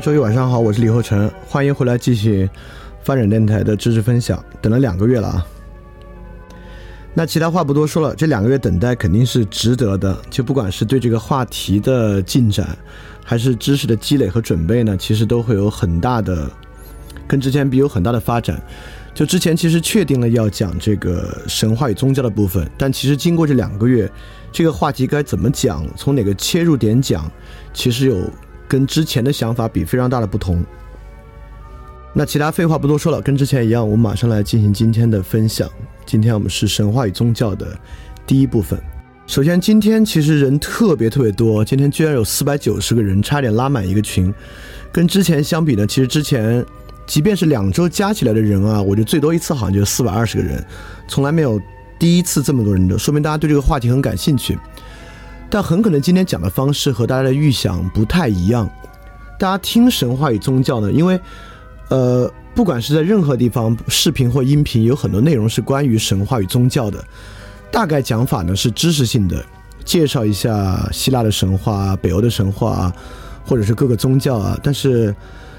[0.00, 2.48] 周一晚上好，我是李厚成，欢迎回来继续
[3.04, 4.42] 发展电台的知识分享。
[4.62, 5.46] 等了两个月了啊，
[7.12, 10.16] 那其他话不多说了，这两个月等待肯定是值得的。
[10.30, 12.74] 就不管是对这个话题的进展，
[13.22, 16.50] 还是知识的积累和准备呢，其实都会有很大的，
[17.28, 18.58] 跟之前比有很大的发展。
[19.12, 24.10] 就之前其实确定了要讲这个神话与宗教的部分，但其实经过这两个月，
[24.50, 27.30] 这个话题该怎么讲，从哪个切入点讲，
[27.74, 28.16] 其实有。
[28.70, 30.64] 跟之前的想法比非常大的不同。
[32.12, 35.68] 那其他废话不多说了，跟之前一样，我们马上来进行今天的分享。
[36.06, 37.76] 今天我们是神话与宗教的
[38.24, 38.80] 第一部分。
[39.26, 44.32] 首先，今天其实人特别特别多，今天居然有四百九十个人，差点拉满一个群。
[44.92, 46.64] 跟之前相比呢，其实之前
[47.06, 50.64] 即便是两周加起来的人啊，我觉得最多一次好像就四百二十个人，
[51.08, 51.60] 从来没有
[51.98, 54.56] 第一次这么多人的，说明大家对这个话题很感兴趣。
[55.50, 58.70] 但很可能今天讲的方式和大家的预想不太一样。
[59.36, 61.18] 大家听神话与宗教呢，因为，
[61.88, 67.02] 呃，不管是在任何地方，视频或音频，有很多内容是关于神话与宗教的。
[67.72, 69.44] 大概讲法呢是知识性的，
[69.84, 72.92] 介绍一下希腊的神话、北欧的神话，
[73.44, 74.56] 或者是各个宗教啊。
[74.62, 75.14] 但是，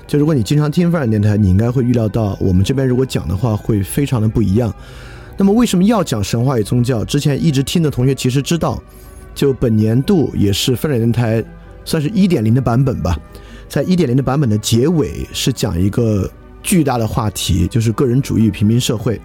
[0.07, 4.73] 就如果你经常听发展电台，你应该会预料到，我们这边如果讲的话会非常的不一样。
[5.37, 7.03] 那么为什么要讲神话与宗教？
[7.03, 8.81] 之前一直听的同学其实知道。
[9.33, 11.43] 就本年度也是分展电台，
[11.85, 13.17] 算是一点零的版本吧。
[13.67, 16.29] 在一点零的版本的结尾是讲一个
[16.61, 19.19] 巨大的话题，就是个人主义平民社会。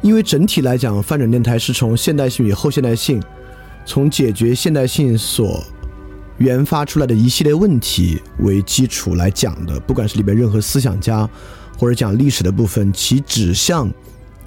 [0.00, 3.22] 因为整体来讲，翻转电台是从现代性与后现代性，
[3.84, 5.62] 从解决现代性所
[6.38, 9.78] 研发出来的一系列问题为基础来讲的。
[9.80, 11.28] 不管是里边任何思想家，
[11.78, 13.92] 或者讲历史的部分，其指向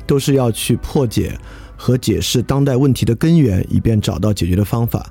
[0.06, 1.38] 都是要去破解。
[1.78, 5.10] 和解释当代问题的根源，以便找到解决的方法。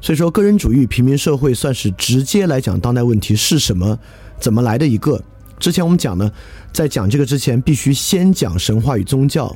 [0.00, 3.98] 所以说，个人主义平民社会算是直接来讲当代问题是什么、
[4.38, 5.20] 怎么来的一个。
[5.58, 6.30] 之前我们讲呢，
[6.72, 9.54] 在讲这个之前，必须先讲神话与宗教。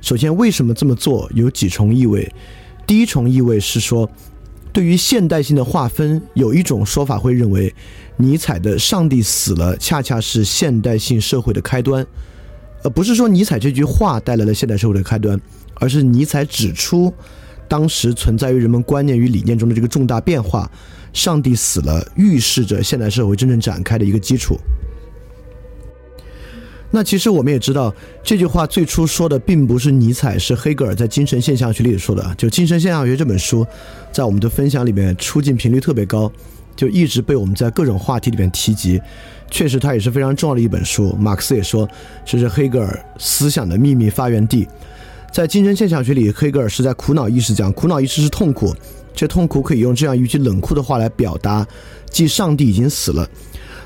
[0.00, 1.30] 首先，为什么这么做？
[1.34, 2.32] 有几重意味。
[2.86, 4.08] 第一重意味是说，
[4.72, 7.74] 对于现代性的划分，有一种说法会认为，
[8.16, 12.06] 尼采的“上帝死了”恰恰是现代性社会的开端。
[12.84, 15.38] 呃，不是说尼采这句话带来了现代社会的开端。
[15.80, 17.12] 而是尼采指出，
[17.66, 20.70] 当时存在于人们观念与理念中的这个重大变化，
[21.12, 24.56] 上帝死了，预示着现代社会真正展开的一个基础。
[26.92, 32.34] 那其实我们也知道，这句话最初说的并不是尼采，是黑格尔在《精神现象学》里说的。
[32.36, 33.64] 就《精神现象学》这本书，
[34.12, 36.30] 在我们的分享里面出镜频率特别高，
[36.74, 39.00] 就一直被我们在各种话题里面提及。
[39.52, 41.14] 确实，它也是非常重要的一本书。
[41.16, 41.88] 马克思也说，
[42.24, 44.66] 这是黑格尔思想的秘密发源地。
[45.32, 48.74] 在精神现象学里，黑格尔是在苦恼意识讲，苦恼意识是痛苦，
[49.14, 51.64] 这痛苦可以用这样一句冷酷的话来表达，
[52.10, 53.28] 即上帝已经死了。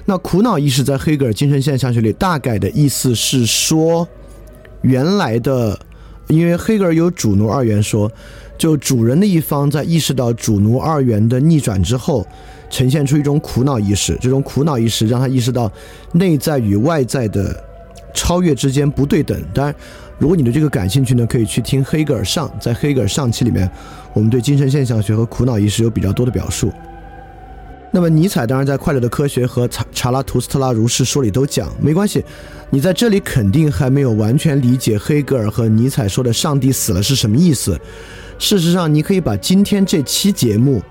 [0.06, 4.08] 那苦恼意识在黑格尔精神现象学里大概的意思是说，
[4.80, 5.78] 原来的，
[6.28, 8.10] 因为黑格尔有主奴二元说，
[8.56, 12.26] 就主人的一方在意识到主奴二元的逆转之后，
[12.70, 15.70] 呈现出一种苦恼意识，这种苦恼意识让他意识到
[16.12, 17.62] 内在与外在的
[18.14, 19.74] 超越之间不对等，当然。
[20.18, 23.68] 如果你对这个感兴趣呢，可以去听黑格尔上，在黑格尔上期里面，
[24.12, 26.72] 我们对精神现象学和苦恼意识有比较多的表述。
[27.90, 32.24] 那么尼采当然在《快乐的科学》和查查拉图斯特拉如是说里都讲，没关系，
[32.70, 37.78] 你在这里肯定还没有完全理解黑格尔和尼采说的“上帝死了”是什么意思。
[38.36, 40.82] 事实上，你可以把今天这期节目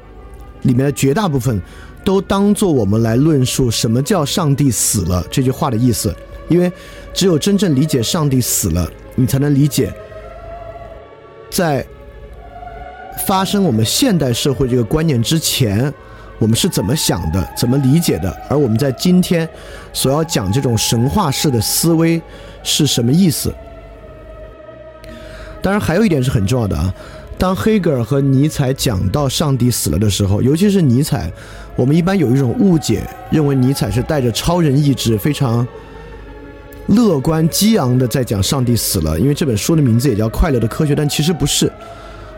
[0.61, 1.61] 里面的绝大部分
[2.05, 6.15] 都当做我们来论述什么叫“上帝死了”这句话的意思，
[6.47, 6.71] 因为
[7.13, 9.93] 只有真正理解“上帝死了”，你才能理解
[11.49, 11.85] 在
[13.27, 15.93] 发生我们现代社会这个观念之前。
[16.39, 18.35] 我们是怎么想的，怎么理解的？
[18.49, 19.47] 而我们在今天
[19.93, 22.21] 所要讲这种神话式的思维
[22.63, 23.53] 是什么意思？
[25.61, 26.93] 当然，还有一点是很重要的啊。
[27.37, 31.31] 当黑格尔和尼采讲到上帝死了的时候，尤其是尼采，
[31.77, 35.65] 我们一般有一种误解，认为尼采是带着超人意志，非常
[36.87, 39.19] 乐观激昂的在讲上帝死了。
[39.19, 41.71] 因为这本书的名字也叫《快乐的科学》，但其实不是。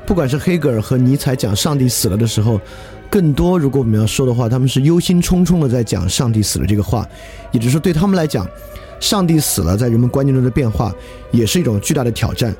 [0.05, 2.59] 不管是黑格尔和尼采讲上帝死了的时候。
[3.07, 7.07] 更多，如果我们要说的话，他们是忧心忡忡的在讲上帝死了这个话，
[7.51, 8.45] 也就是说，对他们来讲，
[8.99, 10.93] 上帝死了在人们观念中的变化，
[11.31, 12.53] 也是一种巨大的挑战。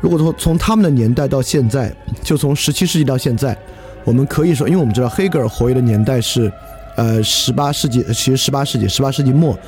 [0.00, 1.92] 如果说从他们的年代到现在，
[2.22, 3.58] 就从十七世纪到现在，
[4.04, 6.52] 我们可以说，因为我们知道黑格尔活跃的年代是，
[6.94, 9.58] 呃，十八世纪，其实十八世纪，十八世纪末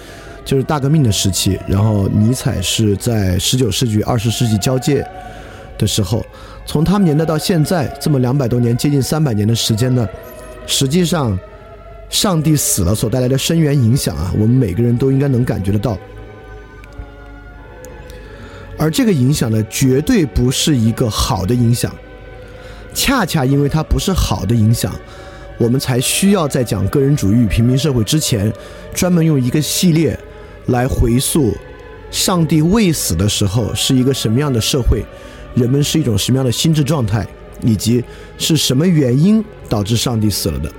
[0.45, 5.07] 就是大革命的时期，然后尼采是在十九世纪、二十世纪交界
[5.79, 6.25] 的时候。
[6.67, 10.09] 从他们年代到现在这么两百多年，接近三百年的时间呢，
[10.67, 11.37] 实际上，
[12.09, 15.99] 上帝死了所带来的深远影响啊，我们每个人都应该能感觉得到。
[18.79, 21.93] 而这个影响呢，绝对不是一个好的影响。
[22.95, 24.95] 恰恰因为它不是好的影响，
[25.59, 28.53] 我们才需要在讲个人主义与平民社会之前，
[28.95, 30.17] 专门用一个系列
[30.71, 31.55] 来回溯
[32.11, 35.05] 上帝未死的时候是一个什么样的社会。
[35.55, 37.27] 人们是一种什么样的心智状态，
[37.61, 38.03] 以及
[38.39, 40.73] 是什么原因导致上帝死了的？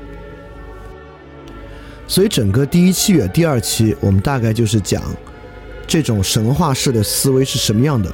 [2.07, 5.03] 所以，整个第一期与第二期，我们大概就是讲
[5.85, 8.09] 这种神话式的思维是什么样的，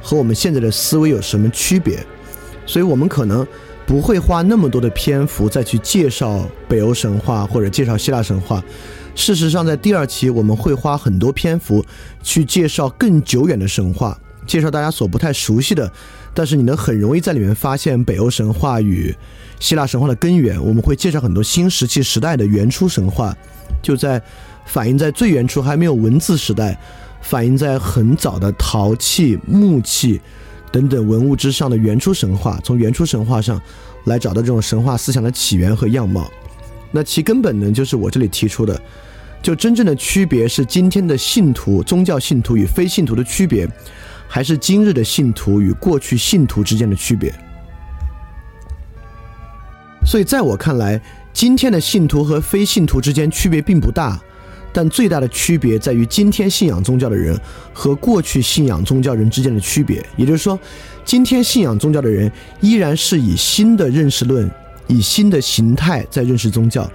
[0.00, 1.98] 和我们现在的思维有什么区别。
[2.64, 3.46] 所以我们可能
[3.84, 8.62] 不会花那么多的篇幅再去介绍北欧神话或者介绍希腊神话。
[9.16, 11.84] 事实上，在第二期我们会花很多篇幅
[12.22, 14.16] 去介绍更久远的神话。
[14.46, 15.90] 介绍大家所不太熟悉的，
[16.32, 19.12] 但是你能很容易在里面发现北欧神话与
[19.58, 20.64] 希腊神话的根源。
[20.64, 23.36] 我们会介绍很多新石器时代的原初神话，
[23.82, 24.22] 就在
[24.66, 26.78] 反映在最原初还没有文字时代，
[27.22, 30.20] 反映在很早的陶器、木器
[30.70, 33.60] 等等文物之上的原初神话，从原初神话上
[34.04, 36.30] 来找到这种神话思想的起源和样貌。
[36.92, 38.80] 那其根本呢，就是我这里提出的，
[39.46, 43.64] 就真正的区别是今天的信徒、宗教信徒与非信徒的区别。
[44.26, 47.32] 还是今日的信徒与过去信徒之间的区别。
[50.04, 51.00] 所以，在我看来，
[51.32, 54.20] 今天的信徒和非信徒之间区别并不大，
[54.72, 57.40] 但最大的区别在于今天信仰宗教的人
[57.72, 60.04] 和过去信仰宗教人之间的区别。
[60.16, 60.58] 也就是说，
[61.04, 62.28] 今天信仰宗教的人
[62.60, 64.50] 依然是以新的认识论、
[64.88, 66.90] 以新的形态在认识宗教。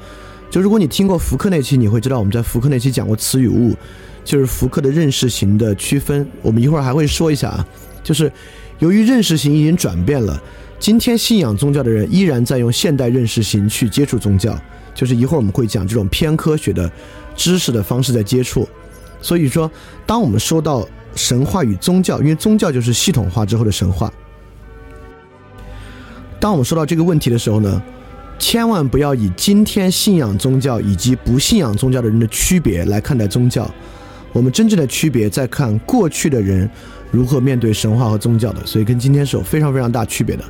[0.51, 3.73] 就如果你听过福克那期，你会知道我们在福克那期讲过词与物。
[4.23, 7.67] 就是福克的认识型的区分，我们一会儿还会说一下啊。
[8.03, 8.31] 就是
[8.77, 10.39] 由于认识型已经转变了，
[10.77, 14.55] 今天信仰宗教的人依然在用现代认识型去接触宗教。
[14.93, 16.91] 就是一会儿我们会讲这种偏科学的
[17.35, 18.67] 知识的方式在接触。
[19.21, 19.71] 所以说，
[20.05, 24.13] 当我们说到神话与宗教，因为宗教就是系统化之后的神话。
[26.39, 27.81] 当我们说到这个问题的时候呢，
[28.41, 33.69] 千万不要以今天信仰宗教以及不信仰宗教的人的区别来看待宗教。
[34.33, 36.67] 我们真正的区别在看过去的人
[37.11, 40.43] 如何面对神话和宗教的，所以跟今天是有非常非常大区别的。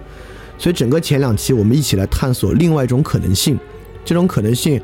[0.57, 3.59] 所以整个前两期我们一起来探索另外一种可能性，
[4.05, 4.81] 这种可能性，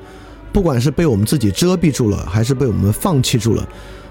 [0.52, 3.66] 不管是被我们自己遮蔽住了，还是被我们放弃住了，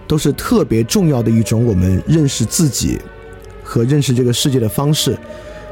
[0.06, 2.98] 都是特别重要的一种我们认识自己
[3.62, 5.14] 和认识这个世界的方式，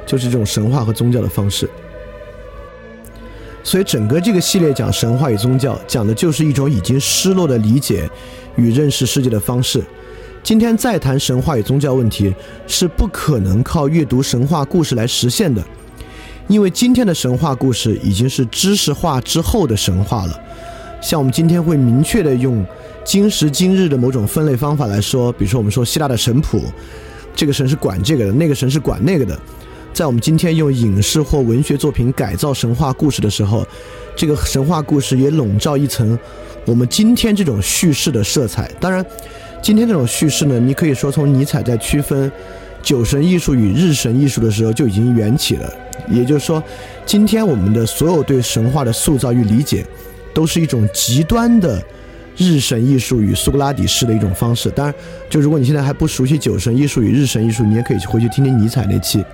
[0.05, 1.67] 就是这种神话和宗教的方式。
[3.65, 8.09] 所以整个这个系列讲神话与宗教，讲的就是一种已经失落的理解。
[8.57, 9.83] 与认识世界的方式，
[10.41, 12.33] 今天再谈神话与宗教问题
[12.69, 15.61] 是不可能靠阅读神话故事来实现的，
[16.47, 20.41] 因为今天的神话故事已经是知识化之后的神话了。
[21.03, 22.65] 像我们今天会明确的用
[23.03, 26.63] 今时今日的某种分类方法来说，比如说我们说希腊的神谱，
[27.35, 29.37] 这个神是管这个的，那个神是管那个的。
[29.95, 33.65] 在我们今天用影视或文学作品改造神话故事的时候，
[34.17, 36.19] 这个神话故事也笼罩一层。
[36.67, 39.07] 我们今天这种叙事的色彩，当然，
[39.63, 42.31] 今天这种叙事呢，你可以说从尼采在区分
[42.83, 45.73] 酒神艺术与日神艺术的时候就已经缘起了。
[46.09, 46.61] 也就是说，
[47.07, 49.87] 今天我们的所有对神话的塑造与理解，
[50.35, 51.81] 都是一种极端的
[52.37, 54.69] 日神艺术与苏格拉底式的一种方式。
[54.71, 54.93] 当然，
[55.31, 59.25] 就如果你现在还不熟悉酒神艺术与日神艺术，你也可以回去听听尼采那期。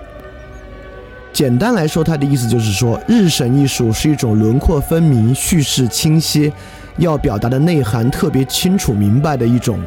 [1.32, 6.52] 简单来说，他的意思就是说，日神艺术是一种轮廓分明、叙事清晰、
[6.98, 9.80] 要表达的内涵特别清楚明白的一种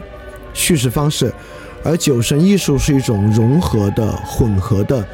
[0.54, 1.32] 叙事方式，
[1.84, 5.06] 而酒神艺术是一种融合的、混合的。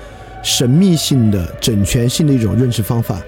[0.41, 3.21] 神秘性的、整全性的一种认识方法，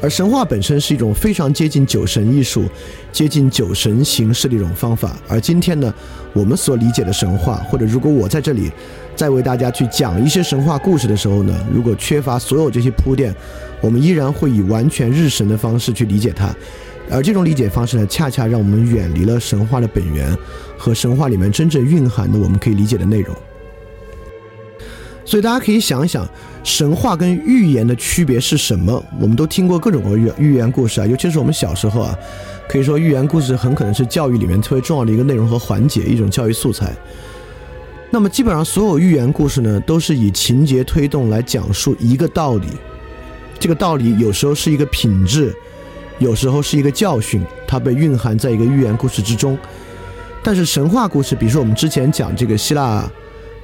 [0.00, 2.64] 而神话本身是一种非常接近酒神艺术、
[3.10, 5.16] 接近酒神形式的一种方法。
[5.26, 5.92] 而今天呢，
[6.32, 8.70] 我们所理解的神话，或者如果我在这里
[9.14, 13.34] 在为大家去讲一些神话故事的时候呢，如果缺乏所有这些铺垫，
[13.80, 16.54] 我们依然会以完全日神的方式去理解它。
[17.10, 20.36] 而这种理解方式呢，恰恰让我们远离了神话的本源
[20.78, 23.36] 和神话里面真正蕴含的我们可以理解的内容。
[25.24, 26.26] 所以大家可以想一想，
[26.64, 29.02] 神话跟寓言的区别是什么？
[29.20, 32.18] 我们都听过各种各寓寓言故事啊，尤其是我们小时候啊，
[32.68, 36.92] 可以说寓言故事很可能是教育里面特别重要的一个内容和环节，一种教育素材。
[38.14, 42.66] 那么基本上所有寓言故事呢，都是以情节推动来讲述一个道理，
[43.58, 45.50] 这个道理有时候是一个品质，
[46.18, 49.58] 有时候是一个教训，它被蕴含在一个寓言故事之中。
[50.42, 53.10] 但是神话故事，比如说我们之前讲这个希腊。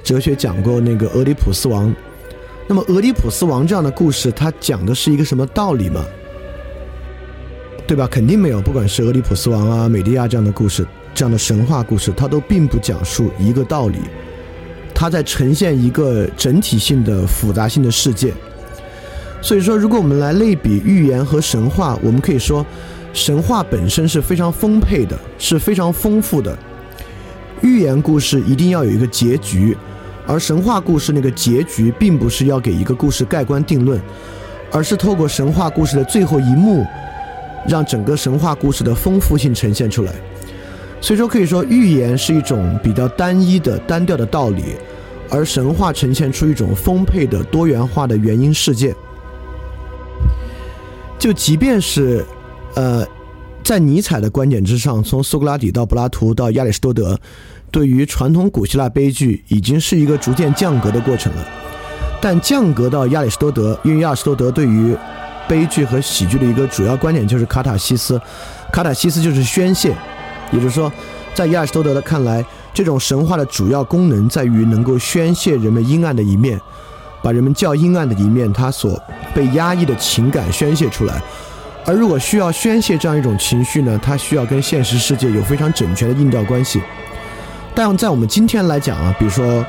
[0.01, 1.93] 哲学讲过那个俄狄浦斯王，
[2.67, 6.03] 那么俄狄浦斯王这样的故事，它讲的是一个什么道理吗？
[7.85, 8.07] 对吧？
[8.09, 8.61] 肯定没有。
[8.61, 13.97] 不管是俄狄浦斯王啊、美狄亚这样的故事，这样的神话故事，它都并不讲述一个道理，
[14.99, 18.33] 它在呈现一个整体性的复杂性的世界。
[19.41, 22.65] 所以说，如果我们来类比寓言和神话，我们可以说，
[23.13, 26.53] 神话本身是非常丰沛的，是非常丰富的。
[27.61, 29.77] 寓言故事一定要有一个结局。
[30.27, 33.97] 而神话故事那个结局，并不是要给一个故事盖棺定论，
[34.69, 36.85] 而是透过神话故事的最后一幕，
[37.65, 40.11] 让整个神话故事的丰富性呈现出来。
[40.99, 44.75] 所以说，可以说寓言是一种比较单一的、单调的道理，
[45.29, 48.95] 而神话呈现出一种丰沛的、多元化的原因事件。
[51.17, 52.25] 就即便是，
[52.75, 53.05] 呃，
[53.63, 57.19] 在尼采的观点之上，从苏格拉底到柏拉图到亚里士多德。
[57.71, 61.45] 对于传统古希腊悲剧，已经是一个逐渐降格的过程了。
[62.19, 64.97] 但降格到亚里士多德，因为亚里士多德对于
[65.47, 68.19] 悲剧和喜剧的一个主要观点就是卡塔西斯，
[68.71, 69.95] 卡塔西斯就是宣泄。
[70.51, 70.91] 也就是说，
[71.35, 72.43] 在亚里士多德的看来，
[72.79, 76.57] 这种神话的主要功能在于能够宣泄人们阴暗的一面，
[77.21, 78.97] 把人们较阴暗的一面，他所
[79.35, 81.21] 被压抑的情感宣泄出来。
[81.85, 86.81] 而如果需要宣泄这样一种情绪呢，它需要跟现实世界有非常整全的映照关系。
[87.75, 89.65] 但在我们今天来讲啊，比如说，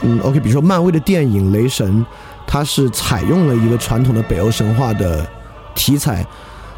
[0.00, 2.00] 嗯，OK，比如说漫威的电影《雷神》，
[2.46, 5.26] 它是采用了一个传统的北欧神话的
[5.74, 6.26] 题材，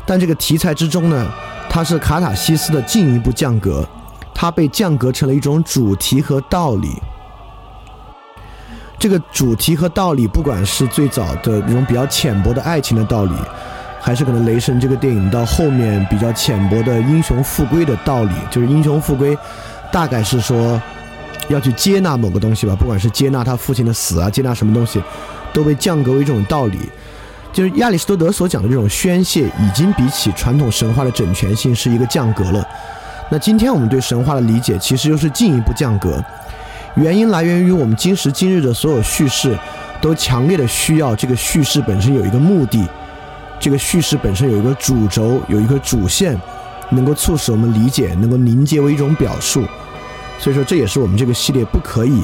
[0.05, 1.31] 但这个题材之中呢，
[1.71, 3.89] 它是卡塔西斯的进一步降格，
[4.39, 6.91] 它被降格成了一种主题和道理。
[8.99, 13.33] 这个主题和道理，不管是最早的那种比较浅薄的爱情的道理，
[13.99, 19.37] 还是可能《雷神》这个电影到后面比较浅薄的英雄复归的道理，就是英雄复归。
[19.91, 20.81] 大概是说，
[21.49, 25.03] 要去接纳某个东西吧，不管是接纳他父亲的死啊，接纳什么东西，
[25.53, 26.79] 都被降格为一种道理。
[27.53, 32.67] 就是亚里士多德所讲的这种宣泄，已经比起传统神话的整全性是一个降格了。
[33.29, 36.23] 那今天我们对神话的理解，其实又是进一步降格。
[36.95, 39.59] 原因来源于我们今时今日的所有叙事，
[40.01, 42.87] 都强烈的需要这个叙事本身有一个目的，
[43.59, 46.41] 这个叙事本身有一个主轴，有一个主线，
[46.91, 49.65] 能够促使我们理解，能够凝结为一种表述。
[50.39, 52.23] 所以说，这也是我们这个系列不可以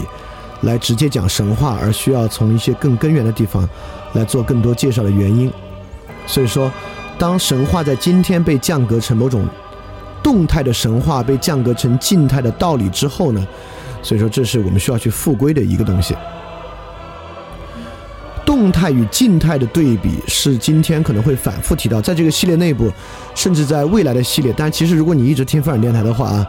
[0.61, 3.69] 来直接讲神话，而需要从一些更根源的地方
[4.13, 5.53] 来做更多介绍的原因。
[6.27, 6.71] 所以说，
[7.19, 9.45] 当神话在今天被降格成某种
[10.23, 13.47] 动态的神话，被降格成静态的道理之后呢，
[14.03, 16.15] 所以说这是我们需要去复归的一个东西。
[18.45, 22.91] 动态与静态的对比是今天可能会反复提到，在这个系列内部，
[23.35, 24.53] 甚至在未来的系列。
[24.57, 26.47] 但其实，如果你一直听范尔电台的话啊，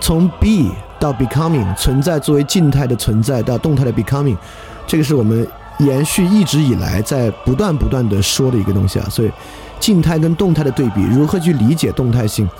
[0.00, 0.70] 从 be。
[1.00, 4.36] 到 becoming 存在作为静态的存在，到动态的 becoming，
[4.84, 5.46] 这个是我们
[5.78, 9.06] 延续一直以来在不断不断的说的一个东西啊。
[9.08, 9.30] 所以，
[9.78, 12.50] 静态跟动态的对比，如何去理解动态性，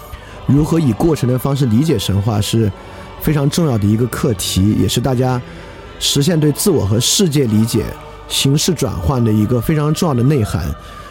[0.49, 2.73] 如何以过程的方式理解神话，是
[3.21, 5.40] 非常重要的一个课题，也是大家
[6.00, 7.85] 实现对自我和世界理解
[8.28, 10.64] 形式转换的一个非常重要的内涵，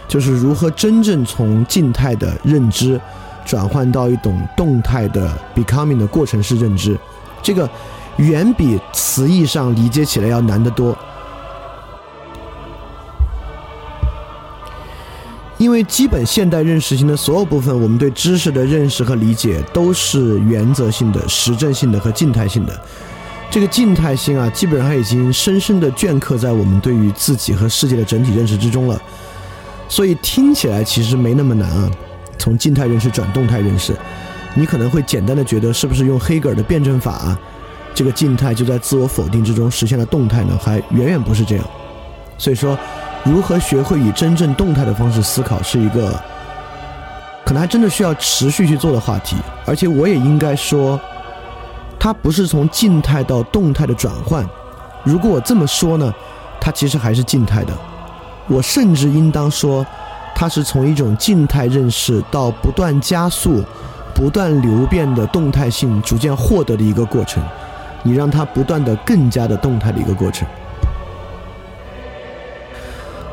[0.08, 3.00] 就是如何真正从静态的认知
[3.46, 6.98] 转换到一种动态的 becoming 的过程式认知。
[7.44, 7.70] 这个
[8.18, 10.98] 远比词义上理解起来要难得多。
[15.68, 22.82] 因为基本现代认识型的所有部分，我们对知识的认识和理解都是原则性的、实证性的和静态性的。
[23.52, 28.98] 这个静态性啊，基本上已经深深的镌刻在我们对于自己和世界的整体认识之中了。
[29.90, 31.92] 所以听起来其实没那么难啊。
[32.38, 33.94] 从静态认识转动态认识，
[34.54, 37.40] 你可能会简单的觉得是不是用黑格尔的辩证法啊，
[37.94, 40.58] 这个静态就在自我否定之中实现了动态呢？
[40.64, 41.70] 还远远不是这样。
[42.38, 42.80] 所以说。
[43.24, 46.12] 如何学会以真正动态的方式思考，是一个
[47.46, 49.36] 可能还真的需要持续去做的话题。
[49.66, 51.00] 而且我也应该说，
[52.00, 54.48] 它不是从静态到动态的转换。
[55.04, 56.14] 如果我这么说呢，
[56.60, 57.74] 它其实还是静态的。
[58.48, 59.86] 我甚至应当说，
[60.34, 63.62] 它是从一种静态认识到不断加速、
[64.16, 67.44] 不断流变的动态性逐渐获得的一个过程。
[68.04, 70.48] 你让它不断的更加的动态的一个过程。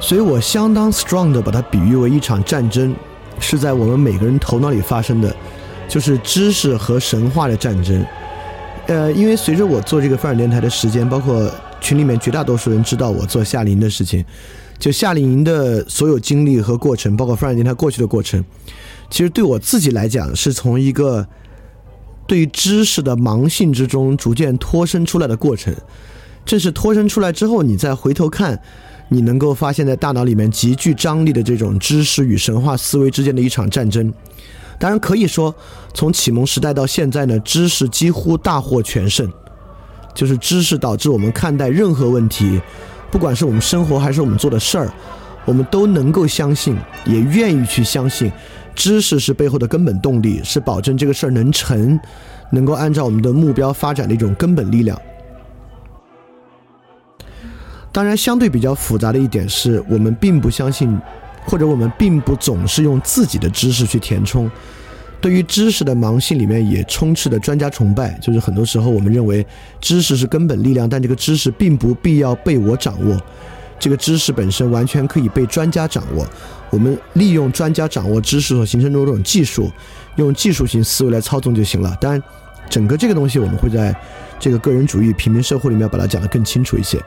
[0.05, 2.95] 所以我相当 strong 的把它比喻为一场战争，
[3.41, 5.35] 是在我们每个人头脑里发生的，
[5.89, 8.05] 就是知识和神话的战争。
[8.87, 14.23] 呃，因为随着我做这个范尔电台的时间，包括群里面绝大多数人知道我做夏令营的事情，
[14.79, 18.45] 就夏令营的所有经历和过程，包括范尔电台过去的过程，
[19.09, 21.27] 其实对我自己来讲，是从一个
[22.27, 25.75] 对于知识的盲性之中逐渐脱身出来的过程。
[26.45, 28.61] 正是脱身出来之后，你再回头看。
[29.09, 34.13] 你能够发现，在大脑里面极具张力的这种知识与神话思维之间的一场战争。
[34.79, 35.55] 当然，可以说，
[35.93, 39.31] 从启蒙时代到现在呢，知识几乎大获全胜。
[40.15, 42.61] 就是知识导致我们看待任何问题，
[43.11, 44.93] 不管是我们生活还是我们做的事儿，
[45.45, 48.31] 我们都能够相信，也愿意去相信，
[48.77, 51.99] 知识是背后的根本动力，是保证这个事儿能成，
[52.51, 54.97] 能够按照我们的目标发展的一种根本力量。
[57.95, 61.01] 当然，相对比较复杂的一点是我们并不相信，
[61.45, 64.51] 或者我们并不总是用自己的知识去填充。
[65.21, 69.47] 对于知识的盲性里面也充斥着专家崇拜，就是很多时候我们认为
[69.81, 73.17] 知识是根本力量，但这个知识并不必要被我掌握，
[73.79, 76.27] 这个知识本身完全可以被专家掌握。
[76.71, 79.71] 我们利用专家掌握知识所形成的某种技术，
[80.17, 81.97] 用技术型思维来操纵就行了。
[82.01, 82.21] 当然，
[82.69, 83.95] 整个这个东西我们会在
[84.41, 87.01] 这个个人主义平民社会里面把它讲得更清楚一些。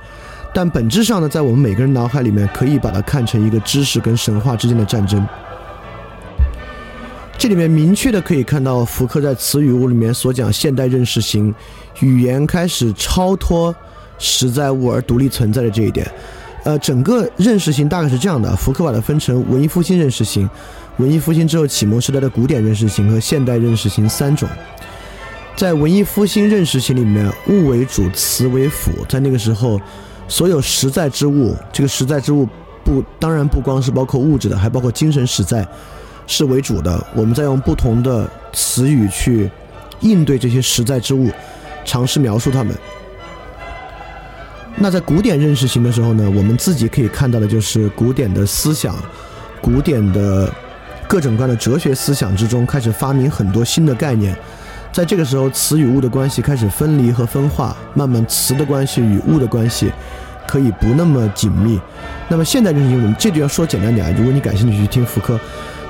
[0.54, 5.24] 但本质上呢，在我们每个人脑海里面，可以把它看成一个知识跟神话之间的战争。
[7.38, 11.54] 这里面明确的可以看到，福柯在《词语物》里面所讲现代认识型
[12.00, 13.76] 语言开始超脱
[14.18, 16.10] 实在物而独立存在的这一点。
[16.64, 20.50] 呃，整个认识型大概是这样的：福柯把它分成文艺复兴认识型、
[20.98, 24.50] 文艺复兴之后启蒙时代的古典认识型和现代认识型三种。
[25.56, 29.80] 在文艺复兴认识型里面，物为主，词为辅，在那个时候。
[30.28, 32.48] 所有实在之物，这个实在之物
[32.84, 35.66] 不当然不光是包括物质的，还包括精神实在
[36.26, 37.06] 是为主的。
[37.16, 39.50] 我们在用不同的词语去
[40.02, 41.30] 应对这些实在之物，
[41.86, 42.76] 尝试描述它们。
[44.76, 48.96] 那在古典认识型的时候呢，我们自己可以看到的就是古典的思想、
[49.60, 50.54] 古典的
[51.08, 54.38] 各种各样的哲学思想之中，开始发明很多新的概念。
[54.98, 59.92] 在这个时候，词与物的关系开始分离和分化，慢慢词的关系与物的关系
[60.48, 61.80] 可以不那么紧密。
[62.28, 64.16] 那么现代认识型，我们这就要说简单点啊。
[64.18, 65.40] 如果你感兴趣去听福柯，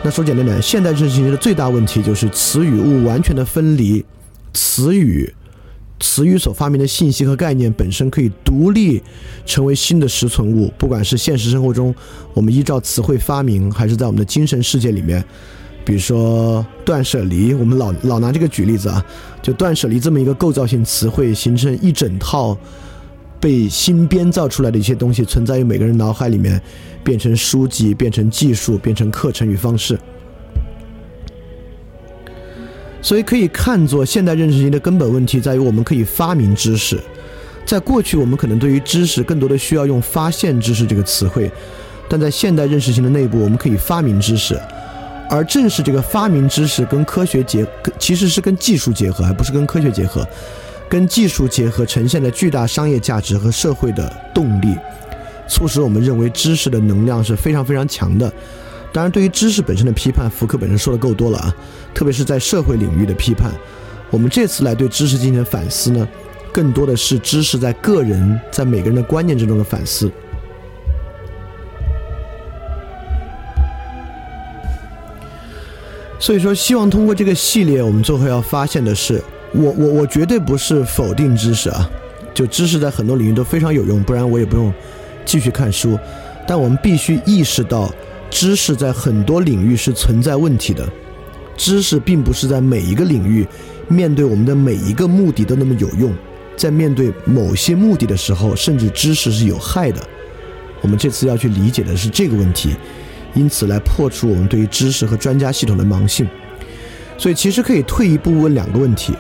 [0.04, 4.04] 那说简单点，现代认识型的最大问题就是词与物完全的分离，
[4.54, 5.34] 词语、
[6.02, 9.02] 词语所发明的信息和概念本身可以独立
[9.46, 11.96] 成为新的实存物，不管是现实生活中
[12.34, 15.24] 我们依照词汇发明，还是在我们的精神世界里面。
[15.88, 19.02] 比如说断舍离，我们老老拿这个举例子啊，
[19.42, 22.58] 就断舍离这么一个构造性词汇，形成一整套
[23.40, 26.62] 被新编造出来的一些东西，存在于每个人脑海里面，
[27.06, 29.98] 变成书籍，变成技术，变成课程与方式。
[33.02, 37.00] 所以可以看作现代认识性的根本问题在于，我们可以发明知识。
[37.66, 41.50] 在过去，我们可能对于知识更多的需要用发现知识这个词汇，
[42.10, 44.60] 但在现代认识性的内部，我们可以发明知识。
[45.30, 47.66] 而正是这个发明知识跟科学结，
[48.00, 50.26] 其实是跟技术结合，而不是跟科学结合，
[50.88, 54.76] 跟技术结合呈现的巨大商业价值和社会的动力，
[55.48, 58.32] 促使我们认为知识的能量是非常非常强的。
[58.94, 61.54] 当然，对于知识本身的批判，福克本身说的够多了啊，
[61.94, 63.52] 特别是在社会领域的批判。
[64.10, 66.08] 我们这次来对知识进行反思呢，
[66.54, 70.10] 更多的是知识在个人在每个人的观念之中的反思。
[76.20, 79.22] 所以说，希望通过这个系列，我们最后要发现的是，
[79.54, 81.90] 我我我绝对不是否定知识啊，
[82.34, 84.74] 就知识在很多领域都非常有用，不然我也不用
[85.26, 85.98] 继续看书。
[86.48, 87.92] 但我们必须意识到，
[88.30, 90.88] 知识在很多领域是存在问题的。
[91.56, 93.46] 知识并不是在每一个领域
[93.88, 96.14] 面对我们的每一个目的都那么有用，
[96.56, 100.02] 在面对某些目的的时候，甚至知识是有害的。
[100.82, 102.76] 我们这次要去理解的是这个问题，
[103.34, 106.28] 因此来破除我们对于知识和专家系统的盲信。
[107.18, 109.14] 所以，其实可以退一步问两个问题。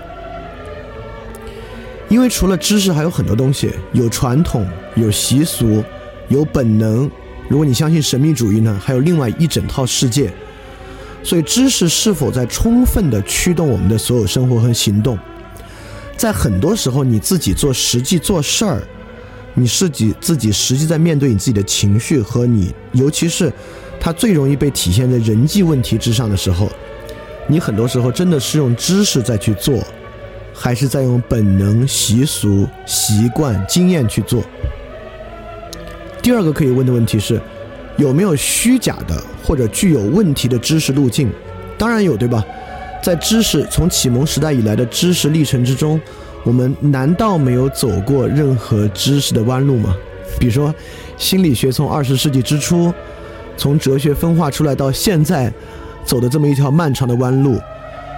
[2.09, 5.83] 因为除了知识，还有很多东西，有传统，有习俗，
[6.29, 7.09] 有本能。
[7.49, 10.31] 如果你相信神秘主义呢，还有另外一整套世界。
[11.23, 15.17] 所以，知识是否在充分的驱动我们的所有生活和行动？
[16.15, 18.81] 在很多时候，你自己做实际做事儿，
[19.53, 23.51] 你自己自己实际在面对你自己的情绪和你，尤其是
[23.99, 26.69] 它最容易被体现在人际问题之上的时候，
[27.47, 29.83] 你很多时候真的是用知识在去做。
[30.59, 34.43] 还是在用本能、习俗、习惯、经验去做。
[36.19, 37.39] 第二个可以问的问题是，
[37.95, 41.29] 有没有虚假的或者具有问题的知识路径？
[41.77, 42.43] 当然有，对吧？
[43.03, 46.01] 在知识从启蒙时代以来的知识历程之中，
[46.43, 49.95] 我们难道没有走过任何知识的弯路吗？
[50.39, 50.73] 比如说，
[51.17, 52.91] 心理学从二十世纪之初，
[53.57, 55.51] 从哲学分化出来到现在，
[56.05, 57.59] 走的这么一条漫长的弯路。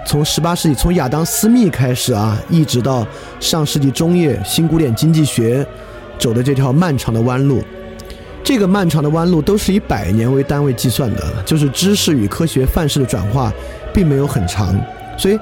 [0.06, 3.06] 从十八世纪，从亚当·斯密开始啊，一直到
[3.39, 5.65] 上世纪中叶，新古典经济学
[6.17, 7.63] 走的这条漫长的弯路，
[8.43, 13.52] 这个漫长的弯路都是以百年为单位计算的，就是知识与科学范式的转化
[13.93, 14.75] 并没有很长。
[15.17, 15.38] 所以，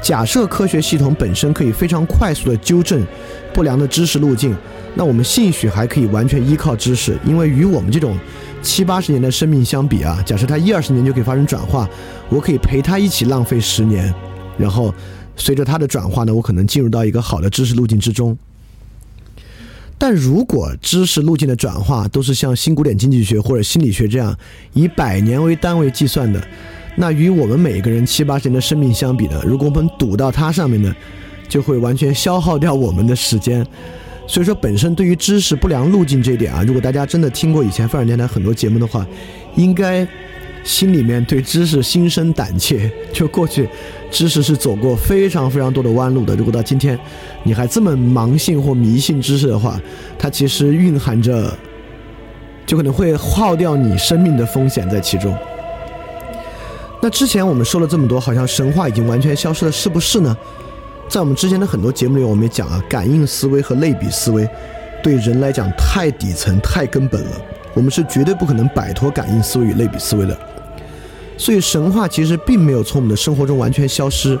[0.00, 3.04] 假设科学系统本身可以非常快速的纠正
[3.52, 4.54] 不良的知识路径，
[4.94, 8.16] 那我们兴许还可以完全依靠知识，因为与我们这种。
[8.62, 11.88] 七八十年的生命相比啊，假设他一二十年就可以发生转化，
[12.28, 14.14] 我可以陪他一起浪费十年，
[14.56, 14.94] 然后
[15.36, 18.36] 随着他的转化呢，我可能进入到一个好的知识路径之中。
[19.98, 24.36] 但如果知识路径的转化都是像新古典经济学或者心理学这样
[24.72, 26.42] 以百年为单位计算的，
[26.96, 30.94] 那与我们每个人七八十年的生命相比呢，如果我们赌到它上面呢，
[31.48, 33.66] 就会完全消耗掉我们的时间。
[34.26, 39.06] 所以说，本身对于知识不良路径这一点啊，如果大家真的听过以前范儿电台很多节目的话，
[39.56, 40.06] 应该
[40.64, 42.90] 心里面对知识心生胆怯。
[43.12, 43.68] 就过去，
[44.10, 46.36] 知识是走过非常非常多的弯路的。
[46.36, 46.98] 如果到今天，
[47.42, 49.78] 你还这么盲信或迷信知识的话，
[50.18, 51.52] 它其实蕴含着，
[52.64, 55.36] 就可能会耗掉你生命的风险在其中。
[57.02, 60.34] 那之前我们说了这么多，好像神话已经完全消失了，是不是呢？
[61.12, 64.48] 在我们之前的很多节目里，我们也讲啊，感应思维和类比思维
[65.02, 67.30] 对人来讲太底层、太根本了。
[67.74, 70.34] 我们是绝对不可能摆脱感应思维与类比思维的。
[71.36, 74.40] 所以神话其实并没有从我们的生活中完全消失，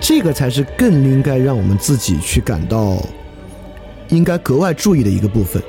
[0.00, 3.04] 这个才是更应该让我们自己去感到
[4.10, 5.60] 应该格外注意的一个部分。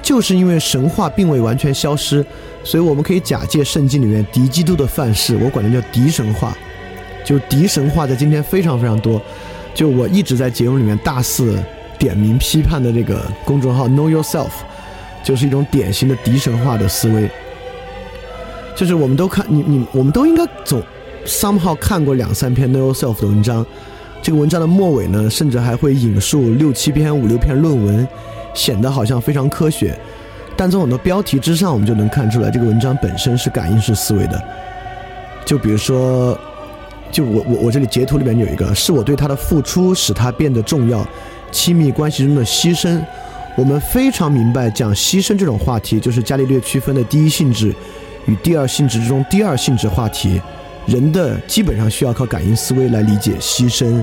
[0.00, 2.24] 就是因为神话并未完全消失，
[2.62, 6.56] 所以我们可以假借圣经里面敌基督的范式，我管它叫敌神话。
[7.24, 9.20] 就敌神话在今天非常非常多，
[9.72, 11.56] 就我一直在节目里面大肆
[11.98, 14.50] 点名批判的这个公众号 Know Yourself，
[15.22, 17.30] 就是一种典型的敌神话的思维。
[18.74, 20.82] 就是我们都看你你我们都应该总
[21.24, 23.64] somehow 看过两三篇 Know Yourself 的文章，
[24.20, 28.08] 这个文章的末尾呢，甚至还会引述六七篇五六篇论文，
[28.52, 29.96] 显得好像非常科学。
[30.56, 34.42] 但从很多标题之上，我们就能看出来，这个文章本身是感应式思维的。
[35.44, 36.36] 就比如说。
[37.12, 41.06] 就我我我这里截图里面有一个，是我对他的付出使他变得重要，
[41.52, 42.98] 亲密关系中的牺牲。
[43.54, 47.72] 我们非常明白，讲牺牲这种话题，就是伽利略区分的第一性质
[48.24, 50.40] 与第二性质之中第二性质话题。
[50.86, 54.02] 人的基本上需要靠感应思维来理解牺牲、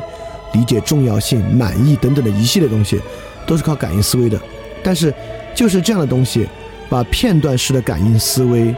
[0.54, 3.02] 理解重要性、满意等等的一系列东西，
[3.48, 4.40] 都是靠感应思维的。
[4.84, 5.14] 但是
[5.56, 6.48] 就是这样的东西，
[6.88, 8.74] 把片段式的感应思维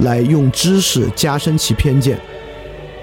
[0.00, 2.16] 来用知识加深其偏见。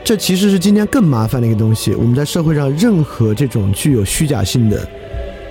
[0.03, 1.93] 这其实是今天更麻烦的一个东西。
[1.95, 4.85] 我们在社会上，任何这种具有虚假性的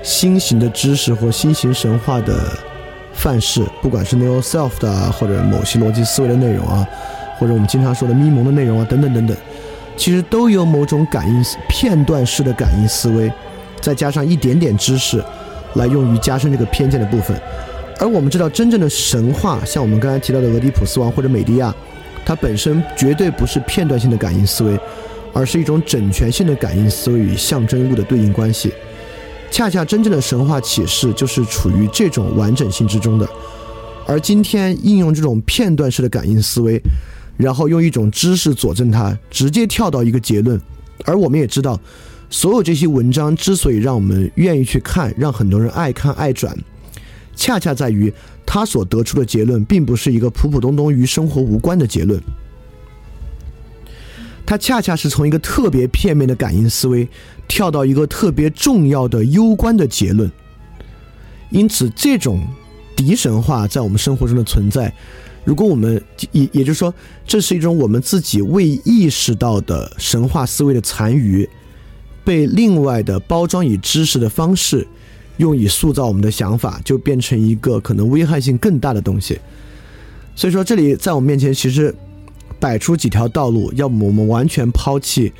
[0.02, 2.54] 新型的知识或新型神话的
[3.14, 6.86] 范式，不管是 Know Self 的啊，或者某些逻辑思维的内容啊，
[7.38, 9.34] 或者我们经常说的咪蒙的内容啊，等等等等，
[9.96, 13.32] 其实都有某种感应片段式的感应思维，
[13.80, 15.24] 再加上一点点知识，
[15.76, 17.34] 来用于加深这个偏见的部分。
[17.98, 21.74] 而我们知道，真正的神话，像我们刚才提到的俄狄浦斯王或者美狄亚。
[22.24, 24.78] 它本身绝对不是片段性的感应思维，
[25.32, 28.72] 而是一种整全性的感应思维与象征物的对应关系。
[29.50, 33.28] 恰恰真正的神话启示就是处于这种完整性之中的。
[34.06, 36.80] 而今天应用这种片段式的感应思维，
[37.36, 40.60] 然后用一种知识佐证它，直接跳到一个结论。
[41.04, 41.78] 而我们也知道，
[42.30, 46.56] 所有这些文章之所以让我们愿意去看，让很多人爱看爱转，
[47.36, 48.12] 恰恰在于
[48.54, 52.22] 他所得出的结论，并不是一个普普通通与生活无关的结论。
[54.44, 57.08] 他恰恰是从一个特别片面的感应思维，
[57.48, 60.30] 跳到一个特别重要的攸关的结论。
[61.48, 62.46] 因此，这种
[62.94, 64.92] 敌神话在我们生活中的存在，
[65.44, 66.92] 如果我们也也就是说，
[67.26, 71.48] 这是一种我们自己未意识到的神话思维的残余，
[72.22, 74.86] 被另外的包装以知识的方式，
[75.36, 79.38] 用以塑造我们的想法，就变成一个可能危害性更大的东西。
[80.34, 81.94] 所以说，这里在我们面前其实。
[82.60, 85.32] 摆出几条道路，要么我们完全抛弃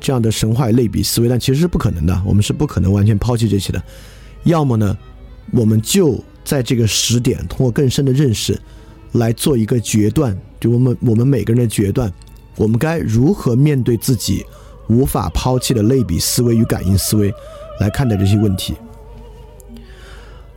[0.00, 3.78] 这样的神话类比思维，但其实是不可能的，我们是不可能完全抛弃这些的；
[4.44, 4.96] 要么呢，
[5.52, 8.58] 我们就在这个时点，通过更深的认识
[9.12, 12.10] 来做一个决断，就我们我们每个人的决断，
[12.56, 14.42] 我们该如何面对自己
[14.88, 17.30] 无法抛弃的类比思维与感应思维
[17.78, 18.72] 来看待这些问题。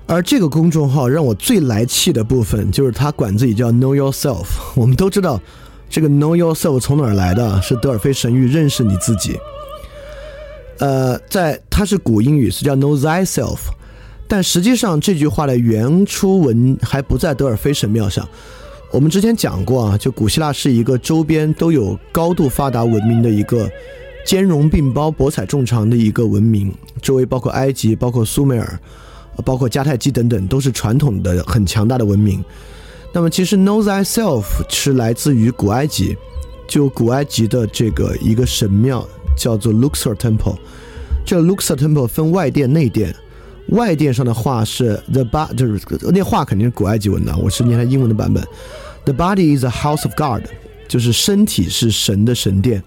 [0.06, 5.40] 而这个公众号让我最来气的部分，就是他管自己叫 Know Yourself，我们都知道。
[5.90, 7.62] 这个 Know yourself 从哪儿来的？
[7.62, 9.38] 是德尔菲神谕认识你自己。
[10.80, 13.60] 呃，在它是古英语，是叫 Know thyself，
[14.28, 18.28] 但实际上这句话的原初文还不在德尔菲神庙上。
[18.92, 23.70] 我们之前讲过啊，就古希腊是一个周边都有高度发达文明的一个
[24.26, 28.80] 兼容并包、博采众长的一个文明，周围包括埃及、包括苏美尔、
[29.44, 32.44] 包括迦太基等等，都是传统的很强大的文明。
[33.14, 36.18] 那么，其实 Know thyself 是来自于古埃及，
[36.68, 40.58] 就古埃及的这个一个神庙叫做 Luxor Temple。
[41.26, 43.16] 这 Luxor Temple 分外殿、内殿。
[43.70, 45.80] 外殿上的画是 The body，就是
[46.12, 48.44] 那画肯定是古埃及文的，我是念它英文的版本。
[49.06, 50.44] The body is a house of God，
[50.88, 52.84] 就是身体是神的神殿。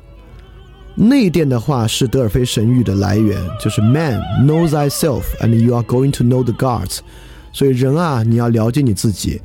[0.99, 7.01] 内殿的话是德尔菲神谕的来源，就是 Man know thyself and you are going to know the gods。
[7.53, 9.41] 所以人啊，你要了解你自己。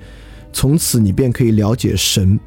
[0.54, 2.40] 从此你便可以了解神。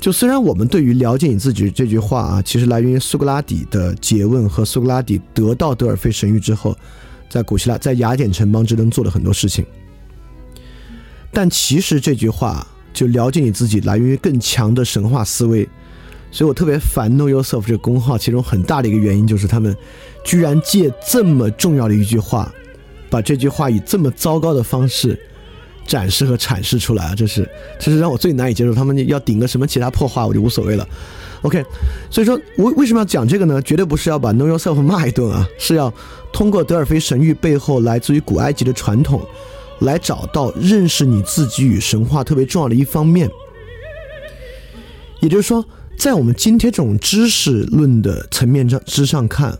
[0.00, 6.76] 就虽然我们对于了解你自己这句话啊，其实来源于苏格拉底的诘问和苏格拉底得到德尔菲神谕之后，
[7.28, 9.66] 在古希腊在雅典城邦之中做了很多事情。
[11.32, 15.68] 但其实这句话就了解你自己来源于更强的神话思维。
[16.30, 19.76] 所以我特别烦 Know Yourself 这个公号，其中很大的一个原因就是他们
[20.24, 22.52] 居然借这么重要的一句话，
[23.08, 25.18] 把这句话以这么糟糕的方式。
[25.86, 28.74] 展示和阐释出来啊，这是这是让我最难以接受。
[28.74, 30.84] 他们要顶个什么其他破话，我就无所谓了。
[31.42, 31.64] OK，
[32.10, 33.62] 所以说，我为什么要讲这个呢？
[33.62, 35.94] 绝对不是要把 Know Yourself 骂一顿啊，是要
[36.32, 39.24] 通过德尔菲神谕背后来自于古埃及的传统，
[39.78, 43.30] 来找到认识你自己与神话特别重要的一方面。
[45.20, 45.64] 也就是说，
[45.96, 49.58] 在我们今天这种知识论的层面上之上看，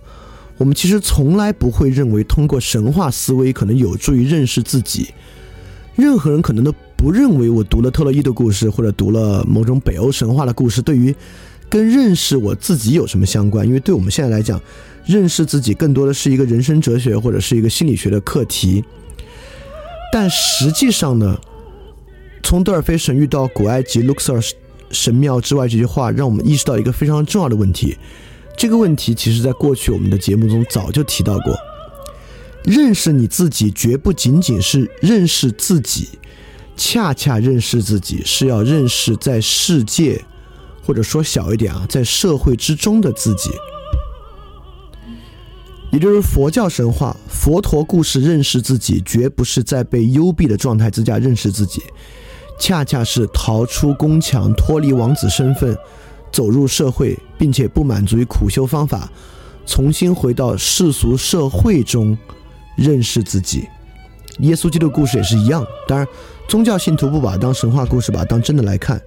[0.58, 5.08] 我们其实从来不会认为通过神话思维可能有助于认识自己。
[5.96, 11.14] 任何人可能都不认为我读了特洛伊的故事，或者读了某种北欧神话的故事，对于
[11.68, 13.66] 跟认识我自己有什么相关？
[13.66, 14.60] 因为对我们现在来讲，
[15.06, 18.84] 认识自己更多的是一个人生哲学或者是一个心理学的课题。
[20.12, 21.38] 但实际上呢，
[22.42, 24.40] 从德尔菲神谕到古埃及 Luxor
[24.90, 27.96] 神庙之外，这句话让我们意识到一个非常重要的问题。
[28.56, 31.54] 这个问题其实在过去我们的节目中早就提到过。
[32.64, 36.08] 认识你自己，绝不仅仅是认识自己，
[36.76, 40.24] 恰恰认识自己是要认识在世界，
[40.82, 43.50] 或者说小一点啊，在社会之中的自己。
[45.92, 51.80] 也就是佛教神话、佛陀故事认识自己，绝不是在被幽闭的状态之下认识自己，
[52.58, 55.76] 恰恰是逃出宫墙，脱离王子身份，
[56.32, 59.10] 走入社会，并且不满足于苦修方法，
[59.66, 62.16] 重新回到世俗社会中。
[62.76, 63.66] 认识自己，
[64.40, 65.66] 耶稣基督故事也是一样。
[65.88, 66.06] 当然，
[66.46, 69.00] 宗教信徒不把它当神话故事，把它当真的来看。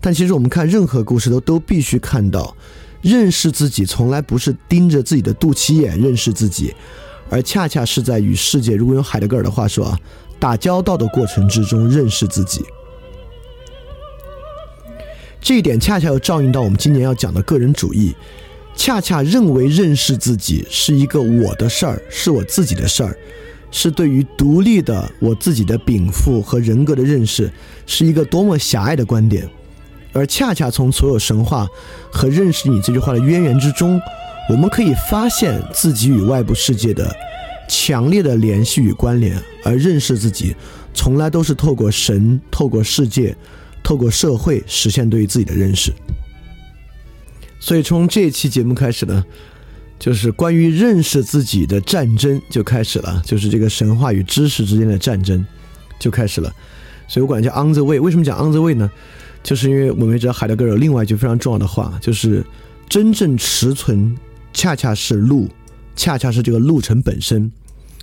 [0.00, 2.56] 但其实我们看任何故事都都必须看到，
[3.02, 6.74] 认识自己从来不是盯着自己的肚脐眼认识自己，
[7.28, 9.98] 而恰恰是在与世界，如果用海德格尔的话说啊，
[10.38, 12.64] 打交道的过程之中认识自己。
[15.42, 18.14] 这一点恰恰又照应到我们今年要讲的个人主义。
[18.76, 23.14] 恰恰认为认识自己是一个我的事儿，是我自己的事儿，
[23.70, 27.52] 是对于独立的我自己的禀赋和人格的认识，
[27.86, 29.46] 是一个多么狭隘的观点。
[30.12, 31.66] 而恰恰从所有神话
[32.10, 34.00] 和认识你这句话的渊源之中，
[34.48, 37.14] 我们可以发现自己与外部世界的
[37.68, 39.36] 强烈的联系与关联。
[39.64, 40.54] 而认识自己，
[40.94, 43.36] 从来都是透过神、透过世界、
[43.82, 45.92] 透过社会实现对于自己的认识。
[47.60, 49.24] 所以从这期节目开始呢，
[49.98, 55.44] 就是关于认识自己的战争就开始了，就是这个神话与知识之间的战争
[55.98, 56.52] 就开始了。
[57.06, 58.00] 所以我管叫 on the way。
[58.00, 58.90] 为什么讲 on the way 呢？
[59.42, 62.44] 就是因为我们知道海德格尔另外一句非常重要的话，就是
[62.88, 64.16] 真正持存
[64.52, 65.48] 恰恰是路，
[65.94, 67.50] 恰恰是这个路程本身。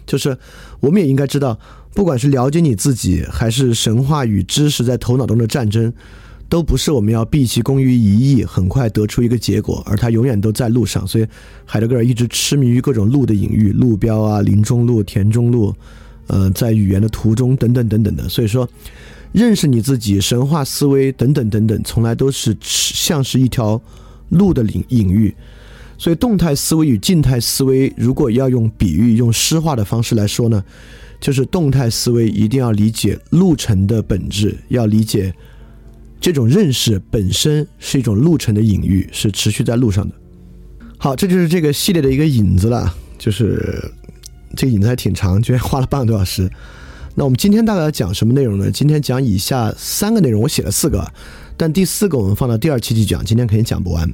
[0.05, 0.37] 就是
[0.79, 1.59] 我们也应该知道，
[1.93, 5.93] 不管是了解你自己，还是神话与知识在头脑中的战争。
[6.47, 11.06] 都不是我们要毕其功于一役，很快得出一个结果，而他永远都在路上。
[11.06, 11.28] 所以，
[11.63, 15.71] 海德格尔一直痴迷于各种路的隐喻，路标啊、林中路、田中路，
[16.25, 18.28] 呃，在语言的途中等等等等的。
[18.28, 18.67] 所以说，
[19.32, 23.80] 认识你自己、神话思维等等等等，从来都是像是一条
[24.30, 25.32] 路的隐隐喻。
[25.99, 30.63] 所以，动态思维与静态思维，如果要用比喻、用诗化的方式来说呢，
[31.19, 35.34] 就是动态思维一定要理解路程的本质，要理解。
[36.21, 40.13] 这种认识本身是一种路程的隐喻，是持续在路上的。
[40.97, 43.82] 好，这就是这个系列的一个引子了，就是
[44.58, 46.49] 这个引子还挺长，居然花了半个多小时。
[47.15, 48.69] 那我们今天大概要讲什么内容呢？
[48.69, 51.10] 今天讲以下三个内容，我写了四个，
[51.55, 54.13] 但第四个我们放到第二期去讲，今天肯定讲不完。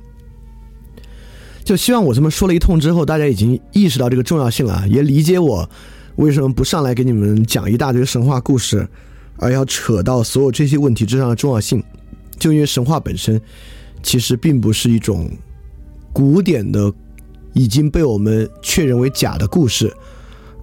[1.63, 5.67] 就希望我这么说了一通之后，大家已经意识到这个重要性了，也理解我
[6.15, 8.87] 为什么不上来给你们讲一大堆神话故事。
[9.37, 11.83] 而要扯到所有这些问题之上的重要性，
[12.39, 13.41] 就因为神话本身
[14.01, 15.29] 其实并不是一种
[16.13, 16.89] 古典的
[17.51, 19.93] 已经被我们确认为假的故事，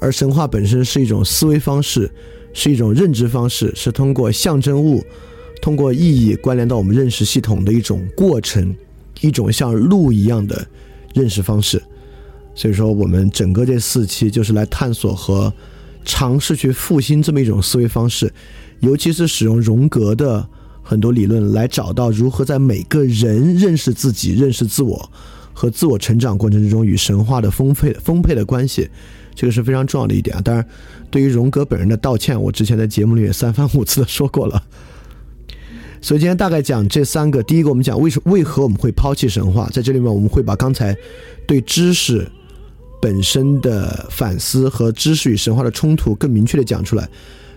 [0.00, 2.10] 而神话本身是一种思维方式，
[2.54, 5.04] 是一种认知方式，是通过象征物、
[5.60, 8.74] 通过意义关联到我们认识系统的一种过程，
[9.20, 10.66] 一种像路一样的
[11.12, 11.82] 认识方式。
[12.54, 15.52] 所以说，我们整个这四期就是来探索和
[16.04, 18.32] 尝试去复兴这么一种思维方式。
[18.80, 20.46] 尤其是使用荣格的
[20.82, 25.10] 很多理论来找到如何在每个人认识自己、认识自我
[25.52, 28.88] 和自我成长过程之中与神话的丰沛丰沛的关系，
[29.34, 30.42] 这个是非常重要的一点啊。
[30.42, 30.66] 当然，
[31.10, 34.60] 对于荣格本人的道歉，我之前在节目里也三番五次的说过了。
[36.00, 40.96] 所以今天大概讲这三个：第一个，我们讲为什为何我们会抛弃神话，在这里面我们会把刚才
[41.46, 42.28] 对知识
[43.02, 47.08] 本身的反思和知识与神话的冲突更明确的讲出来。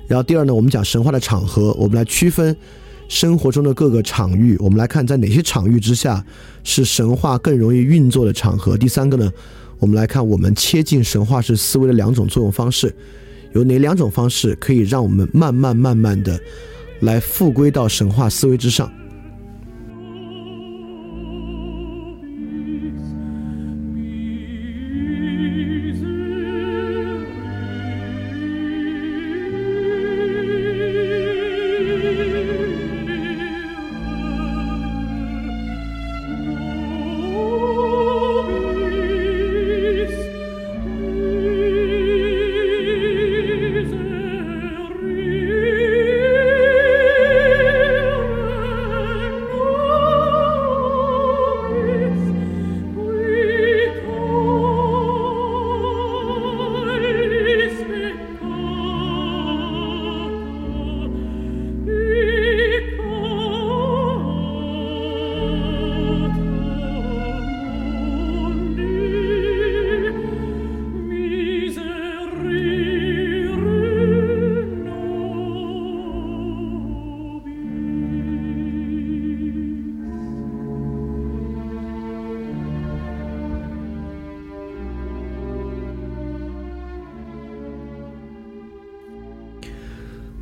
[0.08, 2.56] 然后第二呢，我们讲神话的场合，我们来区分
[3.08, 6.26] 生活中的各个场域，我们来看在哪些场域之下
[6.64, 8.76] 是神话更容易运作的场合。
[8.76, 9.32] 第三个呢，
[9.78, 12.92] 我们来看我们切近神话式思维的两种作用方式，
[13.54, 16.40] 有哪两种方式可以让我们慢慢慢慢的
[17.02, 18.92] 来复归到神话思维之上。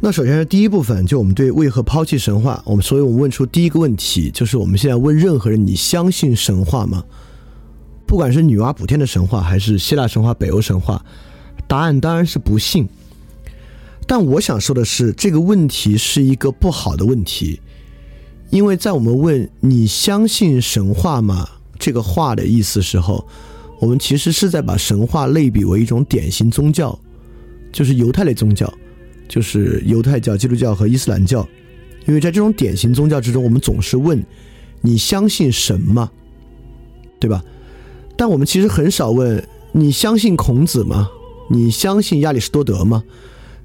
[0.05, 7.01] 那首先是第一部分，就我们对为何抛弃神话，我们所以我们问出第一个问题，就是我们现在问任何人：你相信神话吗？
[8.05, 11.05] 不管是女娲补天的神话，还是希腊神话、北欧神话，
[11.69, 12.85] 答案当然是不信。
[14.05, 17.61] 但我想说的是，这个问题是一个不好的问题，
[18.49, 21.47] 因为在我们问你相信神话吗
[21.79, 23.25] 这个话的意思时候，
[23.79, 26.99] 我们其实是在把神话类比为一种典型宗教，
[27.71, 28.69] 就是犹太类宗教。
[29.27, 31.47] 就是犹太教、基督教和伊斯兰教，
[32.05, 34.23] 因为在这种典型宗教之中，我们总是问
[34.81, 36.11] 你相信神吗？
[37.19, 37.43] 对吧？
[38.15, 41.09] 但我们其实很少问你相信孔子吗？
[41.49, 43.03] 你相信亚里士多德吗？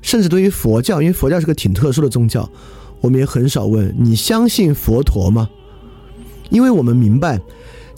[0.00, 2.48] 甚至对于佛教，因为佛教是个挺特殊的宗教，
[3.00, 5.48] 我们也很少问你相信佛陀吗？
[6.50, 7.40] 因为我们明白，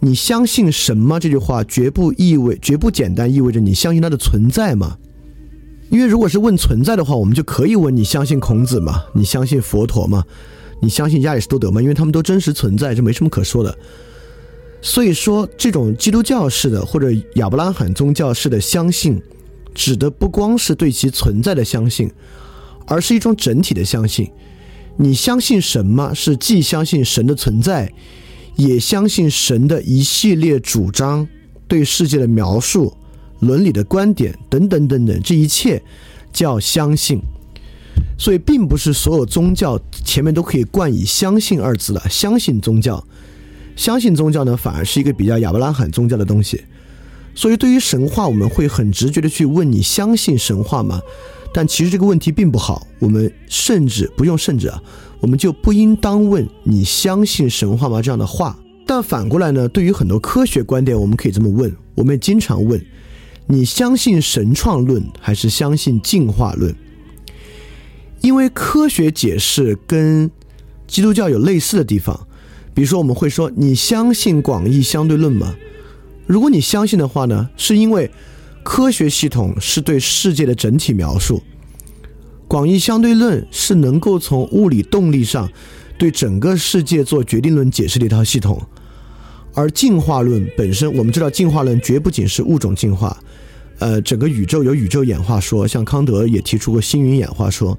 [0.00, 4.96] 你相信什么这句话绝不意味、绝不简单意味着你相信它的存在吗？
[5.90, 9.04] 因为如果是问存在的话，我们就可以问你相信孔子吗？
[9.12, 10.24] 你相信佛陀吗？
[10.80, 11.82] 你相信亚里士多德吗？
[11.82, 13.76] 因为他们都真实存在，这没什么可说的。
[14.80, 19.20] 所以说，这种基督教式的或者亚伯拉罕宗教式的相信，
[19.74, 22.10] 指的不光是对其存在的相信，
[22.86, 24.30] 而是一种整体的相信。
[24.96, 27.92] 你相信什么是既相信神的存在，
[28.56, 31.26] 也相信神的一系列主张、
[31.66, 32.96] 对世界的描述、
[33.40, 35.82] 伦理的观点等等等等，这一切
[36.32, 37.20] 叫相信。
[38.18, 42.00] 所以，并不是所有宗教前面都可以冠以“相信”二字的。
[42.08, 43.02] 相信宗教。
[43.76, 46.62] 相信宗教呢，反而是一个比较亚伯拉罕宗教的东西。
[47.34, 51.00] 所以，对于神话，我们会很直觉的去问：你相信神话吗？
[51.54, 52.86] 但其实这个问题并不好。
[52.98, 54.82] 我们甚至不用甚至啊，
[55.20, 58.58] 我们就不应当问你相信神话吗这样的话。
[58.86, 62.78] 但反过来呢，对于很多科学观点，我们可以这么问：我们也经常问，
[63.50, 66.72] 你相信神创论还是相信进化论？
[68.20, 70.30] 因为科学解释跟
[70.86, 72.28] 基督教有类似的地方。
[72.72, 75.56] 比如说，我们会说你相信广义相对论吗？
[76.26, 78.08] 如果你相信的话呢，是因为
[78.62, 81.42] 科学系统是对世界的整体描述，
[82.46, 85.50] 广义相对论是能够从物理动力上
[85.98, 88.62] 对整个世界做决定论解释的一套系统，
[89.54, 93.20] 而进化论本身，我们知道进化论绝不仅是物种进化，
[93.80, 97.76] 呃，整个宇宙有宇宙演化说，像康德也提出过星云演化说。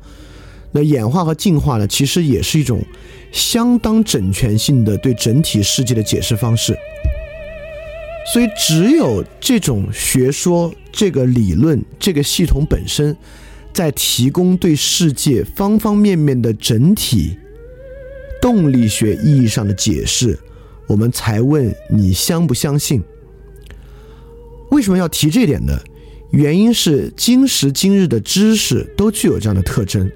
[0.74, 2.84] 那演化和进化呢，其实也是一种
[3.32, 6.76] 相当整全性的对整体世界的解释方式。
[8.34, 13.16] 所以，只有这种学说、这个理论、这个系统本身，
[13.74, 17.38] 在提供对世界方方面面的整体
[18.42, 20.40] 动力学意义上的解释，
[20.88, 23.04] 我们才问你相不相信？
[24.70, 25.78] 为什么要提这点呢？
[26.32, 30.10] 原因是今时今日的知识都具有这样的特征。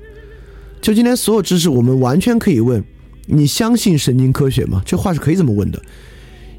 [0.81, 2.83] 就今天所有知识，我们完全可以问：
[3.25, 4.81] 你相信神经科学吗？
[4.85, 5.81] 这话是可以这么问的，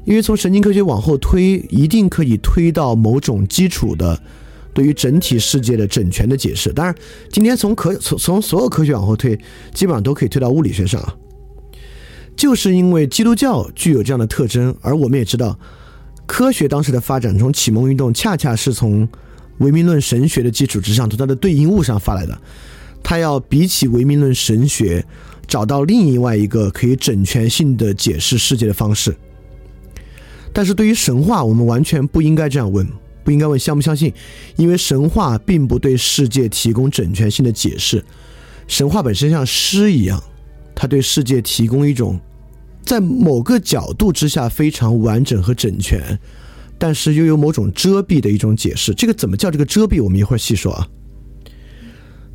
[0.05, 4.21] 因为从神经科学往后推，一定可以推到某种基础的
[4.73, 6.71] 对于整体世界的整全的解释。
[6.73, 6.93] 当然，
[7.31, 9.39] 今天从科从从所有科学往后推，
[9.73, 11.15] 基本上都可以推到物理学上啊。
[12.35, 15.57] 就是因为基督教具有这样的特征，而我们也知道，
[16.27, 19.07] 科学当时的发展从启蒙运动，恰恰是从
[19.59, 22.37] 唯名论神学的基础之上，从它的对应物上发来的。
[23.03, 25.05] 他要比起唯名论神学，
[25.47, 29.15] 找到另外一个可以整全性的解释世界的方式。
[30.51, 32.85] 但是对于神话，我们完全不应该这样问，
[33.23, 34.11] 不应该问相不相信，
[34.57, 38.03] 因为神话并不对世界提供整全性的解释。
[38.67, 40.21] 神话本身像诗一样，
[40.75, 42.19] 它对世界提供一种
[42.83, 46.19] 在某个角度之下非常完整和整全，
[46.77, 48.93] 但是又有某种遮蔽的一种解释。
[48.93, 50.03] 这个怎么叫这个遮蔽？
[50.03, 50.87] 我们一会儿细说啊。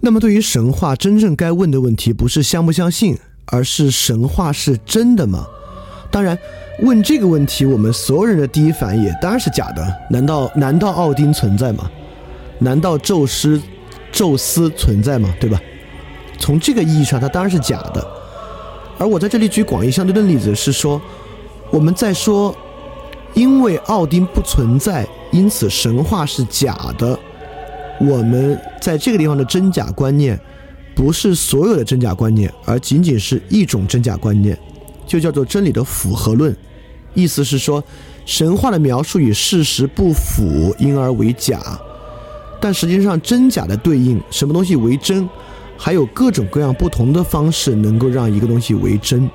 [0.01, 3.17] 那么，对于神话，真正该问的问题不是相不相信，
[3.47, 5.47] 而是神话是真的吗？
[6.11, 6.37] 当然，
[6.81, 9.97] 问这个问题，我们所有人的第一反应也当然是假的。
[10.11, 11.89] 难道难道奥丁存在吗？
[12.59, 13.63] 难道宙斯
[14.11, 15.33] 宙斯存在吗？
[15.41, 15.61] 对吧？
[16.39, 18.05] 从这个意义上，它当然是假的。
[18.99, 21.01] 而我在这里举广义相对论例子，是说
[21.71, 22.55] 我们在说，
[23.35, 27.19] 因为奥丁不存在，因此神话是假的。
[28.01, 30.39] 我们在这个地方的真假观念，
[30.95, 34.59] 不是所有的真假观念，而仅仅是一种真假观念，
[35.07, 36.55] 就叫做真理的符合论。
[37.15, 37.83] 意思是说，
[38.25, 41.61] 神话的描述与事实不符，因而为假。
[42.61, 45.29] 但实际上，真假的对应，什么东西为真，
[45.77, 49.29] 还有各种各样不同的方式能够让一个东西为真，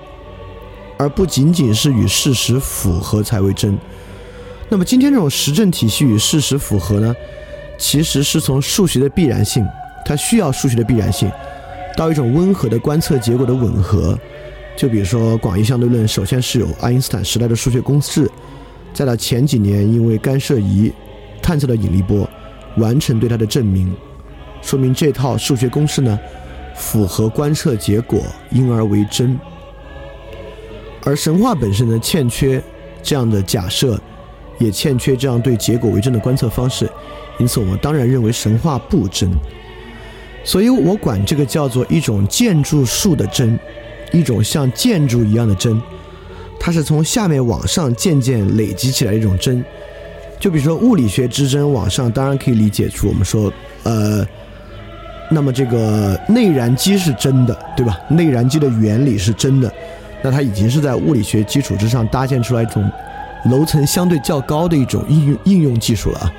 [0.98, 3.78] 而不仅仅是与事实符合才为真。
[4.70, 7.16] 那么，今天这种实证体系与事实符合呢？
[7.78, 9.66] 其实是从数学的必然性，
[10.04, 11.32] 它需要数学的必然性，
[11.96, 14.18] 到一种温和的观测结果的吻合。
[14.76, 18.30] 就比如说广义相对论，首先是有爱因斯坦时代的数学公式，
[18.94, 20.92] 再到前几年因为干涉仪
[21.42, 22.28] 探测的引力波，
[22.78, 23.96] 完成对它的证明，
[24.62, 26.20] 说明这套数学公式呢
[26.76, 28.22] 符合观测结果，
[28.52, 29.40] 因而为真。
[31.08, 32.62] 而神话本身呢欠缺
[33.02, 33.98] 这样的假设，
[34.60, 36.86] 也欠缺这样对结果为真的观测方式。
[37.40, 39.30] 因此，我们当然认为神话不真，
[40.44, 43.58] 所以我管这个叫做一种建筑术的真，
[44.12, 45.82] 一种像建筑一样的真，
[46.60, 49.64] 它是从下面往上渐渐累积起来一种真。
[50.42, 53.50] 就比如说物理学之真，往上当然可以理解出我们说，
[53.84, 54.28] 呃，
[55.32, 57.98] 那么这个内燃机是真的，对吧？
[58.10, 59.72] 内燃机的原理是真的，
[60.28, 62.92] 那它已经是在物理学基础之上搭建出来一种
[63.46, 66.34] 楼层相对较高的一种应用应用技术了啊。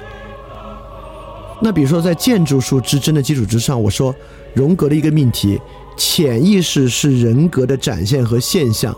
[1.62, 4.14] 那比如说，在建筑术之真的基础之上，我说
[4.52, 5.58] 荣格的一个命题：
[5.96, 8.94] 潜意识是人格的展现和现象，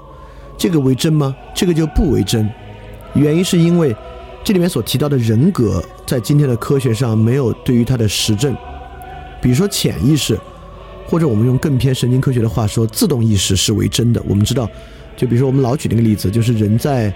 [0.59, 1.33] 这个为真吗？
[1.55, 2.51] 这个就不为真。
[3.15, 3.95] 原因是因为
[4.43, 8.57] 这里面所提到的人格，在今天的科学上没有对于它的实证。
[9.41, 10.37] 比如说潜意识，
[11.11, 14.23] 或者我们用更偏神经科学的话说，自动意识是为真的。
[14.29, 14.69] 我们知道，
[15.17, 17.13] 就比如说我们老举那个例子，就是人在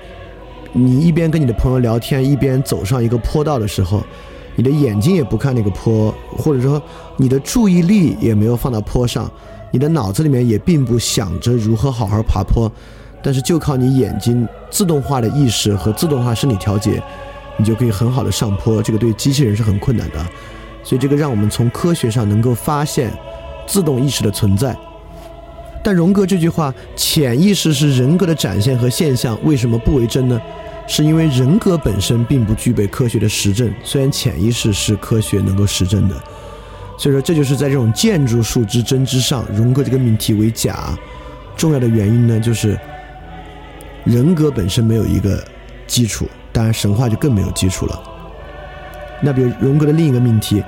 [0.72, 4.04] 你一边跟你的朋友聊天，一边走上一个坡道的时候，
[4.56, 6.82] 你的眼睛也不看那个坡，或者说
[7.16, 9.30] 你的注意力也没有放到坡上，
[9.70, 12.68] 你的脑子里面也并不想着如何好好爬坡，
[13.22, 17.00] 但是就靠你眼睛自动化的意识和自动化身体调节，
[17.56, 18.82] 你就可以很好的上坡。
[18.82, 20.26] 这个对机器人是很困难的。
[20.82, 23.10] 所以这个让我们从科学上能够发现
[23.66, 24.76] 自动意识的存在，
[25.82, 30.40] 但荣格这句话“潜意识是人格的展现和现象”为什么不为真呢？
[30.86, 36.14] 是因为人格本身并不具备科学的实证，虽然潜意识是科学能够实证的。
[36.98, 40.96] 所以说，这就是在这种建筑术之真之上，荣格这个命题为假。
[41.56, 42.78] 重要的原因呢，就是
[44.04, 45.42] 人格本身没有一个
[45.86, 48.02] 基础，当然神话就更没有基础了。
[49.22, 50.62] 那比如荣格的另一个命题，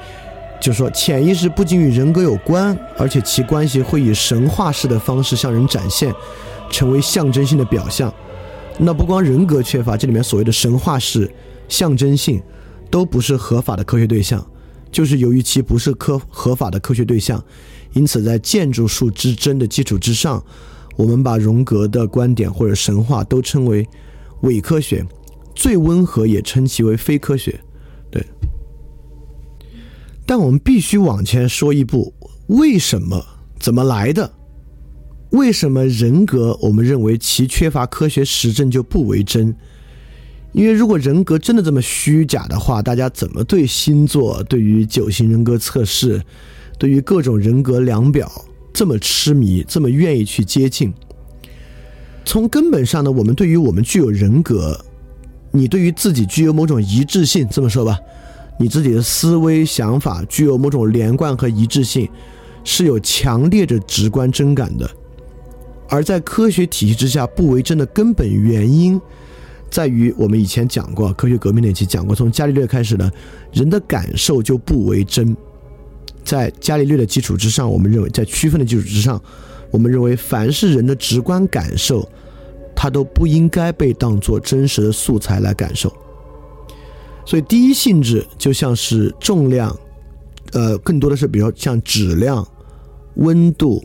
[0.61, 6.13] 就是说潜意识不仅与人格有关，而且其关系会以神话式的方式向人展现，
[6.71, 8.13] 成为象征性的表象。
[8.79, 11.31] 那不光人格缺乏，这里面所谓的神话式、
[11.69, 12.43] 象征性，
[12.91, 14.45] 都不是合法的科学对象。
[14.91, 17.43] 就是由于其不是科合法的科学对象，
[17.93, 20.43] 因此在建筑术之真的基础之上，
[20.97, 23.87] 我们把荣格的观点或者神话都称为
[24.43, 25.05] 伪科学，
[25.55, 27.61] 最温和也称其为非科学。
[28.11, 28.25] 对，
[30.27, 32.13] 但我们必须往前说一步：
[32.49, 33.25] 为什么？
[33.59, 34.31] 怎么来的？
[35.31, 36.59] 为什么人格？
[36.61, 39.55] 我们认为其缺乏科学实证就不为真？
[40.53, 46.23] 因为如果人格真的这么虚假的话，大家怎么对星座、对于九型人格测试、
[46.79, 48.31] 对于各种人格量表
[48.73, 50.93] 这么痴迷，这么愿意去接近？
[52.25, 54.85] 从根本上呢，我们对于我们具有人格。
[55.53, 57.99] 你对于自己具有某种一致性，这么说吧，
[58.59, 62.09] 你自己的思维想法具有某种连贯和一致性，
[62.65, 64.91] 是有强烈的直观真感的。
[65.89, 69.01] 而在科学体系之下不为真的根本原因，
[69.71, 73.11] 在于我们以前讲过，科学革命那期讲过，从伽利略开始呢，
[73.53, 75.37] 人的感受就不为真。
[76.25, 79.21] 在伽利略的基础之上，我们认为，在区分的基础之上，
[79.71, 82.09] 我们认为凡是人的直观感受。
[82.79, 85.91] 它都不应该被当作真实的素材来感受，
[87.27, 89.77] 所以第一性质就像是重量，
[90.53, 92.47] 呃，更多的是比如说像质量、
[93.17, 93.85] 温度、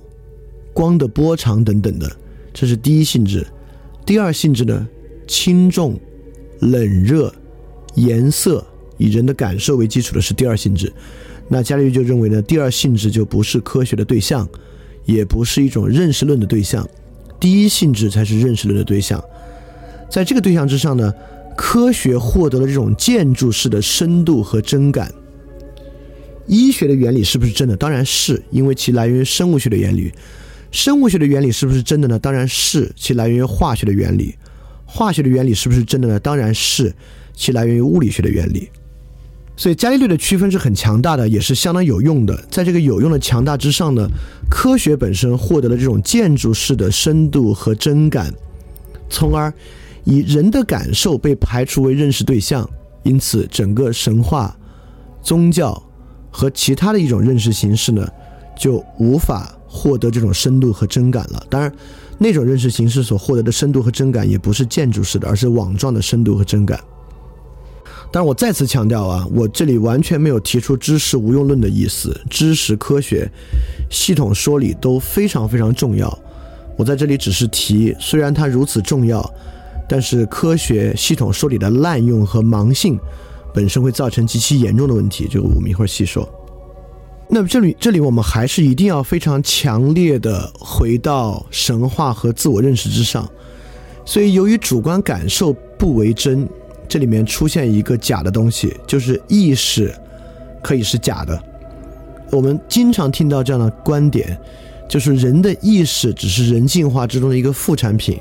[0.74, 2.10] 光的波长等等的，
[2.54, 3.46] 这是第一性质。
[4.06, 4.88] 第二性质呢，
[5.28, 6.00] 轻重、
[6.60, 7.34] 冷热、
[7.96, 8.66] 颜色，
[8.98, 10.94] 以人的感受为基础的是第二性质。
[11.48, 14.48] 那伽利略就认为呢，第二性质就不是科学的对象，
[15.06, 16.88] 也不是一种认识论的对象。
[17.40, 19.24] 第一性质才是认识论的对象，
[20.10, 21.12] 在这个对象之上呢，
[21.62, 25.14] 科学获得了这种建筑式的深度和真感。
[26.48, 27.78] 医学的原理是不是真的？
[27.78, 30.12] 当然是，因为其来源于生物学的原理。
[30.72, 32.18] 生物学的原理是不是真的呢？
[32.18, 34.34] 当然是，其来源于化学的原理。
[34.88, 36.20] 化学的原理是不是真的呢？
[36.20, 36.92] 当然是，
[37.36, 38.68] 其来源于物理学的原理。
[39.56, 42.36] 所以伽利略的区分是很强大的，也是相当有用的。
[42.50, 44.10] 在这个有用的强大之上呢，
[44.50, 48.34] 科学本身获得了这种建筑式的深度和真感，
[49.12, 49.54] 从而
[50.04, 52.70] 以人的感受被排除为认识对象。
[53.04, 54.56] 因此，整个神话、
[55.24, 55.82] 宗教
[56.30, 58.08] 和其他的一种认识形式呢，
[58.56, 61.44] 就无法获得这种深度和真感了。
[61.50, 61.74] 当然，
[62.20, 66.80] 那种认识形式所获得的深度和真感也不是建筑式的，而是网状的深度和真感。
[68.12, 72.16] 但我再次强调啊，我这里完全没有提出知识无用论的意思。
[72.30, 73.28] 知识、科学、
[73.90, 76.16] 系统说理都非常非常重要。
[76.78, 79.28] 我在这里只是提，虽然它如此重要，
[79.92, 82.98] 但是科学系统说理的滥用和盲性
[83.54, 85.28] 本身会造成极其严重的问题。
[85.30, 86.26] 这个我们一会儿细说。
[87.28, 93.30] 那么这里这里我们还是一定要非常强烈的回到神话和自我认识之上。
[94.06, 96.48] 所以由于主观感受不为真。
[96.88, 99.96] 这里面出现一个假的东西，就是意识
[100.62, 101.42] 可以是假的。
[102.32, 104.38] 我们经常听到这样的观点，
[104.90, 108.20] 就是人的意识只是人进化之中的一个副产品，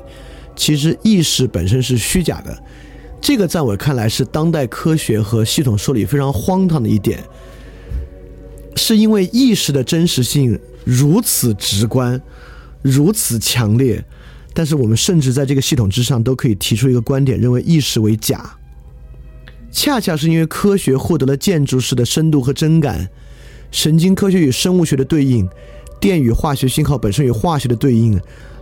[0.61, 2.55] 其实意识本身是虚假的。
[3.19, 7.23] 这个在我看来是当代科学和系统说理非常荒唐的一点，
[8.75, 12.21] 是因为意识的真实性如此直观，
[12.83, 14.05] 如此强烈，
[14.53, 18.59] 但是我们甚至在这个系统之上都可以提出一个观点，认为意识为假。
[19.71, 23.09] 恰恰是因为科学获得了建筑式的深度和真感，
[23.71, 25.49] 神经科学与生物学的对应，
[25.99, 28.21] 电与化学信号本身与化学的对应，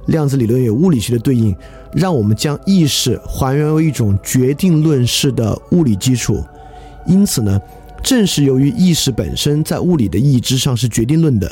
[0.09, 1.55] 量子理论有物理学的对应，
[1.93, 6.43] 让我们将意识还原为一种决定论式的物理基础。
[7.05, 7.59] 因此呢，
[8.03, 11.51] 正是由于意识本身在物理的意义之上是决定论的，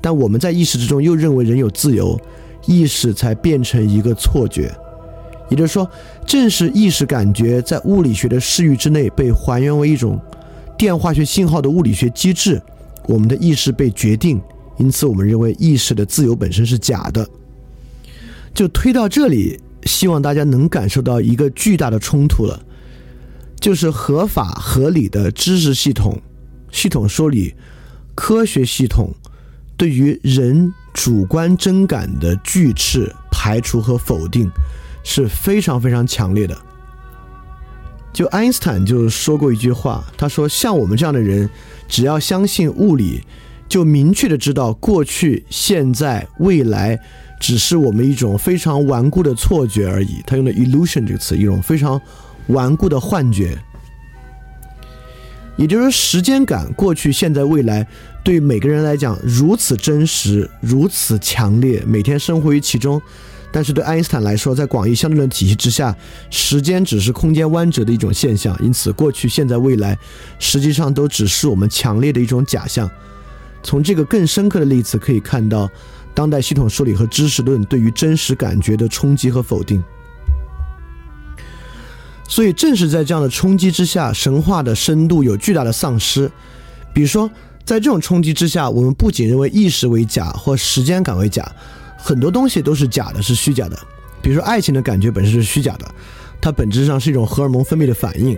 [0.00, 2.18] 但我们在意识之中又认为人有自由，
[2.66, 4.70] 意识才变成一个错觉。
[5.48, 5.88] 也就是说，
[6.26, 10.18] 正是意识感觉在物理学的视域之内被还原为一种
[10.76, 12.60] 电化学信号的物理学机制，
[13.06, 14.40] 我们的意识被决定，
[14.78, 17.24] 因此我们认为意识的自由本身是假的。
[18.54, 22.64] 就推到这里，希望大家能感受到一个巨大的冲突了，
[23.60, 26.20] 就是合法合理的知识系统、
[26.70, 27.54] 系统说理、
[28.14, 29.14] 科学系统
[29.76, 34.50] 对于人主观真感的拒斥、排除和否定。
[35.04, 36.56] 是非常非常强烈的。
[38.12, 41.50] 就爱因斯坦就说过一句话，他说：“像我们这样的人，
[41.88, 43.24] 只要相信物理，
[43.68, 47.00] 就明确的知道过去、现在、未来
[47.42, 52.00] 只是我们一种非常顽固的错觉而已。”他用的 “illusion” 这个词，一种非常
[52.46, 53.58] 顽固的幻觉。
[55.56, 57.84] 也就是说，时间感，过去、现在、未来，
[58.22, 63.02] 对每个人来讲如此真实、如此强烈，每天生活于其中。
[63.50, 65.94] 但是对爱因斯坦来说，在广义相对论体系之下，
[66.30, 69.98] 时间只是空间弯折的一种现象，因此过去、现在、未来
[70.38, 72.88] 实际上都只是我们强烈的一种假象。
[73.62, 75.70] 从这个更深刻的例子可以看到，
[76.14, 79.82] 当代系统说理和知识论对于真实感觉的冲击和否定。
[82.28, 86.30] 所以正是在这样的冲击之下，神话的深度有巨大的丧失。
[86.94, 87.30] 比如说，
[87.64, 91.46] 在这种冲击之下，我们不仅认为意识为假或时间感为假。
[91.98, 93.78] 很多东西都是假的，是虚假的。
[94.22, 95.86] 比如说，爱情的感觉本身是虚假的，
[96.40, 98.36] 它本质上是一种荷尔蒙分泌的反应。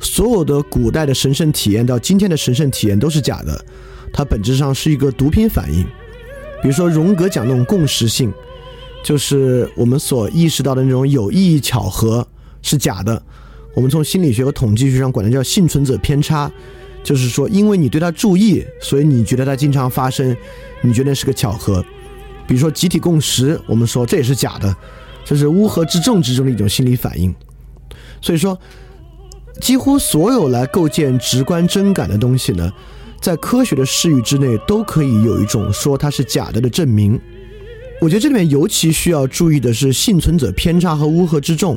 [0.00, 3.64] 所有的古代的神圣体验到今天的神圣体验都是假的，
[4.12, 5.86] 它本质上是一个毒品反应。
[6.62, 8.32] 比如说，荣格讲那种共识性，
[9.02, 12.26] 就是我们所意识到的那种有意义巧合
[12.62, 13.22] 是假的。
[13.74, 16.50] 我们从心理学和统计学上管它叫幸存者偏差，
[17.04, 20.36] 就是说，因为你对它注意，所以你觉得它经常发生，
[20.80, 21.84] 你觉得是个巧合。
[22.46, 24.74] 比如说集体共识，我们说这也是假的，
[25.24, 27.32] 这是乌合之众之中的一种心理反应。
[28.20, 28.58] 所以说，
[29.60, 32.72] 几乎所有来构建直观真感的东西呢，
[33.20, 37.20] 在科学的视域之内，都可以有一种说它是假的的证明。
[38.00, 41.76] 我觉得这里面尤其需要注意的是幸存者偏差和乌合之众，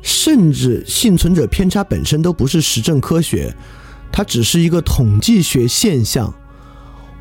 [0.00, 3.54] 甚至幸存者偏差本身都不是实证科学，
[4.10, 6.32] 它只是一个统计学现象。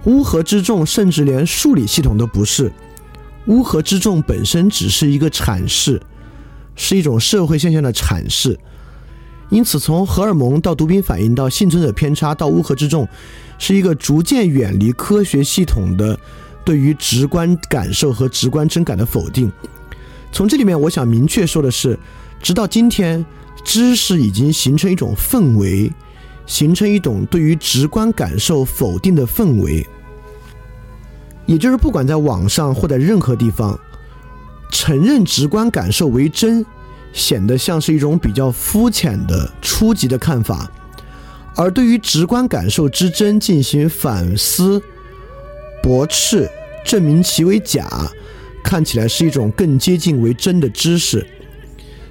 [0.06, 2.72] 乌合之众，甚至连数理系统都不是。
[3.48, 6.02] 乌合之众本身只是一个阐释，
[6.76, 8.58] 是一种社会现象的阐释。
[9.56, 13.08] 因此，从荷尔蒙到毒品反应到幸存者偏差到乌合之众，
[13.58, 16.20] 是一个逐渐远离科学系统的
[16.66, 19.50] 对于直观感受和直观真感的否定。
[20.30, 21.98] 从这里面，我想明确说的是，
[22.42, 23.26] 直到今天，
[23.64, 25.90] 知识已经形成一种氛围，
[26.46, 29.88] 形成一种对于直观感受否定的氛围。
[31.46, 33.80] 也就是，不管在网上或在任何地方，
[34.70, 36.66] 承认直观感受为真，
[37.16, 40.70] 显得像是一种比较肤浅的初级的看法；
[41.56, 44.80] 而对于直观感受之真进行反思、
[45.82, 46.48] 驳斥、
[46.84, 47.90] 证明其为假，
[48.62, 51.26] 看起来是一种更接近为真的知识。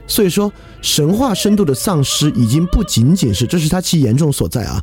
[0.07, 0.51] 所以说，
[0.81, 4.83] 神话深度的丧失已经不仅仅是，这是它其严重所在啊。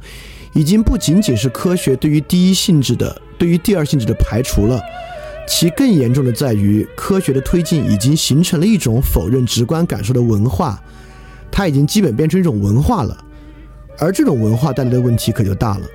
[0.54, 4.82] 已经不仅仅是科学对于第一性质的、对于第二性质的排除了，
[5.54, 10.82] 其更严重的在于科学的推进已经形成了一种否认直观感受的文化，
[11.52, 13.26] 它已经基本变成一种文化了，
[14.00, 15.86] 而这种文化带来的问题可就大了。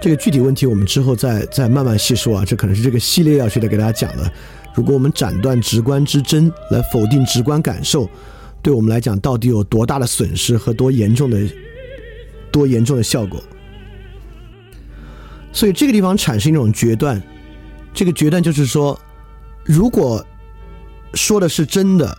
[0.00, 4.32] 这个具体问题我们之后再再慢慢细说啊，这可能是这个系列要去的给大家讲的。
[4.74, 8.08] 如果我们斩断直观之争来否定直观感受，
[8.62, 11.38] 对我们来讲到底有多大的损失和多严重的、
[12.50, 13.38] 多严重的效果？
[15.52, 17.22] 所以这个地方产生一种决断，
[17.92, 18.98] 这个决断就是说，
[19.64, 20.24] 如果
[21.14, 22.16] 说的是真的，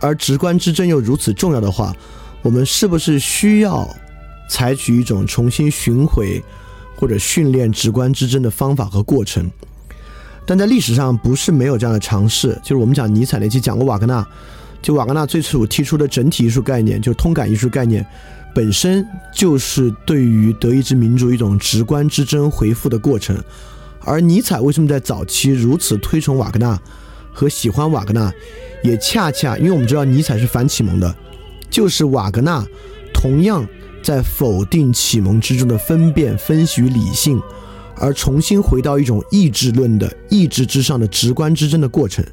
[0.00, 1.94] 而直观之争又如此重要的话，
[2.42, 3.88] 我们是不是需要
[4.48, 6.42] 采取一种重新寻回
[6.96, 9.50] 或者训练直观之争的方法和过程？
[10.46, 14.26] 但在历史上不是没有这样的尝试，就是我们讲尼采那期讲过瓦格纳，
[14.80, 18.06] 就瓦格纳最初提出的整体艺术概念，就是通感艺术概念。
[18.54, 23.36] 本身就是对于德意志民族一种直观之争回复的过程，
[24.08, 26.80] 而尼采为什么在早期如此推崇瓦格纳
[27.30, 28.32] 和喜欢瓦格纳，
[28.82, 31.14] 也恰恰因为我们知道尼采是反启蒙的，
[31.68, 32.66] 就是瓦格纳
[33.12, 33.66] 同样
[34.02, 37.38] 在否定启蒙之中的分辨、分析与理性，
[37.96, 42.24] 而重新回到一种意志论的意志之上的直观之争的过程。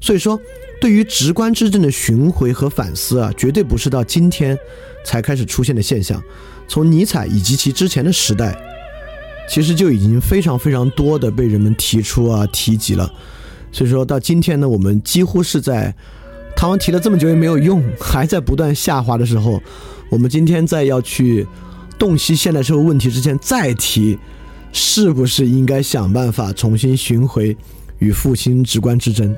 [0.00, 0.40] 所以说，
[0.80, 4.58] 对于直观之争的巡回和反思啊，绝对不是到今天
[5.04, 6.20] 才开始出现的现象。
[6.66, 8.56] 从尼采以及其之前的时代，
[9.52, 13.12] 其实就已经非常非常多的被人们提出啊提及了。
[13.70, 15.94] 所以说到今天呢，我们几乎是在
[16.56, 19.62] 他们提了这么久也没有用，还在不断下滑的时候，
[20.08, 21.46] 我们今天在要去
[21.98, 24.18] 洞悉现代社会问题之前再提，
[24.72, 27.54] 是不是应该想办法重新寻回
[27.98, 29.36] 与复兴直观之争？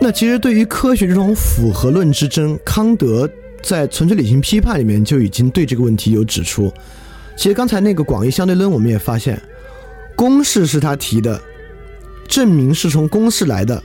[0.00, 3.30] 那其实对于科学这种符合论之争，康德
[3.62, 6.72] 在《纯粹理性批判》里面就已经对这个问题有指出。
[7.36, 9.40] 其实刚才那个广义相对论，我们也发现，
[10.14, 11.40] 公式是他提的，
[12.28, 13.82] 证明是从公式来的，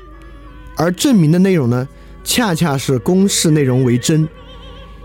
[0.76, 1.88] 而证明的内容呢，
[2.24, 4.28] 恰恰是公式内容为真。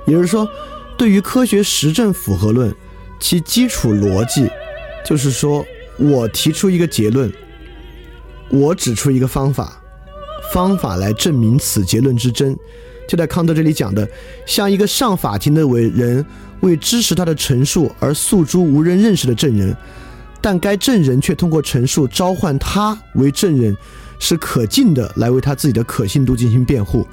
[0.07, 0.49] 也就是说，
[0.97, 2.75] 对于科学实证符合论，
[3.21, 4.51] 其基础逻辑
[5.05, 5.65] 就是说
[5.99, 7.33] 我提出一个结论，
[8.49, 9.77] 我指出一个方法。
[10.53, 12.59] 方法来证明此结论之真，
[13.07, 14.09] 就在康德这里讲的，
[14.47, 16.27] 像一个上法庭的为人
[16.61, 19.77] 为支持他的陈述而诉诸无人认识的证人，
[20.41, 23.77] 但该证人却通过陈述召唤他为证人，
[24.19, 27.07] 是可敬的来为他自己的可信度进行辩护。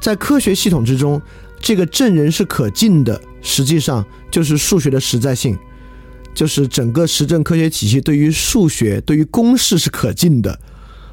[0.00, 1.20] 在科学系统之中，
[1.60, 5.56] 这个证人是可敬的，实际上就是数学的实在性，
[6.34, 10.58] 就是整个实证科学体系对于数学、对于公式是可敬的。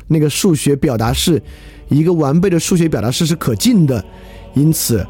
[0.07, 1.39] 那个数学表达式，
[1.87, 4.03] 一个完备的数学表达式是可敬的，
[4.55, 5.05] 因此，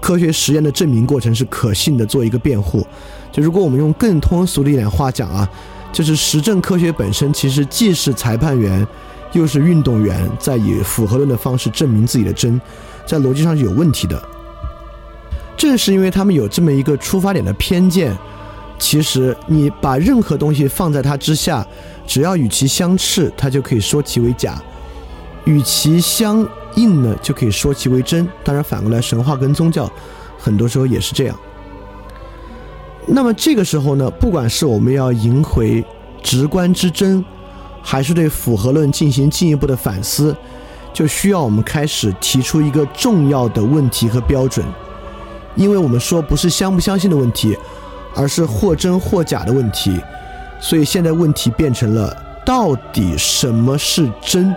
[0.00, 2.06] 科学实验的证明过程是可信的。
[2.06, 2.86] 做一个辩护，
[3.30, 5.48] 就如果我们用更通俗的一点话讲啊，
[5.92, 8.86] 就是实证科学本身其实既是裁判员，
[9.32, 12.60] 又是运动员，在以符合论的方式证明自己的真，
[13.06, 14.22] 在逻辑上是有问题的。
[15.56, 18.16] 正是因为他们有这么一个出发点的偏见，
[18.78, 21.66] 其实你把任何东西放在它之下。
[22.04, 24.60] 只要与其相斥，它就可以说其为假；
[25.44, 28.28] 与其相应呢，就可以说其为真。
[28.44, 29.90] 当然，反过来，神话跟宗教
[30.38, 31.38] 很多时候也是这样。
[33.06, 35.84] 那么这个时候呢，不管是我们要赢回
[36.22, 37.24] 直观之真，
[37.82, 40.34] 还是对符合论进行进一步的反思，
[40.92, 44.64] 就需要我们开始提出一个重要的问题和标准。
[45.56, 47.56] 因为我们说不是相不相信的问题，
[48.14, 50.00] 而是或真或假的问题。
[50.60, 52.16] 所以现在问题变成了，
[52.46, 54.54] 到底什么是真？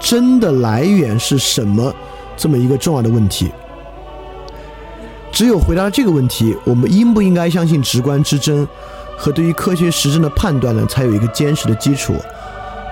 [0.00, 1.94] 真的来源是什么？
[2.36, 3.52] 这么一个重要的问题。
[5.30, 8.66] 只有回答了这个问题，我们应不应该相信直观之真，
[9.16, 12.16] 和对于科学实证的判断呢，才有一个坚实的基础。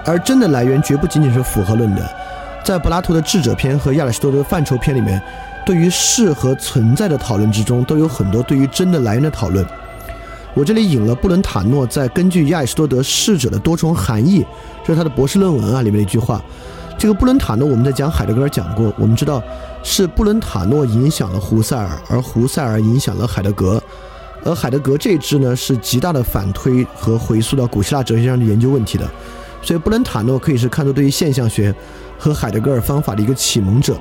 [0.04, 2.08] 而真的来源绝不仅仅是符合论的，
[2.62, 5.20] 在柏拉图的智者篇和亚里士多德范畴篇里面，
[5.66, 9.66] 对于是和存在的讨论之中，都有很多对于真的来源的讨论。
[10.54, 14.44] 我这里引了布伦塔诺在根据亚里士多德逝者的多重含义，
[14.84, 16.42] 这是他的博士论文啊里面的一句话。
[16.98, 19.40] 这个布伦塔诺我们在讲海德格尔讲过，我们知道
[19.84, 23.80] 是布伦塔诺影响了胡塞尔，而胡塞尔影响了海德格，
[24.44, 29.08] 而海德格这支呢是极大的反推和回溯到古希腊哲学上的研究问题的。
[29.62, 31.72] 所以布伦塔诺可以是看作对于现象学
[32.18, 33.96] 和海德格尔方法的一个启蒙者。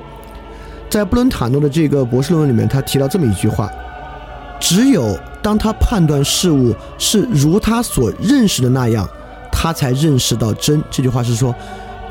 [0.90, 3.70] 在布伦塔诺的这个博士论文里面，他提到这么一句话。
[4.58, 9.08] 只有当他判断事物是如他所认识的那样，
[9.52, 10.82] 他才认识到真。
[10.90, 11.54] 这句话是说，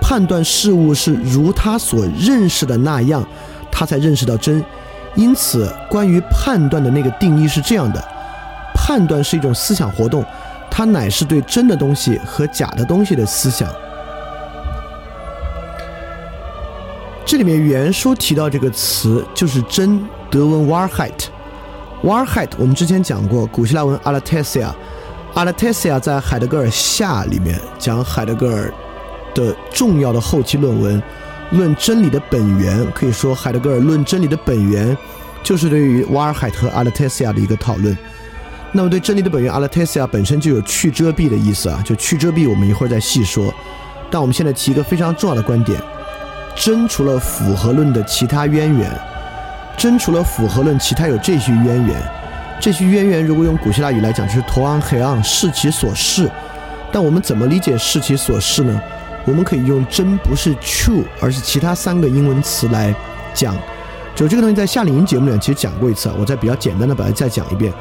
[0.07, 3.21] 判断事物是如他所认识的那样，
[3.69, 4.63] 他才认识到真。
[5.15, 8.01] 因此，关于判断的那个定义是这样的：
[8.73, 10.23] 判断是一种思想活动，
[10.71, 13.69] 它乃是对真的东西和假的东西的思想。
[17.25, 20.01] 这里面原书提到这个词就是“真”，
[20.31, 21.25] 德文 “Wahrheit”。
[22.01, 28.73] Wahrheit，我们之前讲过古希腊文 Alathesia，Alathesia 在海德格尔下里面讲海德格尔
[29.37, 31.01] 的重要的后期论文，
[31.51, 32.85] 论真理的本源。
[32.91, 34.97] 可以说，海德格尔论真理的本源
[35.43, 37.97] 就是对于瓦尔海特和 Alathesia 的一个讨论。
[38.71, 43.53] 那么，对真理的本源阿勒泰西亚本身就有去遮蔽的意思啊，就去遮蔽，我们一会儿再细说。
[44.11, 45.81] 但我们现在提一个非常重要的观点：
[46.55, 48.91] 真除了符合论的其他渊源。
[49.77, 51.95] 真除了符合论，其他有这些渊源。
[52.59, 56.29] 这些渊源如果用古希腊语来讲，就是头昂黑昂视其所视。
[56.91, 58.81] 但我们怎么理解视其所视呢？
[59.27, 62.95] 我们可以用真不是 true，而是其他三个英文词来
[63.33, 63.53] 讲。
[64.15, 67.71] 就这个东西在夏令营节目里面其实讲过一次，我再比较简单的把它再讲一遍。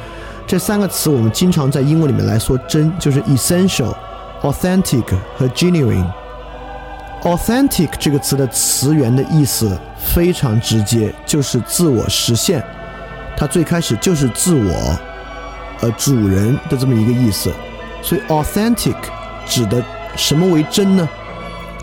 [0.45, 3.95] 这三个词我们经常在英文里面来说真，就是 essential、
[4.43, 5.05] authentic
[5.39, 6.05] 和 genuine。
[7.23, 12.63] authentic 这个词的词源的意思非常直接，就是自我实现。
[13.37, 14.99] 它最开始就是自我，
[15.81, 17.53] 呃，主人的这么一个意思。
[18.03, 18.97] 所以 authentic
[19.47, 19.83] 指的
[20.17, 21.09] 什么为真呢？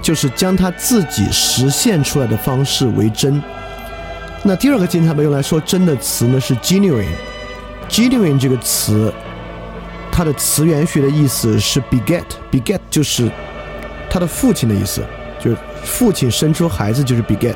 [0.03, 3.41] 就是将他自己实现出来的方式为真。
[4.43, 7.07] 那第二个经常被用来说真的词呢是 genuine。
[7.89, 9.11] genuine 这个词，
[10.11, 13.31] 它的词源学的意思是 beget，beget 就是
[14.09, 15.01] 他的父亲的意思，
[15.39, 17.55] 就是父亲生出孩子就是 beget。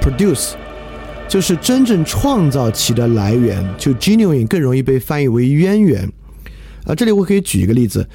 [0.00, 0.52] produce
[1.28, 6.08] 就是真正创造其的来源，就 genuine 更容易被翻译为渊源。
[6.84, 8.08] 啊，这里我可以举一个例子，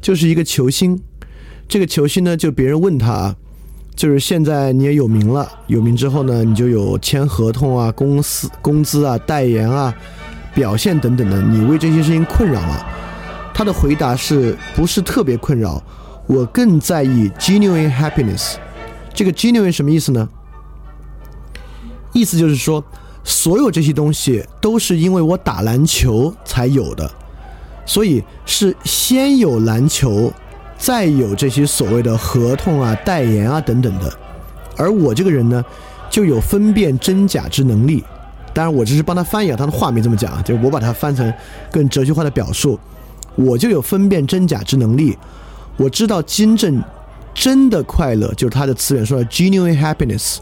[0.00, 1.00] 就是一个球星，
[1.68, 3.34] 这个球星呢，就别人问他，
[3.96, 9.92] 就是现在你也有名了，有名之后呢，你就有签合同啊、公司工资啊、代言啊、
[10.54, 12.84] 表现等等的，你为这些事情困扰吗？
[13.52, 15.82] 他的回答是不是特别困扰？
[16.26, 18.54] 我更在意 genuine happiness。
[19.12, 20.28] 这个 genuine 什么意思呢？
[22.12, 22.84] 意思就是说，
[23.24, 27.10] 所有这些东西都是因为我打篮球才有的。
[27.86, 30.32] 所以是先有篮球，
[30.76, 34.12] 再有这些所谓的合同啊、代言啊等等的。
[34.76, 35.64] 而我这个人呢，
[36.10, 38.04] 就有分辨真假之能力。
[38.52, 41.32] 当然，我只是帮他翻译啊，他的话没这么讲，就我把它翻成
[41.70, 42.78] 更哲学化的表述。
[43.34, 45.16] 我就有分辨真假之能力，
[45.76, 46.82] 我知道金正
[47.32, 50.38] 真的快乐，就是他的词源说的 genuine happiness，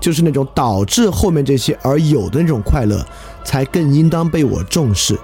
[0.00, 3.04] 就是那种导致后面这些而有的那种快乐，
[3.44, 5.18] 才更应当被我重视。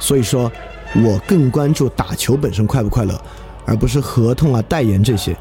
[0.00, 0.50] 所以说。
[1.04, 3.20] 我更关注打球本身快不快乐，
[3.66, 5.36] 而不是合同啊、代言这些。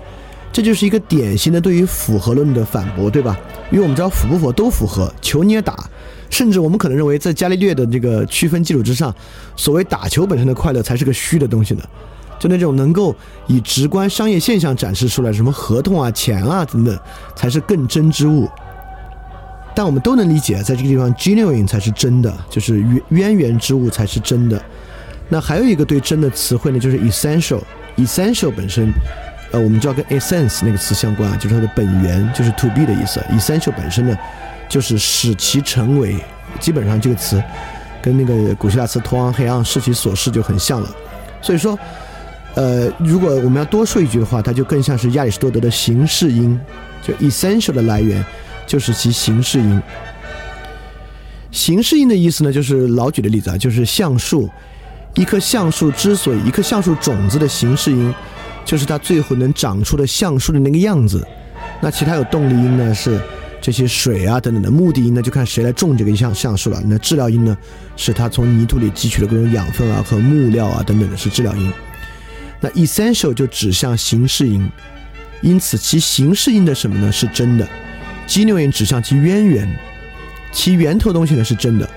[0.51, 3.37] 这就是一个典型的对于符合论的反驳，对吧？
[3.71, 5.89] 因为我们知道符不符合都符合，球你也打，
[6.29, 9.13] 甚至我们可能认为在伽利略的这个区分基础之上，
[9.57, 11.83] 所谓打球本身的快乐才是个虚的东西呢。
[12.39, 13.13] 就那种能够
[13.47, 16.97] 以直观商业现象展示出来，什么合同啊、钱啊等等，
[17.35, 18.47] 才是更真之物。
[19.75, 24.63] 但我们都能理解，在这个地方，genuine 才是真的，就是渊渊源之物才是真的。
[25.27, 27.59] 那还有一个对真的词汇呢，就是 essential。
[27.97, 28.91] Essential 本身，
[29.51, 33.19] 呃，我们就要跟 essence 那个词相关啊，就是它的本源，就是 to be 的意思。
[33.31, 34.17] essential 本身呢，
[34.69, 36.15] 就是使其成为。
[36.57, 37.43] 基本上这个词
[38.01, 40.89] 跟那个古希腊词 to on he on 视其所示就很像了。
[41.41, 41.77] 所以说，
[42.53, 46.57] 呃，如果我们要多说一句的话，它就更像是亚里士多德的形式音。
[47.03, 48.23] 就 essential 的来源
[48.65, 49.81] 就是其形式音。
[51.51, 54.49] 形式音的意思呢，就是老举的例子啊，就是橡树。
[55.15, 58.13] 一棵橡树之所以一棵橡树种子的形式音，
[58.65, 61.25] 就是它最后能长出的橡树的那个样子。
[61.81, 62.93] 那其他有动力音呢？
[62.93, 63.19] 是
[63.61, 64.69] 这些水啊等等的。
[64.69, 66.81] 目的音呢，就看谁来种这个橡橡树了。
[66.85, 67.57] 那治疗音呢，
[67.95, 71.71] 是它从泥土里汲取的各种养分啊和木料啊等等的，是治疗音。
[72.59, 74.69] 那 essential 就指向形式音，
[75.41, 77.09] 因此其形式音的什么呢？
[77.11, 77.67] 是真的。
[78.27, 79.79] genuine 指向其渊源，
[80.51, 81.89] 其源头东西呢是真的。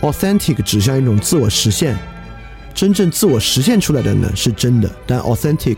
[0.00, 1.96] authentic 指向一种自我实现。
[2.74, 5.76] 真正自我实现出来的呢是真的，但 authentic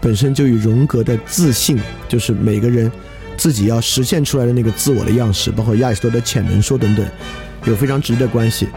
[0.00, 1.78] 本身就与荣格的自信，
[2.08, 2.90] 就是每个人
[3.36, 7.04] 自己要实现出来的那个自我的样式，包括亚里士多德潜能说等等，
[7.64, 8.68] 有非常直接的关系。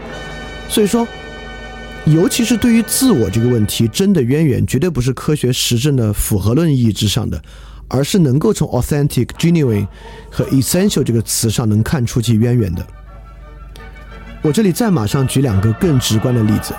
[0.68, 1.06] 所以说，
[2.06, 7.40] 尤其是对于自我这个问题，真的渊源绝对不是科学实证的符合论意义之上的，
[7.88, 9.86] 而是能够从 authentic、genuine
[10.30, 12.84] 和 essential 这个词上能看出其渊源的。
[14.42, 16.74] 我这里再马上举两个更直观的例子。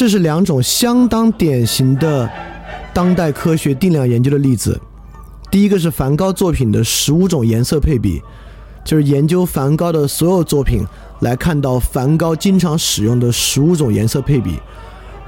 [0.00, 2.26] 这是两种相当典型的
[2.90, 4.80] 当代科学定量研究的例子。
[5.50, 8.22] 第一个是梵高作品的十五种颜色配比，
[8.82, 10.86] 就是研究梵高的所有作品，
[11.18, 14.58] 来看到梵高经常使用的十五种颜色配比，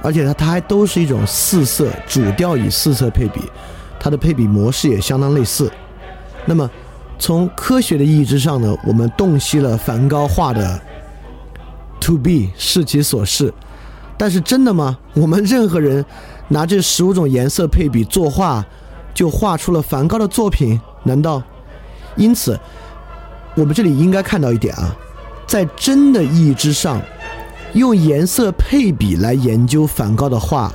[0.01, 3.41] 而且它它还都是一种四色主调以四色配比，
[3.99, 5.71] 它的配比模式也相当类似。
[6.47, 6.67] 那么
[7.19, 10.81] 从科学的意义之上呢，我们洞悉了梵高画的
[11.99, 13.53] to be 视其所示。
[14.23, 14.97] 但是真的吗？
[15.15, 16.05] 我们任何人
[16.47, 18.65] 拿这十五种颜色配比作画，
[19.13, 20.79] 就画出了梵高的作品？
[21.03, 21.43] 难道？
[22.15, 22.57] 因此，
[23.53, 24.95] 我们这里应该看到一点啊，
[25.45, 27.01] 在真的意义之上，
[27.73, 30.73] 用颜色配比来研究梵高的画，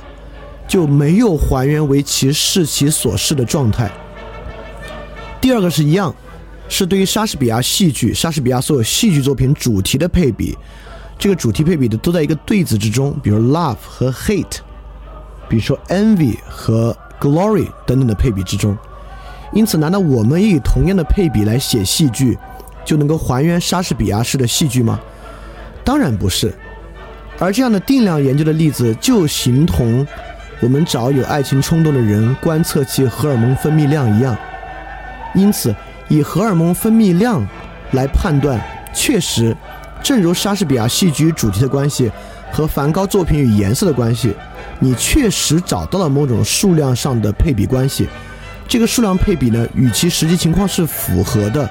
[0.67, 3.91] 就没有还原为其视其所视的状态。
[5.41, 6.13] 第二个是一样，
[6.67, 10.55] 是对于莎士比亚戏剧、莎士比亚所有戏剧作品主题的配比。
[11.19, 14.59] 这个主题配比的都在一个对子之中，比如 love 和 hate，
[15.49, 18.75] 比如说 envy 和 glory 等等的配比之中。
[19.51, 22.37] 因此，难道我们也以同样的配比来写戏剧，
[22.85, 24.97] 就能够还原莎士比亚式的戏剧吗？
[25.83, 26.53] 当然不是。
[27.37, 30.07] 而这样的定量研究的例子，就形同
[30.61, 34.37] 我们找有爱情冲动的人观测其荷尔蒙分泌量一样。
[35.35, 35.75] 因此，
[36.07, 37.45] 以荷尔蒙分泌量
[37.91, 38.57] 来判断，
[38.93, 39.53] 确实。
[40.01, 42.11] 正如莎士比亚戏剧主题的关系
[42.51, 44.33] 和梵高作品与颜色的关系，
[44.79, 48.07] 你确实找到了某种数量上的配比关系，
[48.67, 51.69] 这个数量配比呢与其实际情况是符合的，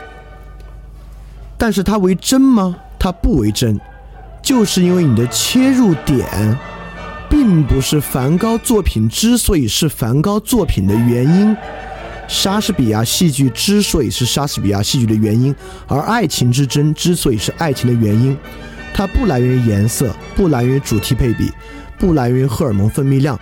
[1.56, 2.76] 但是它为真吗？
[2.98, 3.80] 它不为真，
[4.42, 6.56] 就是因为你的切入点，
[7.28, 11.56] 并不是梵高作品之所以是梵高作品的原因，
[12.28, 15.52] 莎士比亚戏剧之所以是莎士比亚戏剧的原因，
[15.86, 18.36] 而爱情之争之所以是爱情的原因，
[18.94, 21.50] 它不来源于颜色，不来源于主题配比，
[21.98, 23.36] 不来源于荷尔蒙分泌量。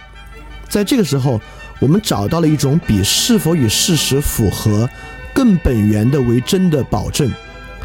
[0.69, 1.41] 在这个时候，
[1.81, 4.89] 我们找到了一种比是否与事实符合
[5.35, 7.31] 更本源的为真的保证，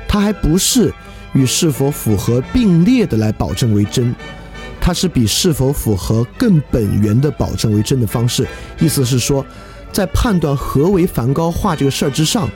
[0.07, 0.93] 它还不是。
[1.33, 4.13] 与是否符合并列的来保证为真，
[4.81, 8.45] 它是比是否符合更本源的保证为真的方式。
[8.81, 9.45] 意思是说，
[9.91, 12.49] 在判断何为梵高画这个事儿之上，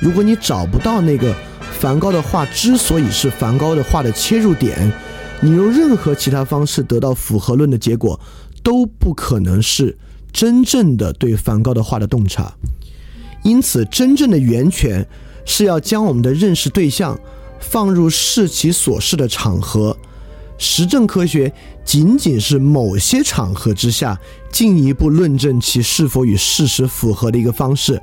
[0.00, 1.34] 如果你找不到那个
[1.78, 4.92] 梵高的画之所以是梵高的画的切入点，
[5.40, 8.18] 你用任何其他方式得到符合论的结果，
[8.62, 9.96] 都不可能是
[10.32, 12.54] 真正的对梵高的画的洞察。
[13.44, 15.06] 因此，真正的源泉
[15.44, 17.18] 是要将我们的认识对象。
[17.60, 19.98] 放入视其所示的场合，
[20.58, 21.52] 实证科学
[21.88, 24.20] 仅仅是某些场合之下
[24.52, 27.98] 进一步论证其是否与事实符合的一个方式，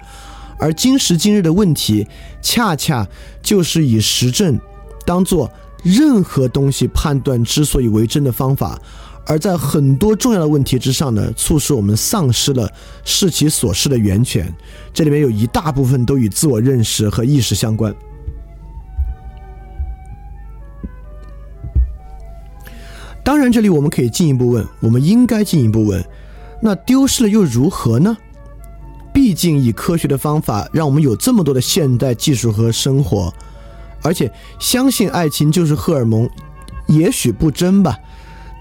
[0.58, 2.08] 而今时今日的问题，
[2.42, 3.08] 恰恰
[3.44, 4.60] 就是以实证
[5.06, 5.48] 当做
[5.84, 8.82] 任何东西判断之所以为真的方法，
[9.24, 12.68] 而在很多重要的问题之上呢，促使我们丧失了
[13.04, 14.52] 视其所示的源泉。
[14.92, 17.96] 这里面有一大部分都与自我认识和意识相关。
[23.26, 26.06] 当然，这里我们可以进一步问，我们应该进一步问，
[26.62, 28.16] 那丢失了又如何呢？
[29.12, 33.34] 毕竟以科学的方法，让我们有这么多的现代技术和生活，
[34.04, 36.30] 而且相信爱情就是荷尔蒙，
[36.86, 37.98] 也许不真吧，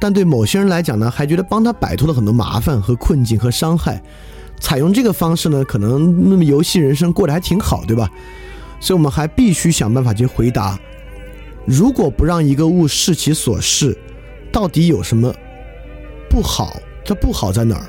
[0.00, 4.02] 但对某些人来讲呢，还觉得帮他摆脱了很多麻烦和困境和伤害。
[4.60, 8.10] 采用这个方式呢，可能那么游戏人生过得还挺好，对吧？
[8.80, 10.78] 所以我们还必须想办法去回答：
[11.66, 13.94] 如果不让一个物视其所视。
[14.54, 15.34] 到底有什么
[16.30, 16.76] 不好？
[17.04, 17.86] 这不好在哪儿？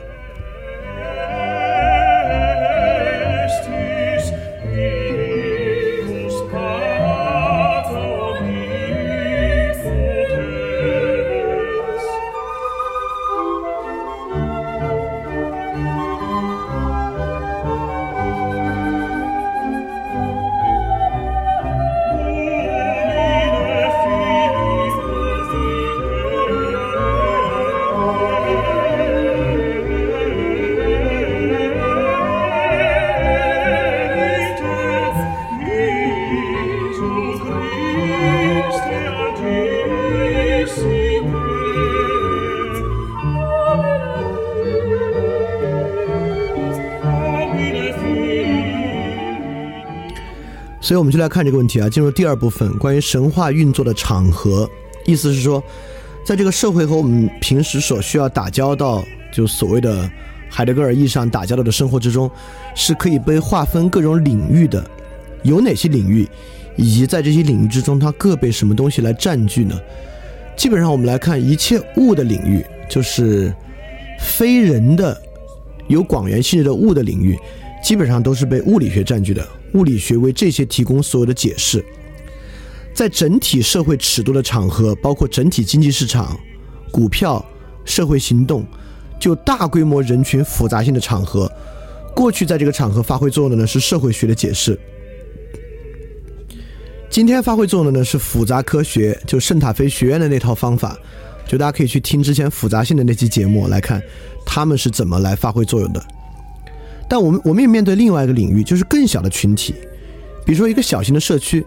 [50.95, 54.65] 所以我们就来看这个问题啊，进入第二部分，关于神话运作的场合。
[55.05, 55.61] 意思是说，
[56.25, 60.09] 在这个社会和我们平时所需要打交道，就所谓的
[60.49, 62.31] 海德格尔意义上打交道的生活之中，
[62.75, 64.89] 是可以被划分各种领域的。
[65.43, 66.25] 有哪些领域，
[66.77, 69.77] 以及在这些领域之中，它各被什么东西来占据呢？
[70.55, 73.53] 基本上，我们来看一切物的领域，就是
[74.17, 75.21] 非人的、
[75.89, 77.37] 有广元性质的物的领域。
[77.83, 81.84] 基本上都是被物理学占据的，物理学为这些提供所有的解释。
[82.93, 86.39] 在整体社会尺度的场合，包括整体经济市场、
[86.91, 87.45] 股票、
[87.84, 88.66] 社会行动，
[89.20, 91.51] 就大规模人群复杂性的场合，
[92.16, 94.80] 过去在这个场合发挥作用的呢是社会学的解释。
[97.09, 100.97] 今天发挥作用的呢是复杂科学，就圣塔菲学院的那套方法，
[101.45, 104.01] 就大家可以去听之前复杂性的那期节目来看，
[104.45, 106.01] 他们是怎么来发挥作用的。
[107.08, 109.76] 但我们我们也面对另外一个领域，就是更小的群体，
[110.45, 111.66] 比如说一个小型的社区，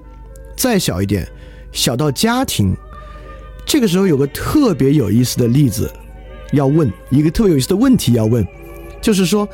[0.57, 1.26] 再小一点，
[1.72, 2.76] 小到家庭。
[3.64, 5.93] 这个时候有个特别有意思的例子
[6.53, 8.47] 要问，一个特别有意思的问题要问，
[9.01, 9.47] 就是说，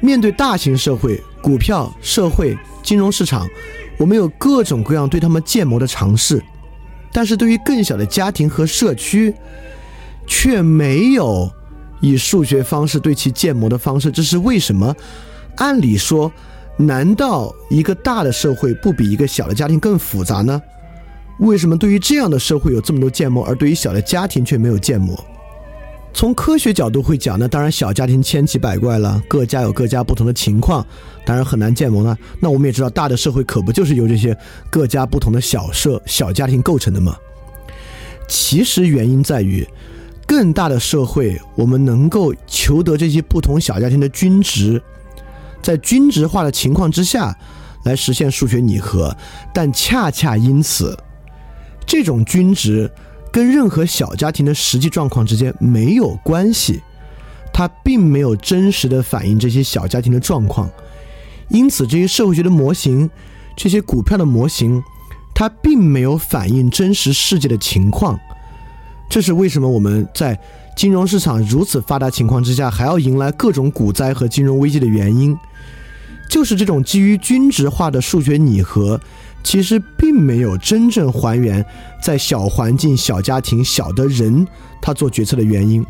[0.00, 3.46] 面对大型社会、股票、社会、金融市场，
[3.98, 6.42] 我们有各种各样对他们建模的尝试，
[7.12, 9.34] 但是对于更小的家庭和社区，
[10.26, 11.50] 却没有
[12.00, 14.96] 以数学方式对其建模的方式，这是为什么？
[15.58, 16.32] 按理说，
[16.76, 20.60] 难道一个大的社会不比一个小的家庭更复杂呢？
[21.38, 25.16] 为什么对于这样的社会有这么多建模，而对于小的家庭却没有建模？
[26.14, 30.84] 从科学角度会讲，那当然小家庭千奇百怪了，各家有各家不同的情况，
[31.24, 32.16] 当然很难建模了。
[32.40, 34.36] 那我们也知道，大的社会可不就是由这些
[34.68, 37.16] 各家不同的小社、小家庭构成的吗？
[38.26, 39.64] 其实原因在于，
[40.26, 44.82] 更大的社会，我们能够求得这些不同小家庭的均值，
[45.62, 47.36] 在均值化的情况之下
[47.84, 49.16] 来实现数学拟合，
[49.52, 50.98] 但恰恰因此，
[51.86, 52.90] 这种均值
[53.32, 56.80] 跟任何小家庭的实际状况之间没有关系，
[57.52, 60.70] 它并没有真实的反映这些小家庭的状况，
[61.48, 63.08] 因此这些社会学的模型，
[63.56, 64.82] 这些股票的模型，
[65.34, 68.18] 它并没有反映真实世界的情况。
[69.08, 70.38] 这是为什么我们在
[70.76, 75.36] 金融市场如此发达情况之下，还要迎来各种股灾和金融危机的原因，
[76.28, 79.00] 就是这种基于均值化的数学拟合，
[79.42, 81.64] 其实并没有真正还原
[82.00, 84.46] 在小环境、小家庭、小的人
[84.80, 85.84] 他做决策的原因。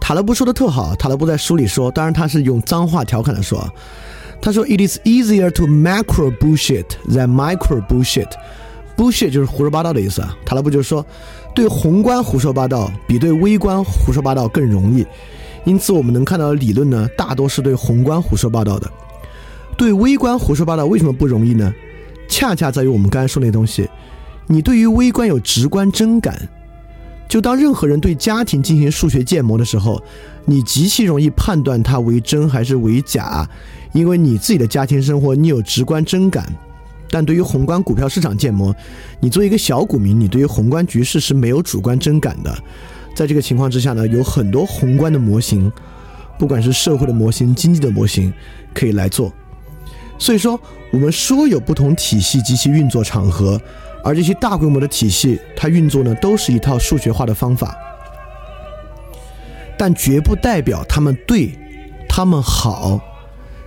[0.00, 3.68] 塔勒布说的特好，塔勒布在书里说，当然他是用脏话调侃的说，
[4.40, 8.28] 他说：“It is easier to macro bullshit than micro bullshit。”
[8.96, 10.36] bullshit 就是胡说八道的意思啊。
[10.44, 11.04] 塔勒布就是说。
[11.56, 15.06] 对宏观胡说八道比对微观胡说八道更容易，
[15.64, 18.92] 因此我们能看到的理论呢，大多是对宏观胡说八道的。
[19.74, 21.72] 对微观胡说八道为什么不容易呢？
[22.28, 23.88] 恰恰在于我们刚才说那东西，
[24.46, 26.38] 你对于微观有直观真感。
[27.26, 29.98] 就当任何人对家庭进行数学建模的时候，
[30.44, 33.48] 你极其容易判断它为真还是为假，
[33.94, 36.46] 因为你自己的家庭生活你有直观真感。
[37.08, 38.74] 但对于宏观股票市场建模，
[39.20, 42.52] 你作为一个小股民，你对于宏观局势是没有主观真感的。
[43.14, 45.70] 在这个情况之下呢，有很多宏观的模型，
[46.38, 48.32] 不管是社会的模型、经济的模型，
[48.74, 49.32] 可以来做。
[50.18, 50.60] 所以说，
[50.92, 53.60] 我们说有不同体系及其运作场合，
[54.02, 57.74] 而这些大规模的体系，它运作呢，都是一套数学化的方法，
[59.78, 61.56] 但绝不代表他们对，
[62.08, 63.00] 他们好，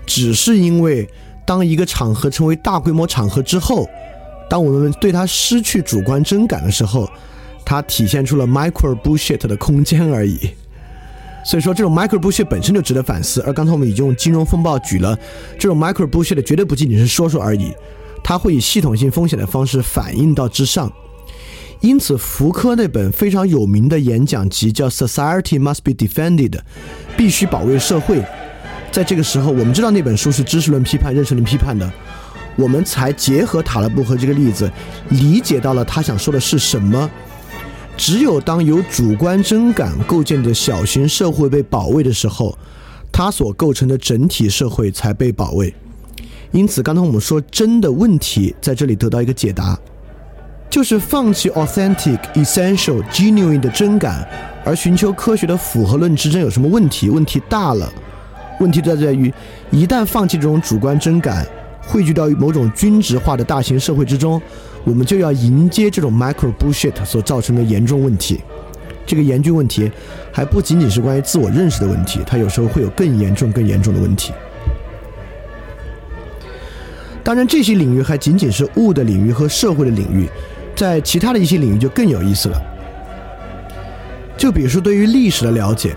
[0.06, 1.10] 只是因为。
[1.50, 3.90] 当一个场合成为大规模场合之后，
[4.48, 7.10] 当我们对它失去主观真感的时候，
[7.66, 10.38] 它体现出了 micro bullshit 的空间而已。
[11.44, 13.42] 所以说，这种 micro bullshit 本身就值得反思。
[13.42, 15.18] 而刚才我们已经用金融风暴举了
[15.58, 17.74] 这种 micro bullshit，绝对不仅仅是说说而已，
[18.24, 20.92] 它会以系统性风险的方式反映到之上。
[21.82, 26.60] 因此，福柯那本非常有名的演讲集叫 Society Must Be Defended，
[27.18, 28.24] 必须保卫社会。
[28.92, 31.92] 在这个时候，我们知道那本书是知识论批判、认识论批判的，
[32.56, 34.72] 我们才结合塔勒布和这个例子，
[35.10, 37.10] 理解到了他想说的是什么。
[37.96, 42.58] 只有当由主观真感构建的小型社会被保卫的时候，
[43.12, 45.74] 它所构成的整体社会才被保卫。
[46.52, 49.78] 因此，刚才我们说真的问题在这里得到一个解答，
[50.70, 54.28] 就是放弃 authentic、essential、genuine 的真感，
[54.64, 57.10] 而寻求科学的符合论之争有什么问题？
[57.10, 57.92] 问题大了。
[58.60, 59.34] 问题在在于，
[59.72, 61.46] 一旦放弃这种主观真感，
[61.82, 64.42] 汇聚到某种均值化的大型社会之中，
[64.84, 68.42] 我们就要迎接这种 micro bullshit 所造成的严重问题。
[69.06, 69.90] 这个严峻问题
[70.32, 74.34] 还不仅仅是关于自我认识的问题，它有时候会有更严重、更严重的问题。
[77.24, 80.28] 当然，这些领域还仅仅是物的领域和社会的领域，
[80.76, 82.62] 在其他的一些领域就更有意思了。
[84.38, 85.96] 就比如说对于历史的了解。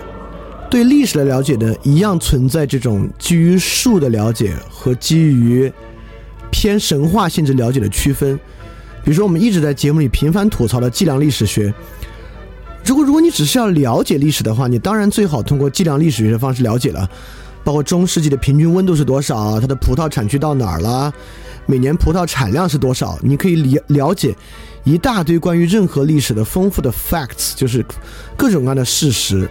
[0.73, 5.70] 对历史的了解呢，一样存在这种基于数的了解和基于
[6.51, 8.35] 偏神话性质了解的区分。
[9.05, 11.74] 比如说，我们一直在节目里频繁吐槽的计量历史学。
[12.86, 17.07] 如果如果你只是要了解历史的话，你当然最好通过计量历史学的方式了解了，
[17.62, 21.12] 包括中世纪的平均温度是多少，它的葡萄产区到哪儿了，
[21.66, 24.35] 每年葡萄产量是多少，你可以了了解
[24.85, 27.85] 一大堆关于任何历史的丰富的 facts，就是
[28.39, 29.47] 各种各样的事实。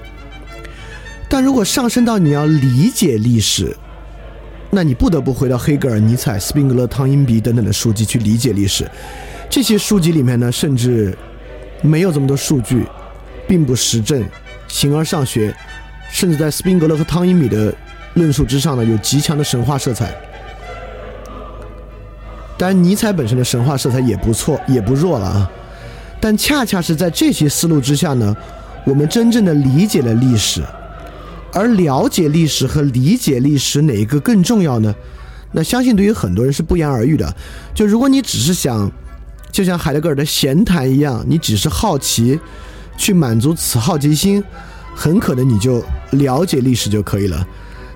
[1.31, 3.73] 但如果上升到你要理解历史，
[4.69, 8.85] 那你不得不回到黑格尔、尼采、斯宾格勒、汤因比等等的书籍去理解历史。
[9.49, 11.17] 这些书籍里面呢，甚至
[11.81, 12.85] 没有这么多数据，
[13.47, 14.21] 并不实证，
[14.67, 15.55] 形而上学，
[16.11, 17.73] 甚至在斯宾格勒和汤因比的
[18.15, 20.13] 论述之上呢，有极强的神话色彩。
[22.57, 25.49] 当然，尼采本身的神话色彩也不错，也不弱了啊。
[26.19, 28.35] 但恰恰是在这些思路之下呢，
[28.83, 30.61] 我们真正的理解了历史。
[31.53, 34.93] 而了解历史和理解历史哪一个更重要呢？
[35.51, 37.35] 那相信对于很多人是不言而喻的。
[37.75, 38.89] 就如果你只是想，
[39.51, 42.39] 就像海德格尔的闲谈一样，你只是好奇，
[42.97, 44.41] 去满足此好奇心，
[44.95, 47.45] 很可能你就了解历史就可以了。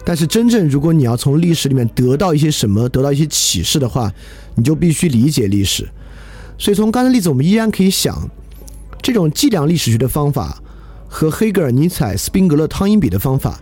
[0.03, 4.11] 但是真正如果你要从历史里面得到一些什么，得到一些启示的话，
[4.55, 5.87] 你就必须理解历史。
[6.57, 8.29] 所以从刚才例子，我们依然可以想，
[9.01, 10.61] 这种计量历史学的方法。
[11.17, 13.57] 和黑格尔、尼采、斯宾格勒、汤因比的方法，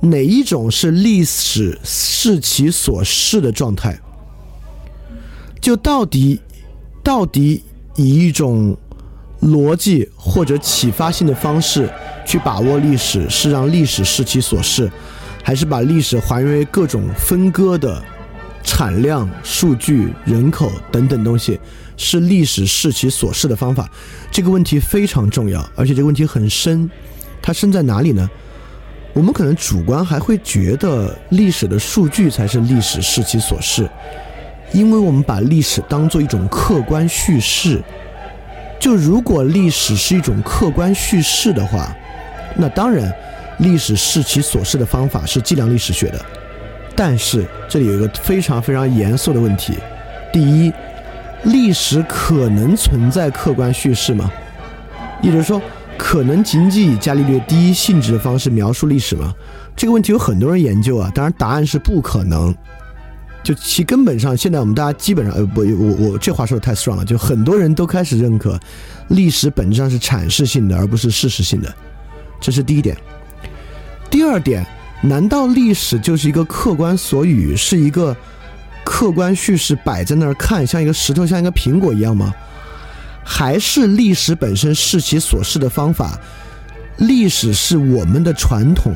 [0.00, 4.00] 哪一种是历史视其所视的状态？
[5.60, 6.40] 就到底
[7.02, 7.62] 到底
[7.94, 8.74] 以一种
[9.42, 11.90] 逻辑或者启发性的方式
[12.24, 14.90] 去把握历史，是让历史视其所是，
[15.42, 18.02] 还是把历史还原为各种分割的
[18.64, 21.60] 产量、数据、人口等等东西，
[21.96, 23.88] 是历史视其所视的方法？
[24.30, 26.90] 这个问题非常重要，而且这个问题很深。
[27.40, 28.28] 它深在哪里呢？
[29.12, 33.88] 我们可能主观还会觉得历史的数据才是历史视其所视，
[34.72, 37.80] 因为我们把历史当做一种客观叙事。
[38.80, 41.94] 就如果历史是一种客观叙事的话，
[42.56, 43.12] 那当然，
[43.58, 46.24] 历史视其所视的方法是计量历史学的。
[46.96, 49.74] 但是这里有一个非常非常严肃的问题：
[50.32, 50.72] 第一，
[51.44, 54.30] 历史可能存在客观叙事吗？
[55.22, 55.60] 也就是说。
[55.96, 59.32] 可能仅仅以伽利略第一性质的方式描述历史吗？
[59.76, 61.08] 这个问题有很多人研究啊。
[61.14, 62.52] 当然，答案是不可能。
[63.44, 67.04] 就其根本上，现在我们大家基本上，呃，不，我我这话说的太 strong 了。
[67.04, 68.58] 就很多人都开始认可，
[69.08, 71.72] 历史本质上是阐释性的，而不是事实性的。
[72.40, 72.96] 这是第一点。
[74.10, 74.66] 第二点，
[75.04, 78.16] 难道历史就是一个客观所语，是一个
[78.82, 82.32] 客观叙事摆在那儿看，像一个石头，像一个苹果一样吗？
[83.22, 86.18] 还是历史本身是其所示的方法，
[86.96, 88.94] 历史是我们的传统，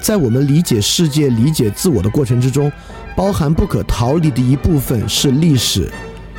[0.00, 2.70] 在我们理解世界、理解自我的过程之中，
[3.16, 5.90] 包含不可逃离的一部分是历史。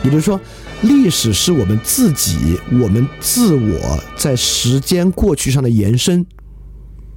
[0.01, 0.39] 也就是说，
[0.81, 6.25] 历史是我们自己、我们自我在时间过去上的延伸。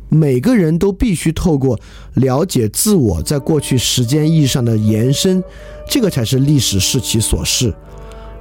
[0.08, 1.78] 每个人都必须透过
[2.14, 5.42] 了解自我在过去时间意义上的延伸，
[5.88, 7.74] 这个才是历史是其所示。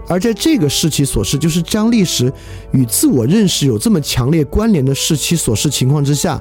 [0.07, 2.31] 而在这个视其所示，就是将历史
[2.71, 6.39] 与自我认识有这么强烈关联的视其所示情况之下，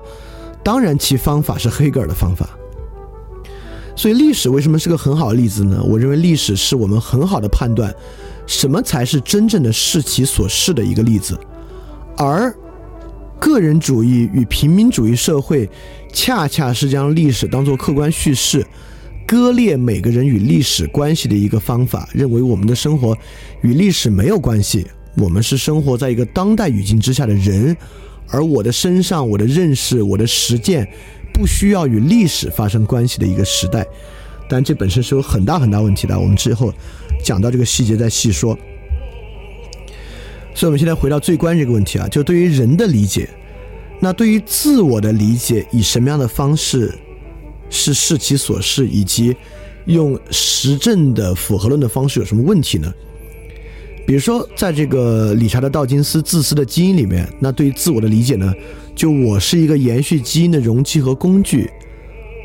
[0.62, 2.50] 当然其方法是黑格尔的方法。
[3.96, 5.82] 所以历史为什么是个很好的例子呢？
[5.82, 7.94] 我认为历史是我们很好的判断
[8.44, 11.38] 什么才是真正的视其所示的一个例子，
[12.18, 12.54] 而
[13.44, 15.68] 个人主义与平民主义社会
[16.10, 18.66] 恰恰是将历史当作客观叙事。
[19.26, 23.14] 割裂每个人与历史关系的一个方法，认为我们的生活
[23.60, 24.86] 与历史没有关系，
[25.18, 27.76] 我们是生活在一个当代语境之下的人，
[28.30, 30.88] 而我的身上、我的认识、我的实践，
[31.30, 33.86] 不需要与历史发生关系的一个时代。
[34.48, 36.72] 但这本身是有很大很大问题的，我们之后
[37.22, 38.58] 讲到这个细节再细说。
[40.54, 43.28] 所以，我们现在回到最关这个问题啊，就对于人的理解，
[44.00, 46.94] 那对于自我的理解，以什么样的方式？
[47.70, 49.34] 是视其所视，以及
[49.86, 52.92] 用实证的符合论的方式有什么问题呢？
[54.06, 58.54] 比如说，在这个理查德道金斯《自私的基因》里面，那对于自我的理解呢，
[58.94, 61.68] 就我是一个延续基因的容器和工具。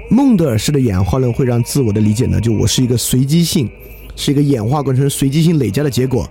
[0.09, 3.69] 孟德尔式的演化论会让自我的理解呢，就我是一个随机性，
[4.15, 6.27] 是一个演化过程随机性累加的结果。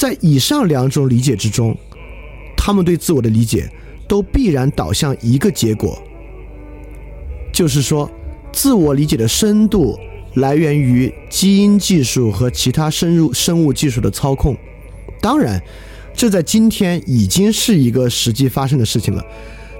[0.00, 1.76] 在以上两种理解之中，
[2.56, 3.70] 他们对自我的理解
[4.08, 6.02] 都必然导向一个结果。
[7.52, 8.10] 就是说，
[8.50, 9.94] 自我理解的深度
[10.36, 14.56] 来源于基因技术和其他深入生物技术的操控。
[15.20, 15.62] 当然，
[16.14, 19.22] 这在今天已经是一个实际发生的事情了。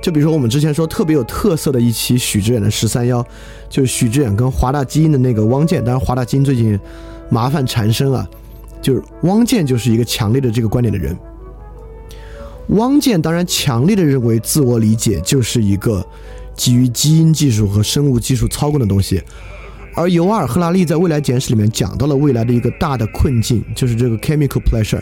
[0.03, 3.27] 就比如说，我们之前说特别有特色的一期许知远的十三幺，
[3.71, 5.83] 就是许知远跟华大基因的那个汪建。
[5.83, 6.79] 当然，华大基因最近
[7.31, 8.29] 麻烦缠身啊，
[8.81, 11.17] 就是汪建就是一个强烈的这个观点的人。
[12.69, 16.05] 汪建当然强烈的认为，自我理解就是一个。
[16.57, 19.23] 基于基因技术和生物技术操控的东西，
[19.95, 25.01] 而尤瓦尔·赫拉利在《未来简史》里面讲到了未来的一个大的困境，就是这个 chemical pleasure，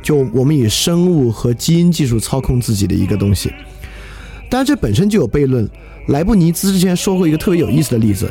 [0.00, 3.52] 就我们以生物和基因技术操控自己的一个东西。
[4.52, 5.66] 当然，这本身就有悖论。
[6.08, 8.26] 莱布尼兹之前说过一个特别有意思的例子，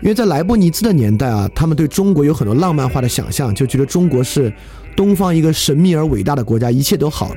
[0.00, 4.50] 因为在莱布尼兹的年代啊，他们对中国有很多浪漫化的想象，就觉得中国是
[4.96, 7.36] 东方一个神秘而伟大的国家，一切都好。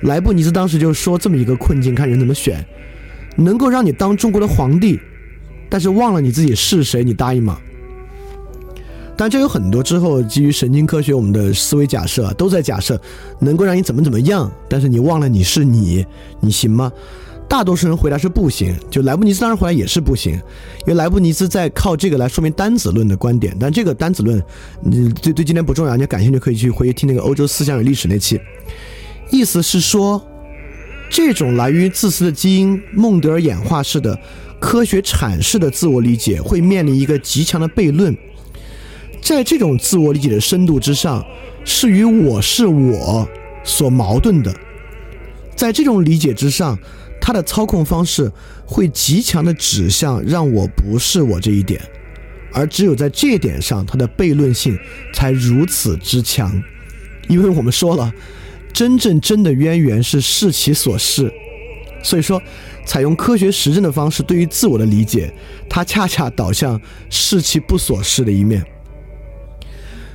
[0.00, 2.66] 莱布尼兹当时就说这么一个困境，看人怎么选。
[3.36, 4.98] 能够让你当中国的皇帝，
[5.68, 7.56] 但是忘了你自己是谁，你答应吗？
[9.16, 13.00] 但这有很多之后基于神经科学我们的思维假设都在假设
[13.38, 16.04] 能够让你怎么怎么样，但是你忘了你是你，
[16.40, 16.90] 你行吗？
[17.52, 18.74] 大多数人回答是不行。
[18.90, 24.42] 就莱布尼兹当然回答也是不行，因为莱布尼兹在靠这个来说明单子论的观点，但这个单子论，
[24.80, 28.40] 你对对今天不重要，你感兴趣可以去回去听那个欧洲思想与历史那期，
[29.30, 30.24] 意思是说。
[31.14, 34.18] 这种来源于自私的基因、孟德尔演化式的
[34.58, 38.16] 科学阐释的自我理解，会面临一个极强的悖论。
[39.20, 41.22] 在这种自我理解的深度之上，
[41.66, 43.28] 是与我是我
[43.62, 44.50] 所矛盾的。
[45.54, 46.78] 在这种理解之上，
[47.22, 48.30] 它的操控方式
[48.66, 51.80] 会极强的指向让我不是我这一点，
[52.52, 54.78] 而只有在这一点上，它的悖论性
[55.14, 56.52] 才如此之强。
[57.28, 58.12] 因为我们说了。
[58.74, 61.30] 真正真的渊源是视其所视。
[62.02, 62.42] 所以说，
[62.86, 65.30] 采用科学实证的方式对于自我的理解，
[65.68, 66.80] 它恰恰导向
[67.10, 68.64] 视其不所视的一面。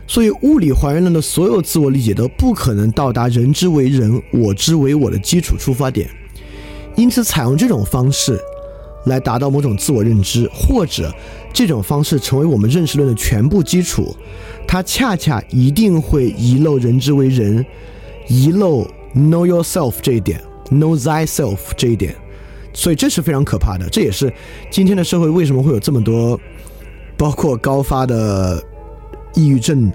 [0.08, 6.10] 所以，物理还原论的所有自我理解都不可能到达人之为人，我之为我的基础出发点。
[6.98, 8.38] 因此，采用这种方式
[9.06, 11.14] 来达到某种自我认知，或者
[11.54, 14.14] 这种方式成为我们认识论的全部基础，
[14.68, 17.64] 它恰恰一定会遗漏人之为人，
[18.28, 18.84] 遗漏
[19.16, 20.42] know yourself 这一点
[20.72, 22.16] ，know thyself 这一点。
[22.74, 23.88] 所以这是非常可怕的。
[23.90, 24.34] 这也是
[24.70, 26.40] 今天的社会为什么会有这么多，
[27.16, 28.62] 包括高发的
[29.36, 29.92] 抑郁症。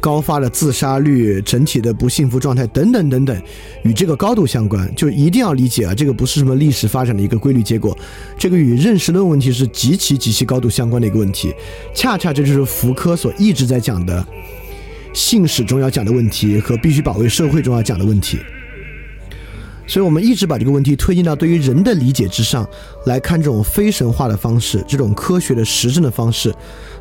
[0.00, 3.42] 高发的自杀率、整体的不幸福状态等等等等，
[3.82, 7.96] 与这个高度相关，就一定要理解啊，这个不是什么历史发展的一个规律结果，
[8.38, 11.52] 这个与认识论问题是极其极其高度相关的一个问题。
[11.94, 14.24] 恰恰这就是福柯所一直在讲的
[15.12, 18.38] 信史中要讲的问题和必须保卫社会中要讲的问题。
[19.86, 22.68] 所以，我们一直把这个问题推进到对于人的理解之上
[23.06, 26.54] 来看，这种非神话的方式，这种科学的实证的方式。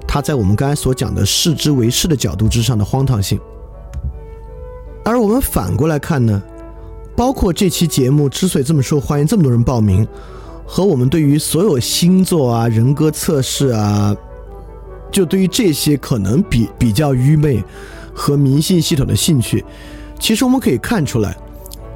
[0.08, 3.40] 它在我们刚才所讲的视之为是的角度之上的荒唐性，
[5.04, 6.42] 而我们反过来看呢，
[7.16, 10.08] 包括这期节目之所以这么受欢迎，这么多人报名，
[10.66, 14.16] 和我们对于所有星座啊、人格测试啊，
[15.12, 17.64] 就对于这些可能比比较愚昧
[18.14, 19.64] 和迷信系统的兴趣，
[20.18, 21.36] 其实我们可以看出来，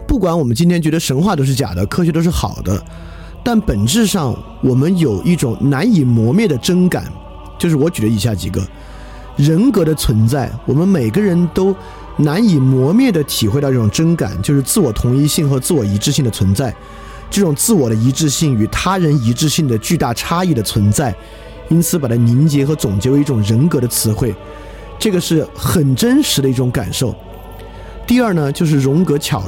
[0.05, 2.79] 不管我们今天觉得神话都是假的，科学都是好的，
[3.43, 7.11] 但本质上我们有一种难以磨灭的真感。
[7.61, 8.59] 就是我举的以下几个
[9.35, 11.75] 人格的存在，我们每个人都
[12.17, 16.73] 难以磨灭的体会到这种真感，就是自我同一性和自我一致性的存在。
[17.29, 21.15] 这种自我的一致性与他人一致性的巨大差异的存在，
[21.69, 24.33] 因此把它凝结和总结为一种人格的词汇，
[24.97, 27.15] 这个是很真实的一种感受。
[28.07, 29.43] 第二呢，就是荣格巧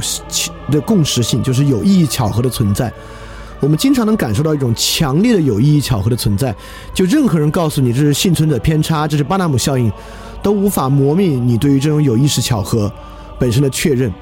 [0.70, 2.94] 的共识性，就是有意义巧合的存在。
[3.64, 6.54] 我们经常能感受到一种强烈的有意义巧合的存在，
[6.94, 9.90] 就任何人告诉你这是幸存者偏差，这是巴纳姆效应，
[10.42, 12.92] 都无法磨灭你对于这种有意识巧合
[13.40, 14.14] 本身的确认。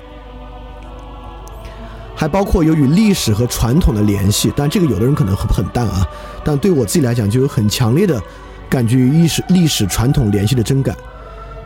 [2.15, 6.05] 还包括有与历史和传统的联系，但这个有的人可能很很淡啊，
[6.43, 8.22] 但对我自己来讲就有很强烈的
[8.69, 10.95] 感觉与历史历史传统联系的真感，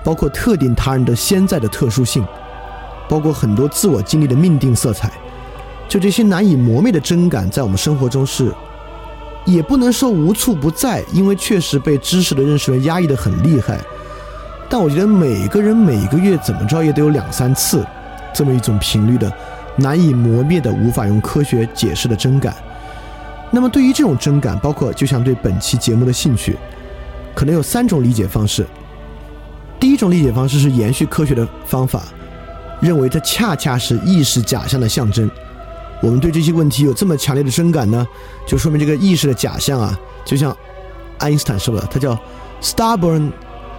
[0.02, 2.26] 包括特定他人的现在的特殊性，
[3.10, 5.11] 包括很多自我经历的命定色彩。
[5.88, 8.52] 就这些难以磨灭的真感，在我们生活中是，
[9.45, 13.80] 也不能说无处不在，因为确实被知识的认识人压抑的很厉害。
[14.68, 17.86] 但我觉得每个人每个月怎么着也得有两三次，
[18.34, 19.32] 这么一种频率的
[19.76, 22.56] 难以磨灭的、无法用科学解释的真感。
[23.52, 26.57] 那么对于这种真感，包括就像对本期节目的兴趣，
[27.36, 28.66] 可能有三种理解方式。
[29.80, 32.02] 第一种理解方式是延续科学的方法，
[32.82, 35.30] 认为它恰恰是意识假象的象征。
[36.01, 38.05] 我们对这些问题有这么强烈的深感呢，
[38.45, 40.55] 就说明这个意识的假象啊，就像
[41.17, 42.15] 爱因斯坦说的，它叫
[42.61, 43.31] stubborn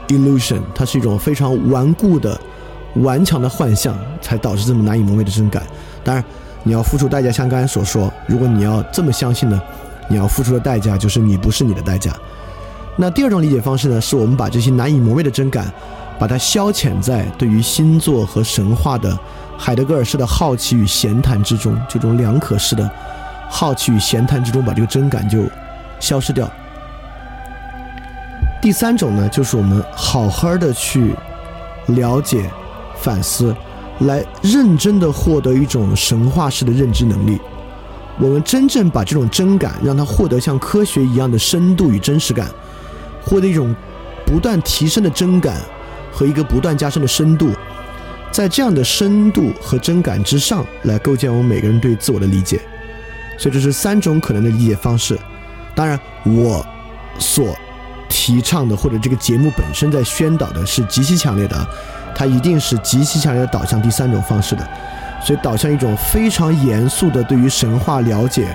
[0.08, 2.40] illusion，它是一种非常顽固的、
[2.96, 5.62] 顽强的幻象，才导致这么难以磨灭的真感。
[6.02, 6.24] 当然，
[6.64, 9.60] 你要付出代价，像刚才所说，如果你要这么相信呢，
[10.08, 12.12] 你要付出的代价就是你不是你的代价。
[12.96, 15.70] 那第二种理解方式呢，是我们把这些难以磨灭的真感，
[16.18, 19.16] 把它消遣在对于星座和神话的。
[19.58, 22.88] 海德格尔式的好奇与闲谈之中，这种两可式的
[23.48, 25.44] 好奇与闲谈之中，把这个真感就
[25.98, 26.48] 消失掉。
[28.60, 31.14] 第三种呢，就是我们好好的去
[31.86, 32.50] 了解、
[32.98, 33.54] 反思，
[34.00, 37.40] 来认真的获得一种神话式的认知能力。
[38.18, 42.48] 我们真正把这种真感，让它获得像科学一样的深度与真实感，
[43.24, 43.74] 获得一种
[44.24, 45.56] 不断提升的真感
[46.10, 47.50] 和一个不断加深的深度。
[48.36, 52.60] 在这样的深度和真感之上来构建我们每个人对自我的理解，
[53.38, 55.18] 所以这是三种可能的理解方式。
[55.74, 56.62] 当然，我
[57.18, 57.56] 所
[58.10, 61.66] 提倡的或者这个节目本身在宣导的是极其强烈的，
[62.14, 64.68] 它一定是极其强烈的导向第三种方式的，
[65.24, 68.54] 所以导向一种非常严肃的对于神话了解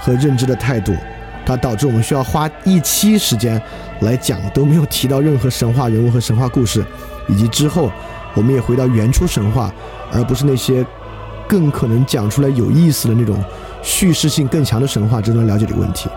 [0.00, 0.96] 和认知的态度，
[1.44, 3.60] 它导致我们需要花一期时间
[4.00, 6.82] 来讲都没有提到任何神话人物和神话故事，
[7.28, 7.92] 以及之后。
[8.34, 9.72] 我们也回到原初神话，
[10.12, 10.84] 而不是那些
[11.46, 13.42] 更可能讲出来有意思的那种
[13.82, 16.08] 叙事性更强的神话，之中了解这个问题。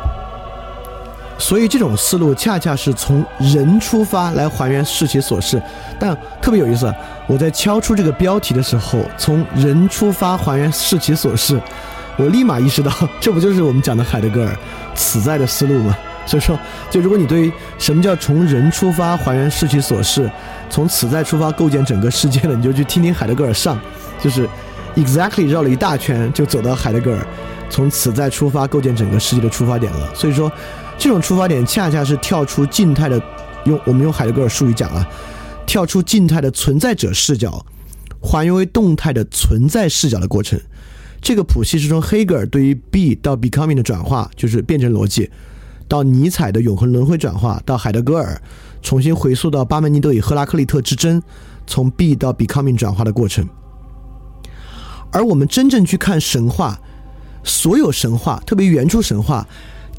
[1.38, 5.60] 所以这种思路恰恰是从人出发来还原世其所示，
[6.00, 6.94] 但特别有意思。
[7.26, 11.60] 我在敲出这个标题的时候，从人出发还原世其所示，
[12.16, 14.56] 我立马意识到，这不就是我们讲的海德格尔
[14.94, 15.98] 此在的思路吗？
[16.26, 16.58] 所以说，
[16.90, 20.30] 就如果你对于什么叫从人出发还原视其所示，
[20.70, 23.80] 从此在出发构建整个世界的，你就去听听海德格尔上，
[24.22, 24.48] 就是
[24.96, 27.26] exactly 绕了一大圈就走到海德格尔，
[27.70, 30.14] 从此再出发构建整个世界的出发点了。
[30.14, 30.52] 所以说，
[30.98, 33.22] 这种出发点恰恰是跳出静态的，
[33.66, 35.06] 用我们用海德格尔术语讲啊，
[35.66, 37.66] 跳出静态的存在者视角，
[38.22, 40.60] 还原为动态的存在视角的过程。
[41.22, 45.30] 这个谱系是从黑格尔对于 be 到 becoming 的转化，就是变成逻辑，
[45.92, 48.42] 到尼采的永恒轮回转化，到海德格尔
[48.82, 51.22] 重新回溯到巴门尼德与赫拉克利特之争，
[51.68, 53.46] 从 B 到 becoming 转化的过程。
[55.12, 56.80] 而我们真正去看神话，
[57.44, 59.46] 所有神话，特别原初神话，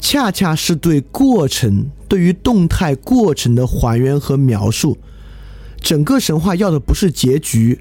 [0.01, 4.97] 恰恰是对过程、对于动态过程的还原和描述。
[5.79, 7.79] 整个神话要的不是结局。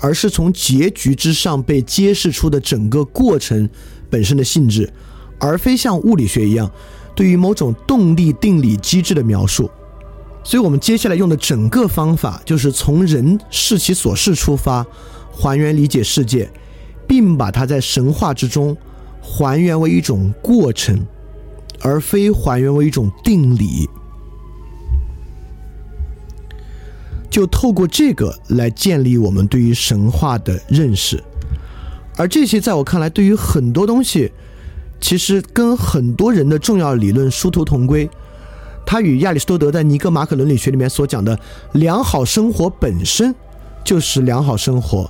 [0.00, 3.70] 而是从结局之上被揭示出的整个过程
[4.10, 4.92] 本身的性质，
[5.38, 6.68] 而非像物理学一样
[7.14, 9.70] 对于某种动力定理机制的描述。
[10.42, 14.86] 所以，我们接下来用的整个方法就是从人视其所视出发，
[15.32, 16.50] 还原理解世界，
[17.08, 18.76] 并把它在神话之中
[19.22, 21.02] 还原为一种过程，
[21.80, 23.88] 而非还原为一种定理。
[27.30, 31.24] 就透过这个来建立我们对于神话的认识，
[32.16, 34.30] 而这些在我看来，对于很多东西，
[35.04, 38.08] 其实跟很多人的重要理论殊途同归。
[38.86, 41.38] 它与亚里士多德在《尼格马可伦理学》里面所讲的
[41.72, 43.34] 良好生活本身
[43.84, 45.06] 就是良好生活，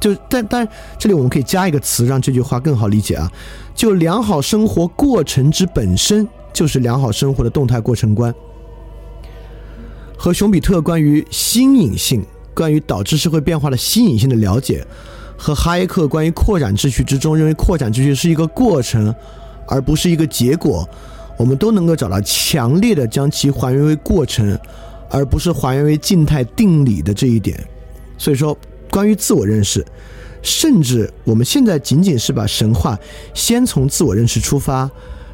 [0.00, 3.28] 就但但这里我们可以加一个词，让这句话更好理解啊，
[3.74, 8.32] 就良好生活过程之本身就是良好生活的动态过程观。
[10.16, 12.24] 和熊彼特关于新颖性、
[12.54, 14.86] 关于导致社会变化的新颖性的了解，
[15.42, 19.12] 和哈耶克关于扩展秩序之中认为扩展秩序是一个过程，
[19.66, 20.88] 而不是一个结果，
[21.36, 24.56] 我们都能够找到强烈的将其还原为过程，
[25.10, 27.58] 而不是还原为静态定理的这一点。
[28.16, 28.56] 所以说，
[28.88, 29.84] 关于自我认识，
[30.42, 32.96] 甚至我们现在仅仅是把神话
[33.34, 34.88] 先从自我认识出发，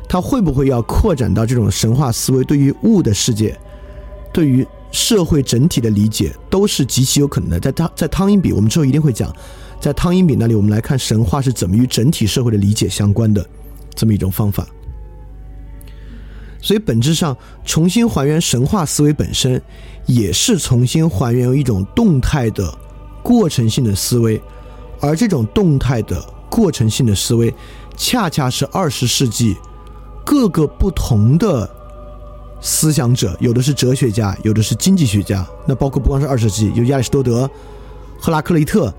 [0.09, 3.55] 它会不会要扩展到这种神话思维对于物的世界，
[4.32, 4.66] 对于？
[4.90, 7.60] 社会整体的理解都是极其有可能的。
[7.60, 9.30] 在汤在汤因比，我们之后一定会讲，
[9.81, 13.45] 在汤因比那里，我们来看神话是怎么与整体社会的理解相关的
[13.95, 14.67] 这么一种方法。
[16.61, 19.63] 所以本质上，重新还原神话思维本身，
[20.07, 22.77] 也是重新还原一种动态的
[23.23, 24.41] 过程性的思维，
[25.01, 27.55] 而这种动态的过程性的思维，
[27.97, 29.57] 恰恰是二十世纪
[30.25, 31.71] 各个不同的。
[32.61, 35.47] 思想者有的是哲学家，有的是经济学家。
[35.65, 37.49] 那包括不光是二十世纪，有亚里士多德、
[38.19, 38.93] 赫拉克利特，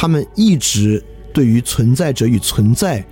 [0.00, 1.02] 他们一直
[1.32, 3.04] 对于存在者与存在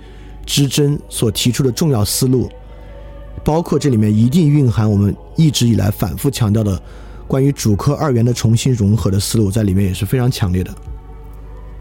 [0.45, 2.49] 之争所提出的重要思路，
[3.43, 6.81] 包括这里面一定蕴含我们一直以来反复强调的
[7.27, 10.73] 关于主客二元的重新融合的思路，在里面也是非常强烈的。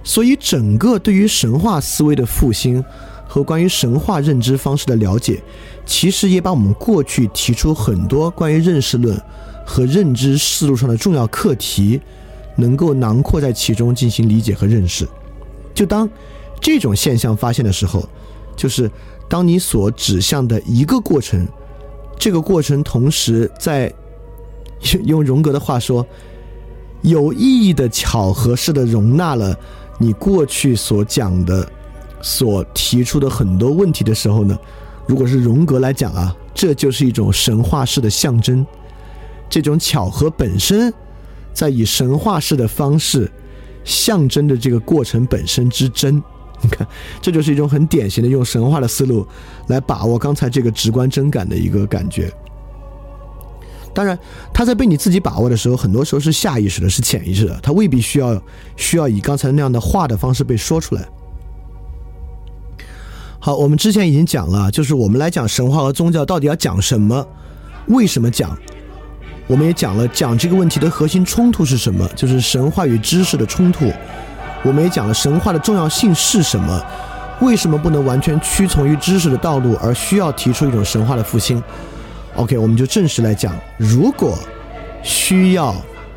[0.02, 2.84] 所以，整个对于神话思维的复兴。
[3.28, 5.42] 和关于神话认知方式的了解，
[5.84, 9.20] 其实也把我们过去提出很多关于认识论
[9.64, 12.00] 和认知思路上的重要课题，
[12.56, 15.06] 能够囊括在其中进行理解和认识。
[15.74, 16.08] 就当
[16.60, 18.08] 这种现象发现的时候，
[18.56, 18.90] 就是
[19.28, 21.46] 当你所指向的一个过程，
[22.18, 23.92] 这个过程同时在
[25.04, 26.04] 用荣格的话说，
[27.02, 29.56] 有意义的巧合式的容纳了
[29.98, 31.70] 你过去所讲的。
[32.22, 34.58] 所提出的很多问题的时候呢，
[35.06, 38.66] 如果是荣格来讲啊，这就是一种神话式的象征。
[39.48, 40.92] 这种巧合本身，
[41.56, 43.30] 在以神话式的方式
[43.82, 46.22] 象征着这个过程本身之真。
[46.62, 46.86] 你看，
[47.20, 49.26] 这就是一种很典型的用神话的思路
[49.68, 52.32] 来把握刚才这个直观真感的一个感觉。
[53.92, 54.18] 当然，
[54.52, 58.42] 他在被你自己把握的时候，很多时候是下意识的，是潜意识的，他未必需要
[58.76, 61.06] 需要以刚才那样的话的方式被说出来。
[63.38, 67.26] 好，我们之前已经讲了，就是我们来讲神话和宗教到底要讲什么，
[67.88, 68.58] 为什么讲？
[69.47, 73.93] 我们也讲了，讲这个问题的核心冲突是什么，就是神话与知识的冲突。
[74.64, 76.82] 我们也讲了神话的重要性是什么，
[77.40, 81.62] 为什么不能完全屈从于知识的道路，而需要提出一种神话的复兴
[82.35, 84.36] ？OK，我们就正式来讲，如果
[85.05, 85.73] 需要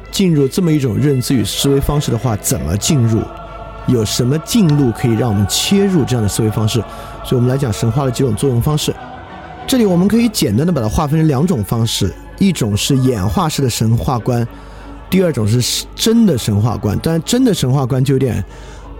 [0.10, 3.22] 进入这么一种认知与思维方式的话，怎么进入？
[3.85, 6.80] 有什么进路可以让我们切入这样的思维方式？
[7.23, 8.91] 所以我们来讲神话的几种作用方式。
[9.68, 14.47] 这里我们可以简单的把它划分成两种方式：一种是演化式的神话观，
[15.09, 16.97] 第二种是真的神话观。
[16.99, 18.43] 当然，真的神话观就有点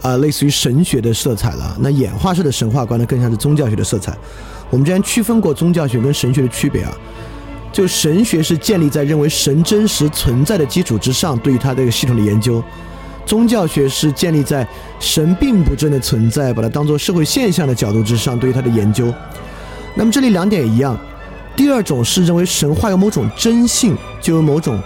[0.02, 1.76] 啊，类似于神学的色彩了。
[1.80, 4.16] 那演化式的神话观呢，更像是宗教学的色彩。
[4.70, 6.92] 我们之前区分过宗教学跟神学的区别啊，
[7.72, 12.64] 就神学是建立在认为神真实存在的基础之上，对于它这个系统的研究。
[13.26, 14.68] 宗教学是建立在
[15.00, 19.14] 神并不真的存在，把它当做社会现象的角度之上对于它的研究。
[19.96, 20.98] 那么这里两点一样。
[21.60, 24.82] 第二种是认为神话有某种真性，就有某种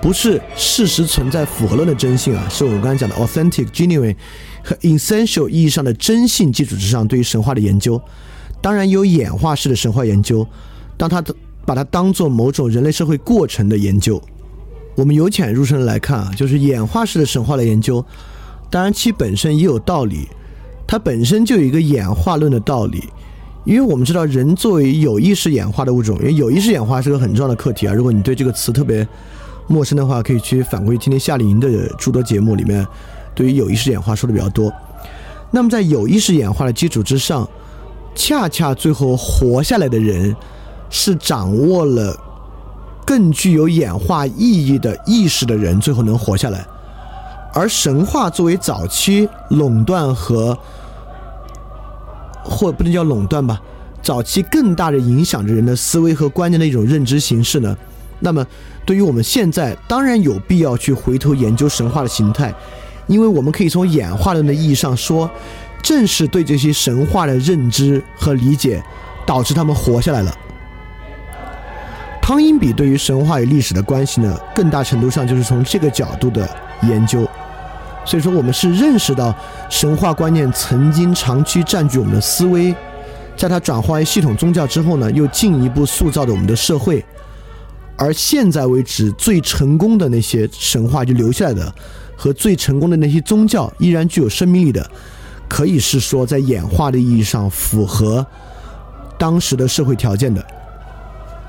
[0.00, 4.14] 不是事实存在符合论的真性啊，是我们刚才讲的 authentic、genuine
[4.62, 8.00] 和 essential 意义上的真性基础之上对于神话的研究。
[8.60, 10.46] 当然有演化式的神话研究，
[10.96, 11.20] 当它
[11.66, 14.22] 把它当做某种人类社会过程的研究。
[14.94, 18.04] 我们由浅入深来看啊，就是演化式的神话的研究，
[18.70, 20.28] 当然其本身也有道理，
[20.86, 23.08] 它本身就有一个演化论的道理，
[23.64, 27.94] 因为我们知道人作为有意识演化的物种，因为有意识演化是个很重要的课题啊。
[27.94, 29.06] 如果你对这个词特别
[29.68, 32.86] 陌生的话，可以去反馈今天夏令营的诸多节目里面，
[33.34, 34.72] 对于有意识演化说的比较多。
[35.50, 37.48] 那么在有意识演化的基础之上，
[38.14, 40.34] 恰恰最后活下来的人
[40.90, 42.16] 是掌握了。
[43.04, 46.64] 更具有演化意义的意识的人，最后能活下来。
[47.52, 50.56] 而神话作为早期垄断和，
[52.44, 53.60] 或不能叫垄断吧，
[54.02, 57.76] 早期更大的影响着人的思维和观念的一种认知形式呢？
[58.20, 58.46] 那么，
[58.84, 62.54] 对于我们现在，当然有必要去回头研究神话的形态，
[63.06, 65.28] 因为我们可以从演化论的意义上说，
[65.82, 68.82] 正是对这些神话的认知和理解，
[69.26, 70.32] 导致他们活下来了。
[72.20, 76.48] 汤因比对于神话与历史的关系呢，更大程度上就是从这个角度的
[76.82, 77.28] 研究。
[78.04, 79.34] 所以说，我们是认识到
[79.70, 82.74] 神话观念曾经长期占据我们的思维，
[83.36, 87.04] 在它转化为系统宗教之后呢，又进一步塑造着我们的社会。
[87.96, 91.72] 而现在为止最成功的那些神话就留下来的，
[92.16, 94.90] 和最成功的那些宗教依然具有生命力的，
[95.48, 98.26] 可以是说在演化的意义上符合
[99.16, 100.44] 当时的社会条件的。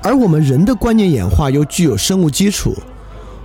[0.02, 2.76] 而我们人的观念演化又具有生物基础，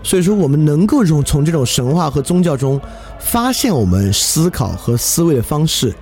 [0.10, 2.82] 所以说我们能够从从这种神话和宗教中
[3.20, 5.94] 发现我们思考和思维的方式，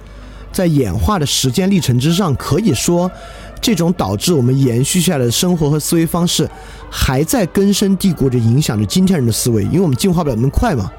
[0.49, 3.11] 在演化的时间历程之上，可以说
[3.59, 6.49] 这种导致我们延续下来的生活和思维方式，
[6.89, 10.89] 还在根深蒂固地影响着今天人的思维，因为我们进化不了那么快嘛，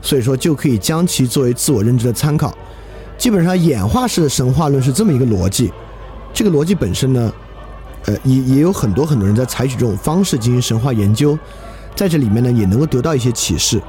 [0.00, 2.56] 所以说就可以将其作为自我认知的参考。
[3.18, 5.70] 基本上演化式的神话论是这么一个逻辑，
[6.32, 7.30] 这个逻辑本身呢。
[8.06, 11.38] 呃，也也有很多很多人在采取这种方式进行神话研究，
[11.94, 13.80] 在这里面呢，也能够得到一些启示。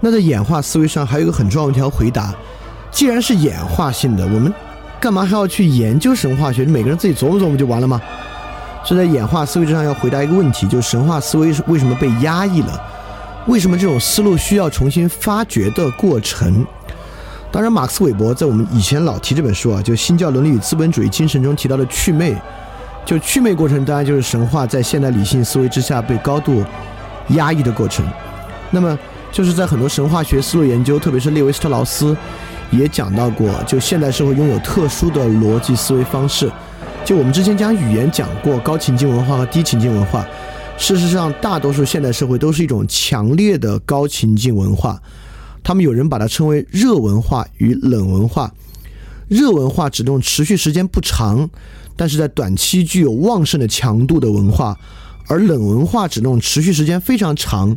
[0.00, 2.34] 那在演化思维上，还有一个很重要的一条回答：
[2.90, 4.52] 既然是演化性的，我们
[5.00, 6.64] 干嘛还要去研究神话学？
[6.64, 8.00] 每个人自己琢磨琢磨就完了吗？
[8.84, 12.80] 所以在演化思维之上，要回答一个问题，就是神话思维是为什么被压抑了？
[13.46, 16.66] 为什么这种思路需要重新发掘的过程？
[17.50, 22.36] 当然，马克思韦伯在我们以前老提这本书啊，就《新教伦理与资本主义精神》中提到的祛魅。
[23.04, 26.64] 就祛魅过程，当然就是神话在现代理性思维之下被高度
[27.28, 28.04] 压抑的过程。
[28.70, 28.98] 那么，
[29.30, 32.16] 就是在很多神话学思路研究，特别是列维斯特劳斯
[32.70, 36.50] 也讲到过，就现代社会拥有特殊的逻辑思维方式。
[37.04, 40.26] 就我们之前将语言讲过高情境文化和低情境文化，
[40.78, 44.98] 事实上，大多数现代社会都是一种强烈的高情境文化。
[45.62, 48.50] 他们有人把它称为热文化与冷文化。
[49.28, 51.48] 热文化指那种持续时间不长。
[51.96, 54.78] 但是在短期具有旺盛的强度的文化，
[55.28, 57.76] 而冷文化指那种持续时间非常长，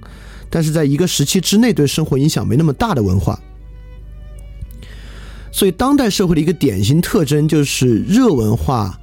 [0.50, 3.40] 但是在一个时期之内对生活影响没那么大的文化。
[5.52, 9.00] 所以，当代社会的一个典型特征就是热文化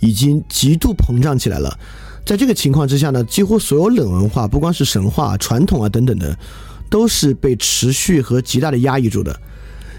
[0.00, 1.78] 已经极度膨胀起来了。
[2.24, 6.36] 在这个情况之下呢，几乎所有冷文化，不光是神话、传统啊等等的，
[6.90, 9.40] 都是被持续和极大的压抑住的。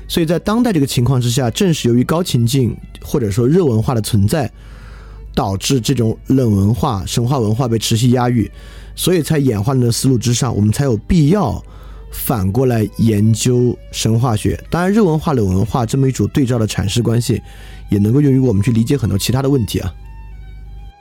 [0.07, 4.49] 所以在当代这个情况之下，正是由于高情境或者说热文化的存在，
[5.35, 8.49] 导致这种冷文化、神话文化被持续压抑，
[8.95, 11.61] 所以才演化的思路之上，我们才有必要
[12.11, 14.57] 反过来研究神话学。
[14.69, 17.41] 当然，热文化、冷文化这么一组对照的阐释关系，
[17.91, 19.93] 也能够用于我们去理解很多其他的问题啊。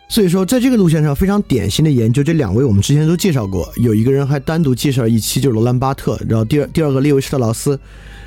[0.08, 7.78] 所以说，在这个路线上非常典型的研究，这两位我们之前都介绍过，有一个人还单独介绍了一期，就是罗兰巴特，然后第二第二个列维施特劳斯。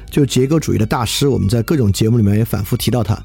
[0.09, 3.17] 就结构主义的大师，我们在各种节目里面也反复提到他。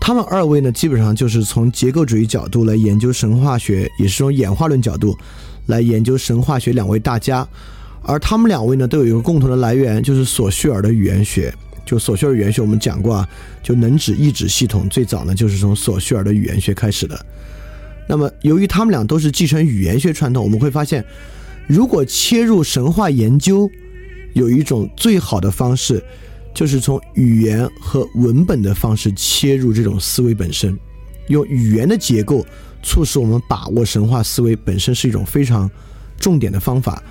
[0.00, 5.16] 他们二位呢，基本上就是从结构主义角度来研究神话学，也是从演化论角度
[5.66, 6.72] 来研究神话学。
[6.72, 7.46] 两位大家，
[8.02, 11.54] 而他们两位呢，都有一个共同的来源，就是索绪尔的语言学。
[11.86, 13.28] 就索绪尔语言学，我们讲过啊，
[13.62, 17.26] 就能指意指系统最早呢，就是从索绪尔的语言学开始的。
[18.08, 21.04] 那么，由于他们俩都是继承语言学传统，我们会发现，
[21.68, 23.70] 如果切入神话研究。
[24.34, 26.02] 有一种最好的方式，
[26.54, 30.78] 就是从语言和文本的方式切入这种思维本身，
[31.28, 32.44] 用语言的结构
[32.82, 35.70] 促使我们把握神话思维本身是一种非常
[36.18, 37.02] 重点的方法。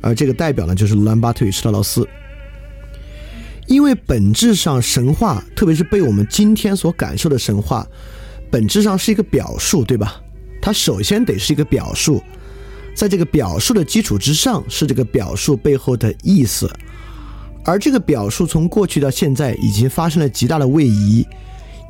[0.00, 2.06] 而这个代表呢就是罗兰巴特与施特劳斯。
[3.66, 7.84] 因为本质上神话，特别是被我们今天所感受的神话，
[8.50, 10.20] 本质上是一个表述，对吧？
[10.62, 12.22] 它首先得是一个表述，
[12.96, 16.68] 在这个表述的基础之上，是这个表述背后的意思。
[17.62, 21.26] 而这个表述从过去到现在已经发生了极大的位移，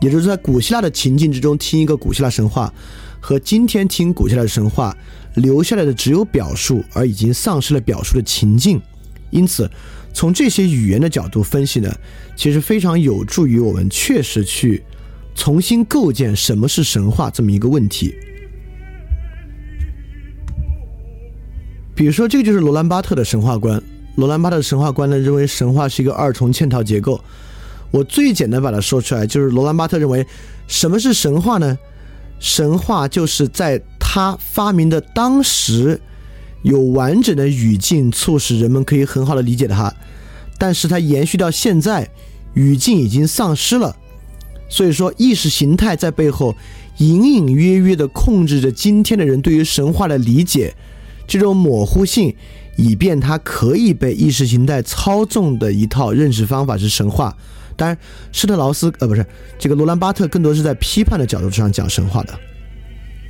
[0.00, 2.74] 也就是在古希腊的情境之中听一个古希腊神话，
[3.20, 4.96] 和今天听古希腊的神话
[5.36, 8.82] 留下来的只有表述，而已经丧失了表述的情境。
[9.30, 9.70] 因此，
[10.12, 11.94] 从这些语言的角度分析呢，
[12.34, 14.82] 其实非常有助于我们确实去
[15.36, 18.12] 重新构建什么是神话这么一个问题。
[21.96, 23.82] 比如说，这个就是罗兰巴特的神话观。
[24.16, 27.18] 罗兰巴特的神话观呢，认为神话是一个二重嵌套结构。
[27.90, 30.24] 我最简单把它说出来，就是罗兰巴特认为，
[30.68, 31.76] 什么是神话呢？
[32.38, 35.98] 神话就是在他发明的当时，
[36.60, 39.90] 有完整的语境，促使人们可以很好的理解它。
[40.58, 42.10] 但是它延续到现在，
[42.52, 43.96] 语境已经丧失了，
[44.68, 46.54] 所以说意识形态在背后
[46.98, 50.74] 隐隐约约的控制着今天的人对于神话的理解，
[51.26, 52.34] 这种模糊性。
[52.78, 57.34] 以便它可以被意识形态操纵的一套认识方法是神话。
[57.74, 57.96] 当然，
[58.32, 59.24] 施特劳斯呃不是
[59.58, 62.38] 这个罗兰巴特更多是在批判的角度上讲神话的。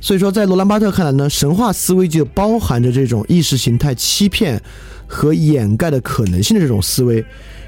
[0.01, 4.61] 所以说，在罗兰巴特看来呢，神话思维就包含着这种意识形态欺骗
[5.07, 7.23] 和掩盖的可能性的这种思维，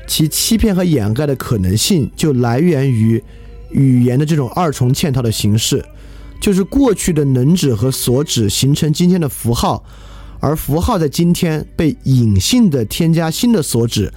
[0.06, 3.24] 其欺骗和掩盖的可能性就来源于
[3.72, 5.82] 语言的这种二重嵌套的形式，
[6.42, 9.82] 就是过去的能指和所指形成今天的符号。
[10.40, 14.12] 而符号在今天被隐性的添加新的所指，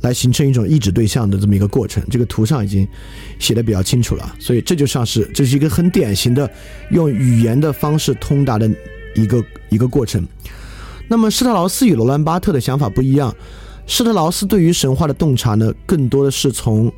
[0.00, 2.02] 来形成一种意指对象的这么一个过程。
[2.10, 2.86] 这个图上已经
[3.38, 6.50] 写的比较清楚了，所以这就像是这是一个很典型的
[6.90, 8.70] 用语言的方式通达的
[9.14, 10.26] 一个一个过程。
[11.08, 13.34] 那么施特劳斯与罗兰巴特的想法不一样，
[13.86, 16.92] 施特劳斯对于神话的洞察呢，更多的是从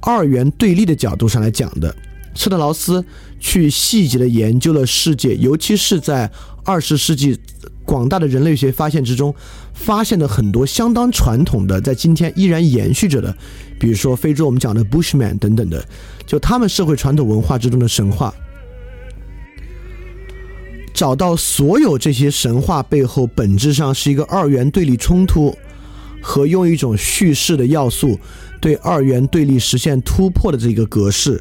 [0.00, 1.94] 二元对立的角度上来讲的。
[2.36, 3.04] 施特劳斯
[3.40, 6.30] 去细节的研究了世界，尤其是在
[6.64, 7.38] 二十世纪。
[7.86, 9.32] 广大的人类学发现之中，
[9.72, 13.32] 发现了很多相当传统的，在今天依然延续着的，
[13.78, 15.86] 比如说非洲我们讲的 Bushman 等等的，
[16.26, 18.34] 就他们社会传统文化之中的神话，
[20.92, 25.56] 找到所有这些神话背后本质上是一个二元对立冲突，
[26.20, 28.18] 和用一种叙事的要素
[28.60, 31.40] 对二元对立实现突破的这个格式，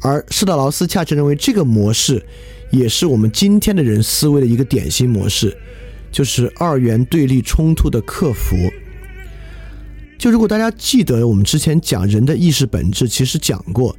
[0.00, 2.24] 而施特劳斯恰恰认为这个模式。
[2.72, 5.58] 也是我们今天的人思维的一个典型模式，
[6.12, 8.56] 就是二元对立冲突的克服。
[10.16, 13.96] 就如果大家记得我们之前讲人的意识本质，其实讲过，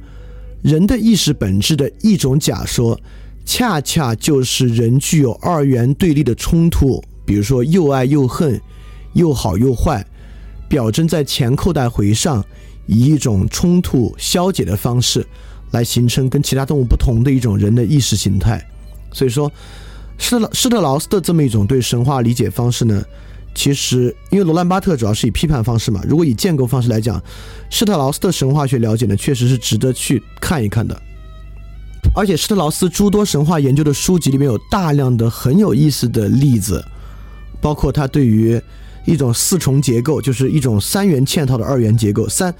[0.62, 2.98] 人的意识本质的一种假说，
[3.44, 8.58] 恰恰就是人具有二元对立的冲突，比如说又爱又恨，
[9.12, 10.02] 又好又坏，
[10.66, 12.42] 表征在前扣带回上，
[12.86, 15.26] 以一种冲突消解的方式。
[15.72, 18.64] 来形成跟其他动物不同的一种人的意识形态，
[19.12, 19.50] 所以说，
[20.16, 23.02] 施特施特劳斯的这么一种对神话理解方式呢，
[23.54, 27.22] 其实因为罗兰巴特主要是以批判方式嘛，如果以建构方式来讲，
[27.68, 30.96] 施特劳斯的神话学了解呢，确实是值得去看一看的。
[32.14, 36.84] 而且施特劳斯诸多神话研究的书籍里面有大量的很有意思的例子，
[37.60, 38.60] 包括他对于。
[39.04, 42.54] 一种四重结构，就是一种三元嵌套的二元结构，三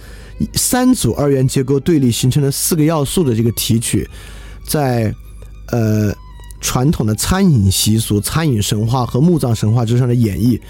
[0.55, 4.09] 三组二元结构对立形成了四个要素的这个提取，
[4.67, 5.15] 在
[5.69, 6.13] 呃
[6.61, 10.61] 传统的餐饮习俗、餐饮神话和墓葬神话之上的演绎，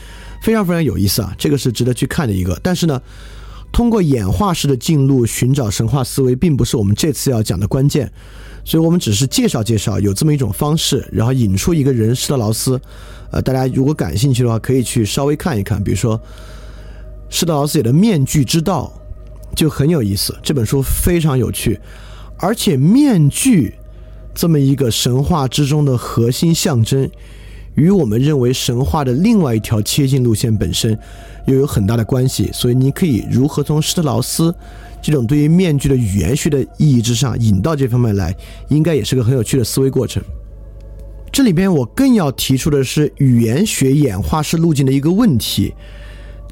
[0.43, 1.35] 非常非常有意思啊！
[1.39, 2.59] 这个是值得去看的一个。
[2.63, 3.01] 但是呢，
[3.73, 8.13] 通过演化式的进入寻找神话思维，并不是我们这次要讲的关键。
[8.65, 12.81] 所以我们只是介绍介绍有这么一种方式，然后引出一个人施特劳斯，
[13.33, 15.83] 呃，大家如果感兴趣的话，可以去稍微看一看。
[15.83, 16.21] 比如说
[17.29, 18.93] 施特劳斯写的《面具之道》
[19.57, 21.81] 就很有意思，这本书非常有趣，
[22.37, 23.75] 而且面具
[24.33, 27.11] 这么一个神话之中的核心象征，
[27.75, 30.97] 与我们认为神话的另外一条切近路线本身
[31.47, 32.49] 又有很大的关系。
[32.53, 34.55] 所以你可以如何从施特劳斯。
[35.03, 38.33] 这种对于面具的语言学的意义之上引到这方面来，
[38.69, 40.23] 应该也是个很有趣的思维过程。
[41.33, 45.75] 这里边我更要提出的是语言学演化式路径的一个问题，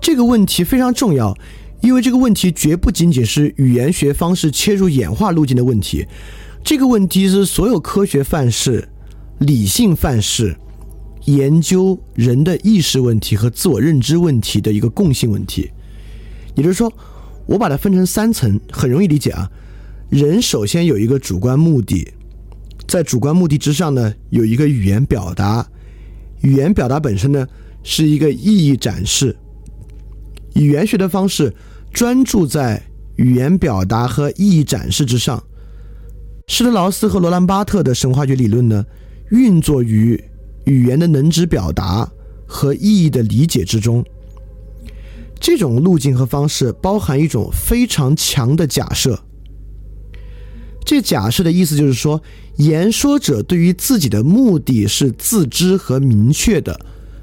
[0.01, 1.33] 这个问题非常重要，
[1.81, 6.05] 因为这个问题绝不仅仅是语言学方式切入演化路径的问题，
[6.65, 8.89] 这个问题是所有科学范式、
[9.39, 10.57] 理性范式
[11.27, 15.71] 研究人的意识问题和自我认知问题的一个共性问题，
[16.57, 16.93] 也就是说。
[17.51, 19.51] 我把它分成三层，很容易理解啊。
[20.09, 22.07] 人首先有一个主观目的，
[22.87, 25.67] 在主观目的之上呢，有一个语言表达。
[26.43, 27.45] 语言表达本身呢，
[27.83, 29.37] 是一个意义展示。
[30.55, 31.53] 语言学的方式
[31.93, 32.81] 专注在
[33.17, 35.43] 语言表达和意义展示之上。
[36.47, 38.85] 施特劳斯和罗兰巴特的神话学理论呢，
[39.31, 40.23] 运作于
[40.67, 42.09] 语言的能指表达
[42.47, 44.05] 和意义的理解之中。
[45.41, 49.19] 这种路径和方式包含一种非常强的假设。
[50.85, 52.21] 这假设的意思就是说，
[52.57, 56.79] 言说者对于自己的目的是自知和明确的。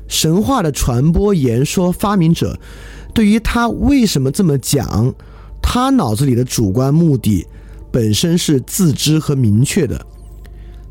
[0.07, 2.57] 神话的传播、言说发明者，
[3.13, 5.13] 对于他为什么这么讲，
[5.61, 7.45] 他脑子里的主观目的
[7.91, 10.05] 本身是自知和明确的。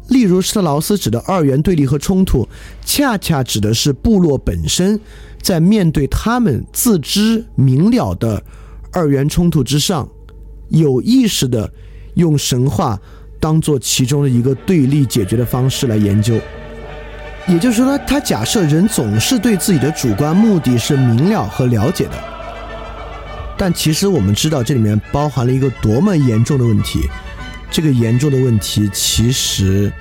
[0.08, 2.46] 例如，施特劳斯指的二元对立和冲突，
[2.84, 5.00] 恰恰指的是部落本身
[5.47, 8.43] 在面对他们自知明了的
[8.90, 10.09] 二元冲突之上，
[10.70, 11.73] 有意识的
[12.14, 13.01] 用神话
[13.39, 16.36] 当做其中的一个对立解决的方式来研究。
[17.47, 22.14] 也就是说，他假设人总是对自己的主观目的是明了和了解的，
[23.56, 27.09] 但其实我们知道这里面包含了一个多么严重的问题。
[27.70, 29.93] 这个严重的问题其实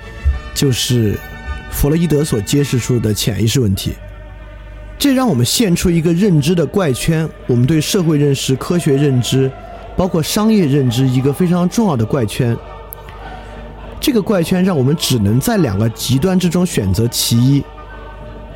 [0.52, 1.16] 就是
[1.70, 3.92] 弗洛伊德所揭示出的潜意识问题。
[4.98, 9.50] 这让我们现出一个认知的怪圈，我们对社会认识、科学认知，
[9.94, 12.56] 包括商业认知一个非常重要的怪圈。
[14.00, 17.62] 这个怪圈让我们只能在两个极端之中选择其一。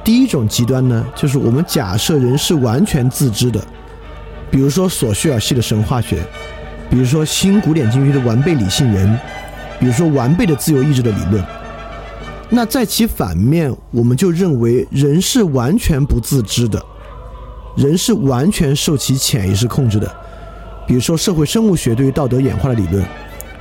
[0.03, 3.63] 第一种极端呢，就是我们假设人是完全自知的，
[4.51, 6.23] 比如说索绪尔系的神话学，
[6.89, 9.19] 比如说新古典经济学的完备理性人，
[9.79, 11.45] 比如说完备的自由意志的理论。
[12.51, 16.85] 那在其反面，我们就认为人是完全不自知的，
[17.77, 20.13] 人是完全受其潜意识控制的。
[20.87, 23.05] 比如说社会生物学对于道德演化的理论，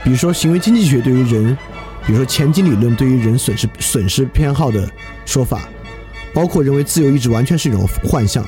[0.03, 1.57] 比如说行为经济学对于人。
[2.05, 4.89] 比如说前景理论对于人损失损失偏好的
[5.25, 5.69] 说法，
[6.33, 8.43] 包括认为自由意志完全是一种幻象，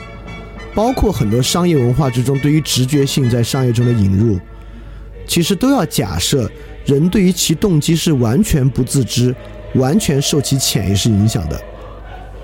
[0.73, 4.39] 包括很多商业文化之中对于直觉性在商业中的引入，
[5.27, 6.49] 其实都要假设
[6.85, 9.35] 人对于其动机是完全不自知，
[9.75, 11.59] 完全受其潜意识影响的。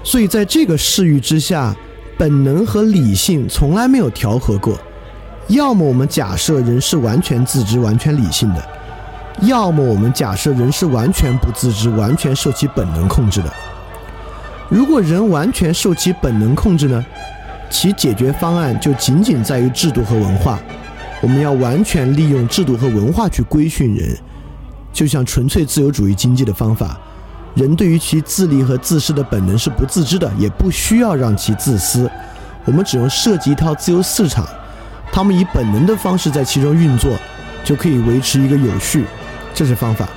[0.03, 1.75] 所以在这个视域之下，
[2.17, 4.77] 本能和理性从来没有调和过。
[5.47, 8.67] 要么我们假设人是完全自知、完全理性的。
[9.41, 13.53] 要么我们假设人是完全不自知、完全受其本能控制的。
[14.69, 17.05] 如果人完全受其本能控制呢？
[17.69, 20.59] 其解决方案就仅仅在于制度和文化。
[21.21, 24.17] 我们要完全利用制度和文化去规训人，
[24.91, 26.97] 就像纯粹自由主义经济的方法。
[27.57, 32.07] 人对于其自立和自私的本能是不自知的，也不需要让其自私。
[32.65, 34.47] 我们只用设计一套自由市场，
[35.11, 37.17] 他们以本能的方式在其中运作，
[37.65, 39.05] 就可以维持一个有序。
[39.55, 40.07] 这是方法。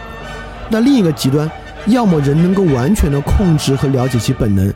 [0.69, 1.51] 那另一个极端，
[1.87, 4.71] 要么人能够完全的控制和了解其本能，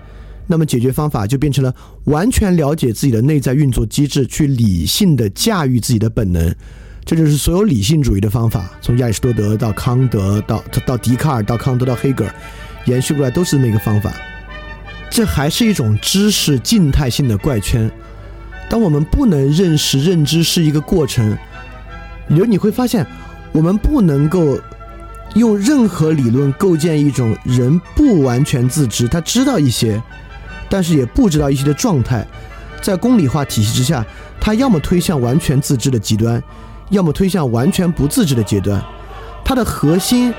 [0.47, 1.75] 那么解决方法就变成了
[2.05, 6.55] 完全了解自己的内在运作机制，去理性的驾驭自己的本能。
[7.05, 12.35] 这就是所有理性主义的方法，从亚里士多德到康德到到笛卡尔到康德到黑格尔，
[12.87, 14.13] 延续过来都是这么一个方法。
[15.11, 17.91] 这还是一种知识静态性的怪圈。
[18.69, 21.37] 当我们不能认识认知是一个过程，
[22.29, 23.07] 比如你会发现。
[23.53, 24.59] 我们不能够
[25.37, 30.03] 用任何理论构建一种人不完全自知，他知道一些，
[30.69, 32.27] 但是也不知道一些的状态。
[32.83, 34.05] 在公理化体系之下，
[34.41, 36.43] 他要么推向完全自知的极端，
[36.91, 38.83] 要么推向完全不自知的阶段。
[39.45, 40.33] 它的核心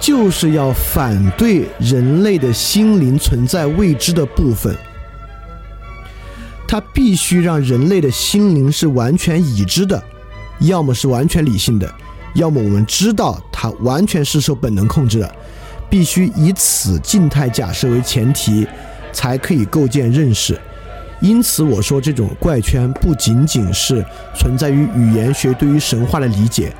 [0.00, 4.76] 就是要反对人类的心灵存在未知的部分。
[6.66, 10.02] 它必须让人类的心灵是完全已知的，
[10.60, 11.90] 要么是完全理性的。
[12.34, 15.34] 要么我们知道它完全是受本能控制的，
[15.88, 18.66] 必须以此静态假设为前提，
[19.12, 20.60] 才可以构建认识。
[21.20, 24.04] 因此，我说这种怪圈不仅仅是
[24.34, 26.72] 存在于语言学对于神话的理解，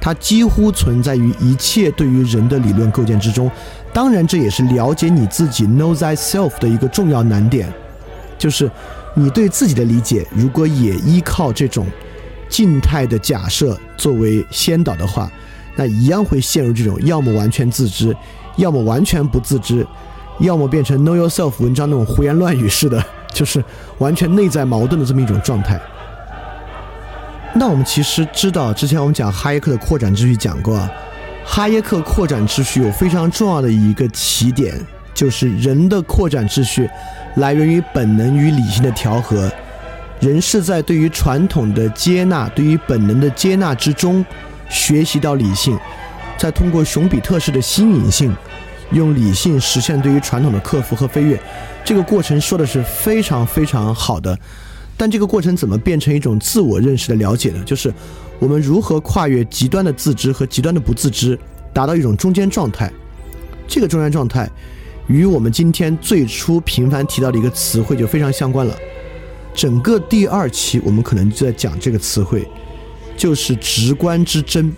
[0.00, 3.50] 它几乎存在于一切对于人的理论构建之中。
[3.92, 7.72] 当然，这也是了解你自己 （know thyself） 的一个重要难点，
[8.36, 8.70] 就是
[9.14, 11.86] 你对自己的理解如果也依靠这种。
[12.46, 15.28] 静态的假设作为先导的话，
[15.74, 18.14] 那一样会陷入这种要么完全自知，
[18.56, 19.84] 要么完全不自知，
[20.38, 23.04] 要么变成 know yourself 文章那种胡言乱语式的，
[23.34, 23.62] 就是
[23.98, 25.78] 完全内在矛盾的这么一种状态。
[27.52, 30.88] 那我们其实知道，之前我们讲哈耶克的扩展秩序讲过，
[31.44, 34.74] 哈耶克扩展秩序有非常重要的一个起点，
[35.12, 36.88] 就是人的扩展秩序
[37.36, 39.50] 来源于本能与理性的调和。
[40.20, 44.24] 人是在对于传统的接纳、对于本能的接纳之中，
[44.70, 45.78] 学习到理性，
[46.38, 48.34] 再通过熊彼特式的新颖性，
[48.90, 51.38] 用理性实现对于传统的克服和飞跃。
[51.84, 54.36] 这个过程说的是非常非常好的，
[54.96, 57.62] 但这个过程怎么变成一种自我认识的了解呢？
[57.66, 57.92] 就是
[58.38, 61.38] 我们如何跨越极端的自知和极端的不自知，
[61.74, 62.90] 达到一种中间状态。
[63.68, 64.50] 这个中间状态
[65.08, 68.74] 与我们今天最初频繁提到的一个词汇就非常相关了。
[69.54, 72.48] 整个第二期我们可能就在讲这个词汇，
[73.16, 74.72] 就是直观之真。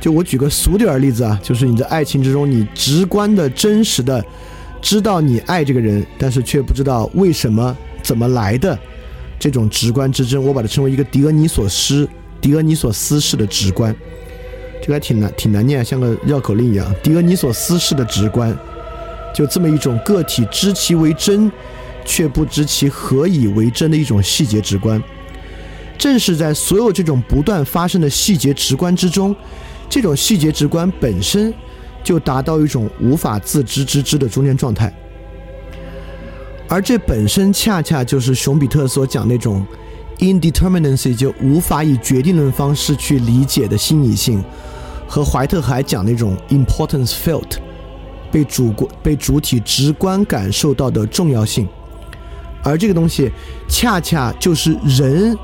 [0.00, 4.24] 就我举个俗点儿例子啊，就是你在爱情之中，你直观的、真实的。
[4.80, 8.78] 知道你爱这个人，但是却不知道为什么、怎么来的
[9.38, 12.08] 这种直观之争，我把它称为一个狄俄尼索斯、
[12.40, 13.94] 狄俄尼索斯式的直观。
[14.80, 16.94] 这个还挺难、挺难念，像个绕口令一样。
[17.02, 18.56] 狄俄尼索斯式的直观，
[19.34, 21.50] 就这么一种个体知其为真，
[22.04, 25.02] 却不知其何以为真的一种细节直观。
[25.98, 29.34] 正是在所有这种不断发生的细节直观之中，
[29.90, 31.52] 这种细节直观本身。
[32.08, 34.90] 就达到一种无法自知之知的中间状态，
[36.66, 39.62] 而这本身恰恰就是熊彼特所讲那种
[40.18, 44.42] indeterminacy，就无法以决定论方式去理解的心理性，
[45.06, 47.58] 和怀特还讲那种 importance felt，
[48.32, 51.68] 被主观被主体直观感受到的重要性，
[52.62, 53.30] 而这个东西
[53.68, 55.36] 恰恰就是人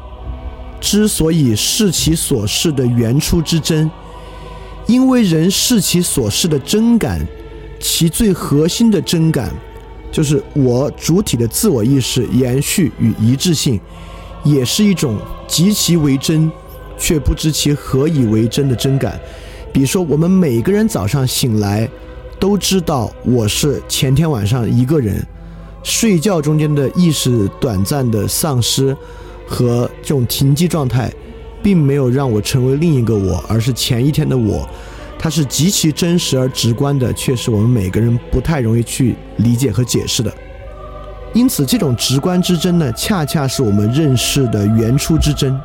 [0.80, 3.90] 之所以视其所视的原初之真。
[4.86, 7.26] 因为人视其所视的真感，
[7.80, 9.50] 其最核心的真感，
[10.12, 13.80] 就是我主体的自我意识延续与一致性，
[14.44, 16.50] 也是一种极其为真，
[16.98, 19.18] 却不知其何以为真的真感。
[19.72, 21.88] 比如说，我们每个人早上醒来，
[22.38, 25.26] 都知道我是前天晚上一个人，
[25.82, 28.96] 睡觉中间的意识短暂的丧失
[29.46, 31.12] 和这种停机状态。
[31.64, 34.68] 并没有让我成为另一个我，而是前一天的我，
[35.18, 40.30] 它是极其真实而直观的，却是我们每个人不太容易去理解和解释的。
[41.32, 45.58] 因此，这种直观之真呢，恰恰是我们认识的原初之真，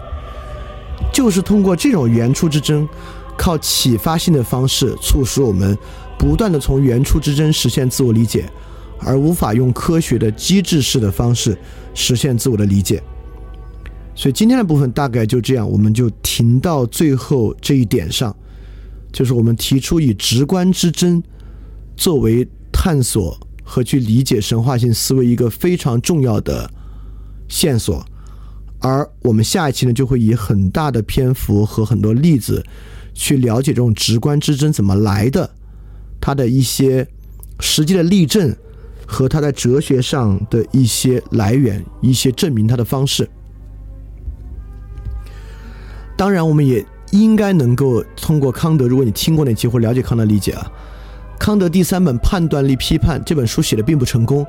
[1.14, 2.88] 就是通过这种原初之真，
[3.38, 5.78] 靠启发性的方式，促使我们
[6.18, 8.50] 不断的从原初之真实现自我理解，
[9.00, 11.58] 而无法用科学的机制式的方式
[11.94, 13.04] 实现自我的理解。
[14.16, 18.36] 所以今天的部分大概就这样，我们就停到最后这一点上，
[19.14, 21.24] 就是我们提出以直观之真
[21.96, 26.70] 作为探索和去理解神话性思维一个非常重要的
[27.48, 28.06] 线索，
[28.80, 32.62] 而我们下一期呢就会以很大的篇幅和很多例子
[33.14, 35.50] 去了解这种直观之争怎么来的，
[36.20, 37.08] 它的一些
[37.60, 38.54] 实际的例证
[39.08, 43.30] 和它在哲学上的一些来源，一些证明它的方式。
[46.20, 50.70] 当然，我们也应该能够通过康德，如果你听过那期或了解康德理解啊，
[51.40, 54.46] 康德第三本《判断力批判》这本书写的并不成功，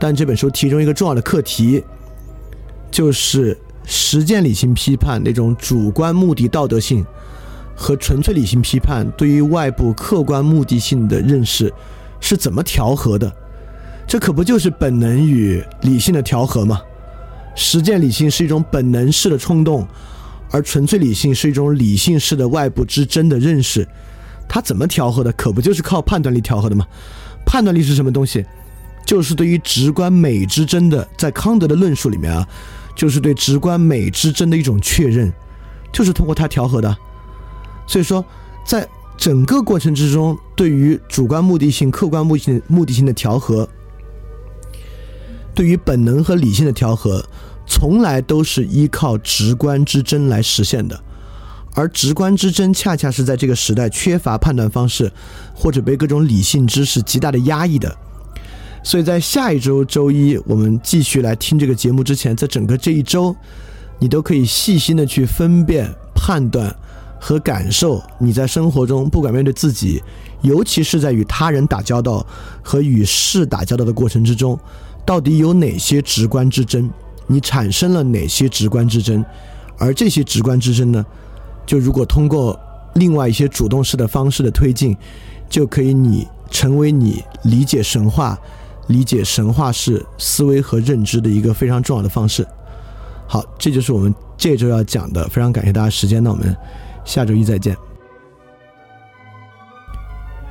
[0.00, 1.84] 但这本书其中一个重要的课题，
[2.90, 7.06] 就是实践理性批判那种主观目的道德性
[7.76, 11.72] 和纯粹理性批判对于外部客观目的性的认识
[12.18, 13.32] 是怎么调和的？
[14.04, 16.82] 这可不就是本能与理性的调和吗？
[17.54, 19.86] 实践理性是一种本能式的冲动。
[20.54, 23.84] 而纯粹理性是一种理性式的外部之真的认识，
[24.48, 25.32] 它怎么调和的？
[25.32, 26.86] 可不就是靠判断力调和的吗？
[27.44, 28.46] 判断力是什么东西？
[29.04, 32.46] 就是对于直观美之真的，在康德的论述里面啊，
[32.94, 35.32] 就是对直观美之真的一种确认，
[35.92, 36.96] 就是通过它调和的。
[37.88, 38.24] 所以说，
[38.64, 43.68] 在整个过程之中，对于主观目的性、客观目的性目的性的调和，
[45.52, 47.28] 对于本能和理性的调和。
[47.66, 51.00] 从来都是依靠直观之真来实现的，
[51.74, 55.10] 而直观之真恰恰是在这个时代缺乏判断方式，
[55.54, 57.96] 或者被各种理性知识极大的压抑的。
[58.82, 63.34] 所以在下一周周一我们继续来听这个节目之前，在整个这一周，
[63.98, 66.74] 你都可以细心的去分辨、判断
[67.18, 70.02] 和感受你在生活中，不管面对自己，
[70.42, 72.26] 尤其是在与他人打交道
[72.62, 74.58] 和与事打交道的过程之中，
[75.06, 76.90] 到底有哪些直观之争。
[77.26, 79.24] 你产生了哪些直观之争？
[79.78, 81.04] 而这些直观之争呢？
[81.66, 82.58] 就如果通过
[82.94, 84.96] 另外一些主动式的方式的推进，
[85.48, 88.38] 就可以你成为你理解神话、
[88.86, 92.46] 理解神话式思维和认知的一个非常重要的方式。
[93.26, 95.26] 好，这就是我们这周要讲的。
[95.28, 96.54] 非常感谢大家时间，那我们
[97.04, 97.76] 下周一再见。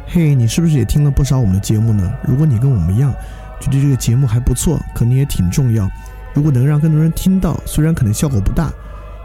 [0.08, 2.12] 嘿，你是不是也听了不少我们的节目呢？
[2.28, 3.14] 如果你跟我们一样，
[3.62, 5.88] 觉得这个节目还不错，可能也挺重要。
[6.34, 8.72] 如果能让更多人听到，虽然可能效果不大，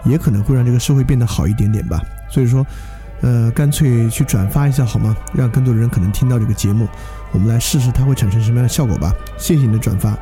[0.04, 2.00] 也可能会让这个社会变得好一点点吧。
[2.28, 2.64] 所以说，
[3.22, 5.16] 呃，干脆去转发一下好吗？
[5.32, 6.86] 让更多的人可能听到这个节目，
[7.32, 9.12] 我们来试试它会产生什么样的效果吧。
[9.36, 10.16] 谢谢你的转发。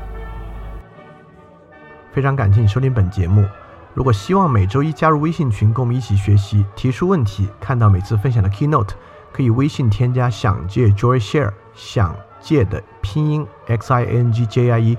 [2.12, 3.44] 非常感谢你收听本节目。
[3.92, 8.90] 如果希望每周一加入微信群，跟我们一起学习，提出问题，看到每次分享的 keynote，
[9.32, 14.98] 可以微信添加“想借 Joy Share”，想借的拼音 x i n g J I E